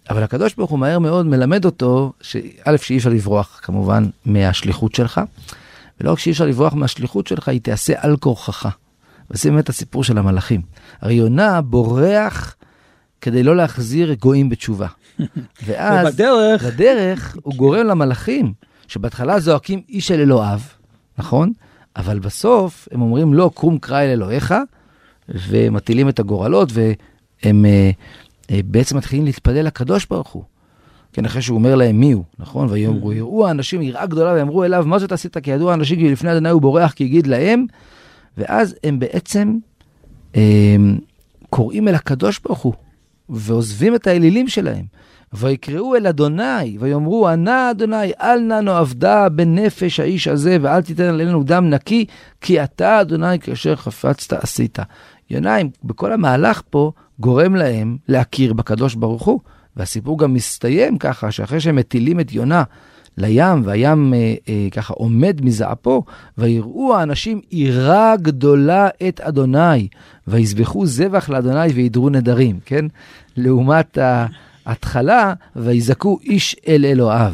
אבל 0.10 0.24
הקדוש 0.24 0.54
ברוך 0.56 0.72
הוא 0.72 0.80
מהר 0.80 1.00
מאוד 1.00 1.26
מלמד 1.26 1.66
אותו, 1.66 2.14
שא', 2.22 2.78
שאי 2.78 2.98
אפשר 2.98 3.10
לברוח 3.10 3.60
כמובן 3.64 4.06
מהשליחות 4.26 4.96
שלך, 4.96 5.22
ולא 6.02 6.12
רק 6.12 6.20
שאי 6.20 6.32
אפשר 6.32 6.46
לברוח 6.46 6.74
מהשליחות 6.74 7.28
שלך, 7.28 7.48
היא 7.50 7.62
תיעשה 7.62 7.94
על 7.98 8.18
כורחך. 8.18 8.70
וזה 9.32 9.50
באמת 9.50 9.70
הסיפור 9.70 10.04
של 10.04 10.18
המלאכים. 10.18 10.62
הרי 11.02 11.14
יונה 11.14 11.62
בורח 11.62 12.56
כדי 13.24 13.44
לא 13.44 13.56
להחזיר 13.56 14.14
גויים 14.14 14.50
בתשובה. 14.50 14.88
ואז, 15.66 16.08
ובדרך, 16.08 16.64
בדרך 16.64 17.38
הוא 17.44 17.54
גורם 17.56 17.88
למלאכים, 17.88 18.54
שבהתחלה 18.88 19.40
זועקים 19.40 19.82
איש 19.90 20.12
אל 20.12 20.20
אלוהיו, 20.20 20.60
נכון? 21.18 21.52
אבל 21.96 22.20
בסוף 22.20 22.88
הם 22.92 23.02
אומרים 23.02 23.34
לא, 23.34 23.52
קום 23.54 23.78
קרא 23.78 24.02
אל 24.02 24.08
אלוהיך, 24.10 24.54
ומטילים 25.30 26.10
את 26.10 26.20
הגורלות, 26.20 26.70
והם 26.74 27.66
אה, 27.66 27.92
אה, 28.52 28.60
בעצם 28.66 28.98
מתחילים 28.98 29.26
להתפלל 29.26 29.66
לקדוש 29.66 30.06
ברוך 30.06 30.30
הוא. 30.30 30.44
כן, 31.14 31.26
אחרי 31.26 31.42
שהוא 31.42 31.58
אומר 31.58 31.76
להם 31.76 32.00
מי 32.00 32.12
הוא, 32.12 32.24
נכון? 32.40 32.68
ויאמרו, 32.70 33.12
mm. 33.12 33.16
יראו 33.16 33.48
האנשים 33.48 33.82
יראה 33.82 34.06
גדולה 34.06 34.34
ואמרו 34.34 34.64
אליו, 34.64 34.84
מה 34.88 35.00
זאת 35.00 35.12
עשית? 35.12 35.38
כי 35.38 35.52
ידעו 35.52 35.72
האנשים 35.72 36.00
כי 36.00 36.12
לפני 36.12 36.32
אדוני 36.32 36.50
הוא 36.50 36.62
בורח 36.62 36.92
כי 36.92 37.04
יגיד 37.04 37.28
להם, 37.28 37.66
ואז 38.38 38.76
הם 38.84 39.00
בעצם 39.00 39.58
אה, 40.36 40.76
קוראים 41.50 41.88
אל 41.88 41.96
הקדוש 41.96 42.40
ברוך 42.40 42.60
הוא, 42.60 42.74
ועוזבים 43.34 43.96
את 43.96 44.08
האלילים 44.08 44.48
שלהם. 44.48 44.86
ויקראו 45.34 45.96
אל 45.96 46.08
אדוני, 46.08 46.78
ויאמרו, 46.80 47.28
ענה 47.28 47.72
אדוני, 47.72 48.12
אל 48.22 48.40
נא 48.40 48.60
נאבדה 48.60 49.30
בנפש 49.30 50.00
האיש 50.00 50.28
הזה, 50.28 50.58
ואל 50.62 50.82
תיתן 50.82 51.04
עלינו 51.04 51.44
דם 51.44 51.70
נקי, 51.70 52.06
כי 52.42 52.64
אתה, 52.64 53.02
אדוני, 53.02 53.40
כאשר 53.40 53.76
חפצת 53.76 54.34
עשית. 54.34 54.80
יוניים, 55.30 55.70
בכל 55.84 56.12
המהלך 56.12 56.62
פה, 56.70 56.92
גורם 57.20 57.56
להם 57.56 57.98
להכיר 58.08 58.54
בקדוש 58.54 58.96
ברוך 58.96 59.24
הוא. 59.24 59.40
והסיפור 59.78 60.20
גם 60.20 60.34
מסתיים 60.34 60.98
ככה, 60.98 61.32
שאחרי 61.32 61.60
שהם 61.60 61.76
מטילים 61.76 62.20
את 62.20 62.34
יונה 62.34 62.64
לים, 63.18 63.62
והים 63.64 64.14
אה, 64.14 64.36
אה, 64.50 64.68
ככה 64.72 64.94
עומד 64.94 65.40
מזעפו, 65.44 66.04
ויראו 66.38 66.96
האנשים 66.96 67.42
עירה 67.50 68.16
גדולה 68.18 68.90
את 69.08 69.20
אדוני, 69.22 69.88
ויזבחו 70.28 70.86
זבח 70.86 71.30
לאדוני 71.30 71.68
וידרו 71.68 72.10
נדרים, 72.10 72.60
כן? 72.66 72.86
לעומת 73.38 73.98
ההתחלה, 74.66 75.34
ויזעקו 75.56 76.20
איש 76.24 76.56
אל 76.68 76.86
אלוהיו. 76.86 77.34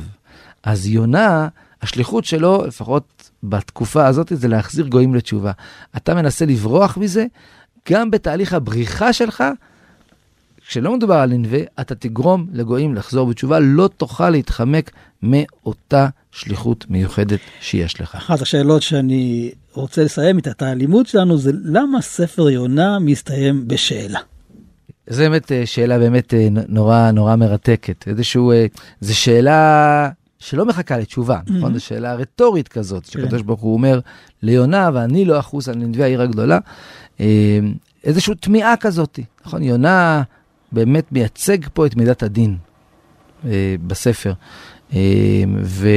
אז 0.63 0.87
יונה, 0.87 1.47
השליחות 1.81 2.25
שלו, 2.25 2.65
לפחות 2.67 3.29
בתקופה 3.43 4.07
הזאת, 4.07 4.31
זה 4.35 4.47
להחזיר 4.47 4.87
גויים 4.87 5.15
לתשובה. 5.15 5.51
אתה 5.97 6.15
מנסה 6.15 6.45
לברוח 6.45 6.97
מזה, 6.97 7.25
גם 7.89 8.11
בתהליך 8.11 8.53
הבריחה 8.53 9.13
שלך, 9.13 9.43
כשלא 10.69 10.97
מדובר 10.97 11.15
על 11.15 11.29
ננבה, 11.29 11.57
אתה 11.81 11.95
תגרום 11.95 12.47
לגויים 12.51 12.95
לחזור 12.95 13.27
בתשובה, 13.27 13.59
לא 13.59 13.89
תוכל 13.97 14.29
להתחמק 14.29 14.91
מאותה 15.23 16.07
שליחות 16.31 16.85
מיוחדת 16.89 17.39
שיש 17.61 18.01
לך. 18.01 18.15
אחת 18.15 18.41
השאלות 18.41 18.81
שאני 18.81 19.51
רוצה 19.73 20.03
לסיים 20.03 20.37
איתה, 20.37 20.51
את 20.51 20.61
הלימוד 20.61 21.07
שלנו, 21.07 21.37
זה 21.37 21.51
למה 21.63 22.01
ספר 22.01 22.49
יונה 22.49 22.99
מסתיים 22.99 23.67
בשאלה? 23.67 24.19
זו 25.07 25.23
באמת 25.23 25.51
אה, 25.51 25.65
שאלה 25.65 25.99
באמת 25.99 26.33
אה, 26.33 26.47
נורא 26.51 27.11
נורא 27.11 27.35
מרתקת. 27.35 28.07
איזשהו, 28.07 28.51
אה, 28.51 28.65
זו 29.01 29.15
שאלה 29.15 30.09
שלא 30.39 30.65
מחכה 30.65 30.97
לתשובה, 30.97 31.39
mm-hmm. 31.39 31.53
נכון? 31.53 31.73
זו 31.73 31.79
שאלה 31.79 32.15
רטורית 32.15 32.67
כזאת, 32.67 33.05
כן. 33.05 33.11
שקדוש 33.11 33.41
ברוך 33.41 33.61
הוא 33.61 33.73
אומר 33.73 33.99
ליונה, 34.41 34.89
ואני 34.93 35.25
לא 35.25 35.39
אחוס 35.39 35.69
על 35.69 35.75
ננבי 35.75 36.03
העיר 36.03 36.21
הגדולה. 36.21 36.59
איזושהי 38.03 38.35
תמיהה 38.35 38.77
כזאת, 38.77 39.19
נכון? 39.45 39.63
יונה 39.63 40.23
באמת 40.71 41.11
מייצג 41.11 41.57
פה 41.73 41.85
את 41.85 41.95
מידת 41.95 42.23
הדין 42.23 42.57
אה, 43.45 43.75
בספר. 43.87 44.33
אה, 44.93 45.43
ו, 45.63 45.89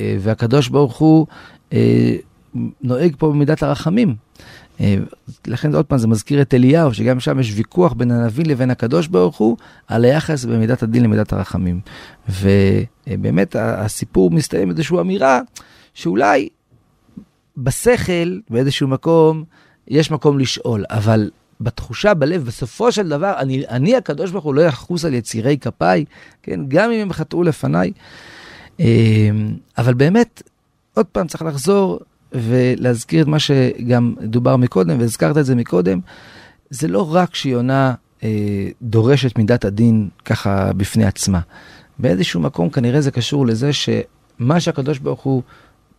אה, 0.00 0.16
והקדוש 0.20 0.68
ברוך 0.68 0.96
הוא 0.96 1.26
אה, 1.72 2.16
נוהג 2.82 3.14
פה 3.18 3.28
במידת 3.28 3.62
הרחמים. 3.62 4.14
אה, 4.80 4.96
לכן 5.46 5.74
עוד 5.74 5.84
פעם 5.86 5.98
זה 5.98 6.08
מזכיר 6.08 6.42
את 6.42 6.54
אליהו, 6.54 6.94
שגם 6.94 7.20
שם 7.20 7.40
יש 7.40 7.52
ויכוח 7.54 7.92
בין 7.92 8.10
הנביא 8.10 8.44
לבין 8.44 8.70
הקדוש 8.70 9.06
ברוך 9.06 9.36
הוא 9.36 9.56
על 9.88 10.04
היחס 10.04 10.44
בין 10.44 10.60
מידת 10.60 10.82
הדין 10.82 11.02
למידת 11.02 11.32
הרחמים. 11.32 11.80
ובאמת 12.28 13.56
הסיפור 13.58 14.30
מסתיים 14.30 14.68
באיזושהי 14.68 15.00
אמירה 15.00 15.40
שאולי 15.94 16.48
בשכל, 17.56 18.38
באיזשהו 18.50 18.88
מקום, 18.88 19.44
יש 19.88 20.10
מקום 20.10 20.38
לשאול, 20.38 20.84
אבל 20.90 21.30
בתחושה 21.64 22.14
בלב, 22.14 22.44
בסופו 22.44 22.92
של 22.92 23.08
דבר, 23.08 23.34
אני, 23.38 23.64
אני 23.68 23.96
הקדוש 23.96 24.30
ברוך 24.30 24.44
הוא 24.44 24.54
לא 24.54 24.60
יחוס 24.62 25.04
על 25.04 25.14
יצירי 25.14 25.58
כפיי, 25.58 26.04
כן, 26.42 26.60
גם 26.68 26.90
אם 26.90 27.00
הם 27.00 27.12
חטאו 27.12 27.42
לפניי. 27.42 27.92
אמ, 28.80 28.84
אבל 29.78 29.94
באמת, 29.94 30.42
עוד 30.94 31.06
פעם 31.06 31.26
צריך 31.26 31.42
לחזור 31.42 32.00
ולהזכיר 32.32 33.22
את 33.22 33.26
מה 33.26 33.38
שגם 33.38 34.14
דובר 34.22 34.56
מקודם, 34.56 35.00
והזכרת 35.00 35.38
את 35.38 35.46
זה 35.46 35.54
מקודם, 35.54 36.00
זה 36.70 36.88
לא 36.88 37.14
רק 37.14 37.34
שיונה 37.34 37.94
אה, 38.22 38.68
דורשת 38.82 39.38
מידת 39.38 39.64
הדין 39.64 40.08
ככה 40.24 40.72
בפני 40.72 41.04
עצמה. 41.04 41.40
באיזשהו 41.98 42.40
מקום 42.40 42.70
כנראה 42.70 43.00
זה 43.00 43.10
קשור 43.10 43.46
לזה 43.46 43.70
שמה 43.72 44.60
שהקדוש 44.60 44.98
ברוך 44.98 45.22
הוא 45.22 45.42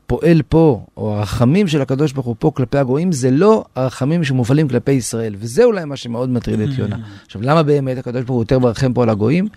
פועל 0.07 0.41
פה, 0.49 0.85
או 0.97 1.15
הרחמים 1.15 1.67
של 1.67 1.81
הקדוש 1.81 2.13
ברוך 2.13 2.25
הוא 2.25 2.35
פה 2.39 2.51
כלפי 2.55 2.77
הגויים, 2.77 3.11
זה 3.11 3.31
לא 3.31 3.65
הרחמים 3.75 4.23
שמופעלים 4.23 4.67
כלפי 4.67 4.91
ישראל. 4.91 5.35
וזה 5.37 5.63
אולי 5.63 5.85
מה 5.85 5.95
שמאוד 5.95 6.29
מטריד 6.29 6.59
את 6.59 6.69
יונה. 6.77 6.95
Mm. 6.95 7.25
עכשיו, 7.25 7.41
למה 7.41 7.63
באמת 7.63 7.97
הקדוש 7.97 8.23
ברוך 8.23 8.35
הוא 8.35 8.43
יותר 8.43 8.59
מרחם 8.59 8.93
פה 8.93 9.03
על 9.03 9.09
הגויים? 9.09 9.47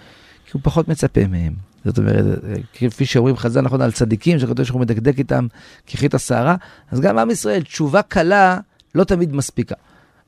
כי 0.46 0.50
הוא 0.52 0.60
פחות 0.64 0.88
מצפה 0.88 1.26
מהם. 1.26 1.52
זאת 1.84 1.98
אומרת, 1.98 2.24
כפי 2.74 3.06
שאומרים 3.06 3.36
חז"ל 3.36 3.60
נכון 3.60 3.80
על 3.80 3.92
צדיקים, 3.92 4.38
שהקדוש 4.38 4.68
ברוך 4.68 4.74
הוא 4.74 4.80
מדקדק 4.80 5.18
איתם 5.18 5.46
כחית 5.86 6.14
השערה, 6.14 6.56
אז 6.90 7.00
גם 7.00 7.18
עם 7.18 7.30
ישראל, 7.30 7.62
תשובה 7.62 8.02
קלה 8.02 8.58
לא 8.94 9.04
תמיד 9.04 9.34
מספיקה. 9.34 9.74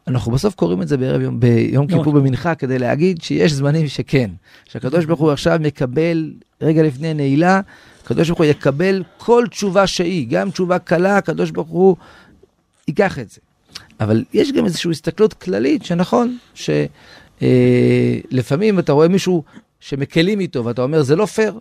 אנחנו 0.09 0.33
בסוף 0.33 0.55
קוראים 0.55 0.83
את 0.83 0.89
זה 0.89 0.97
בערב 0.97 1.21
יום, 1.21 1.41
ביום. 1.41 1.87
כיפור 1.87 2.12
במנחה 2.12 2.55
כדי 2.55 2.79
להגיד 2.79 3.23
שיש 3.23 3.53
זמנים 3.53 3.89
שכן, 3.89 4.31
שהקדוש 4.64 5.05
ברוך 5.05 5.21
הוא 5.21 5.31
עכשיו 5.31 5.59
מקבל 5.62 6.33
רגע 6.62 6.83
לפני 6.83 7.14
נעילה 7.14 7.61
הקדוש 8.05 8.28
ברוך 8.28 8.38
הוא 8.38 8.46
יקבל 8.46 9.03
כל 9.18 9.44
תשובה 9.51 9.86
שהיא, 9.86 10.26
גם 10.30 10.51
תשובה 10.51 10.78
קלה, 10.78 11.16
הקדוש 11.16 11.51
ברוך 11.51 11.68
הוא 11.68 11.96
ייקח 12.88 13.18
את 13.18 13.30
זה. 13.30 13.40
אבל 14.01 14.24
יש 14.32 14.53
גם 14.53 14.64
איזושהי 14.64 14.90
הסתכלות 14.90 15.34
כללית 15.34 15.84
שנכון, 15.84 16.38
שלפעמים 16.55 18.74
אה, 18.74 18.80
אתה 18.80 18.92
רואה 18.92 19.09
מישהו 19.09 19.44
שמקלים 19.80 20.40
איתו 20.40 20.64
ואתה 20.64 20.82
אומר 20.82 21.03
זה 21.03 21.16
לא 21.16 21.26
פייר, 21.26 21.59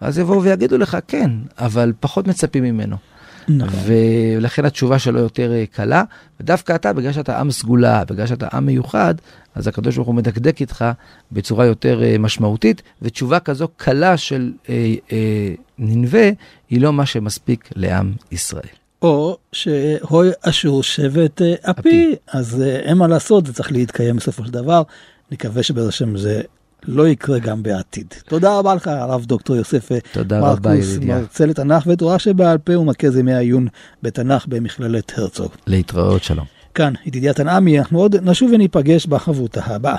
אז 0.00 0.18
יבואו 0.18 0.42
ויגידו 0.42 0.78
לך 0.78 0.98
כן, 1.08 1.30
אבל 1.58 1.92
פחות 2.00 2.26
מצפים 2.26 2.64
ממנו. 2.64 2.96
נכון. 3.48 3.80
ולכן 3.86 4.64
התשובה 4.64 4.98
שלו 4.98 5.20
יותר 5.20 5.52
אה, 5.52 5.64
קלה, 5.70 6.02
ודווקא 6.40 6.74
אתה, 6.74 6.92
בגלל 6.92 7.12
שאתה 7.12 7.40
עם 7.40 7.50
סגולה, 7.50 8.04
בגלל 8.04 8.26
שאתה 8.26 8.48
עם 8.52 8.66
מיוחד, 8.66 9.14
אז 9.54 9.68
הקדוש 9.68 9.96
ברוך 9.96 10.08
הוא 10.08 10.14
מדקדק 10.14 10.60
איתך 10.60 10.84
בצורה 11.32 11.66
יותר 11.66 12.02
אה, 12.02 12.18
משמעותית, 12.18 12.82
ותשובה 13.02 13.40
כזו 13.40 13.68
קלה 13.76 14.16
של 14.16 14.52
אה, 14.68 14.94
אה, 15.12 15.54
ננבה, 15.78 16.30
היא 16.70 16.80
לא 16.80 16.92
מה 16.92 17.06
שמספיק 17.06 17.70
לעם 17.76 18.12
ישראל. 18.32 18.86
או 19.02 19.38
שהוי 19.52 20.30
אשור 20.42 20.82
שבט 20.82 21.42
אה, 21.42 21.54
אפי, 21.70 22.14
אז 22.32 22.62
אה, 22.62 22.76
אין 22.76 22.98
מה 22.98 23.06
לעשות, 23.06 23.46
זה 23.46 23.52
צריך 23.52 23.72
להתקיים 23.72 24.16
בסופו 24.16 24.44
של 24.44 24.52
דבר. 24.52 24.82
נקווה 25.32 25.62
שבעזרת 25.62 25.88
השם 25.88 26.16
זה 26.16 26.42
לא 26.84 27.08
יקרה 27.08 27.38
גם 27.38 27.62
בעתיד. 27.62 28.14
תודה 28.28 28.58
רבה 28.58 28.74
לך, 28.74 28.86
הרב 28.86 29.24
דוקטור 29.24 29.56
יוסף 29.56 29.92
אה, 29.92 29.98
תודה 30.12 30.40
מרקוס. 30.40 30.98
מרצה 31.02 31.46
לתנ"ך 31.46 31.86
ותורה 31.86 32.18
שבעל 32.18 32.58
פה 32.58 32.78
ומרכז 32.78 33.16
ימי 33.16 33.34
העיון 33.34 33.68
בתנ"ך 34.02 34.46
במכללת 34.46 35.18
הרצוג. 35.18 35.50
להתראות, 35.66 36.22
שלום. 36.22 36.46
כאן, 36.74 36.92
ידידיה 37.06 37.32
תנעמי, 37.32 37.78
אנחנו 37.78 37.98
עוד 38.00 38.16
נשוב 38.22 38.50
וניפגש 38.52 39.06
בחברותה 39.06 39.60
הבאה. 39.64 39.96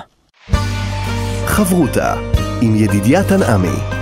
חברותה 1.46 2.14
עם 2.60 2.76
ידידיה 2.76 3.24
תנעמי. 3.24 3.97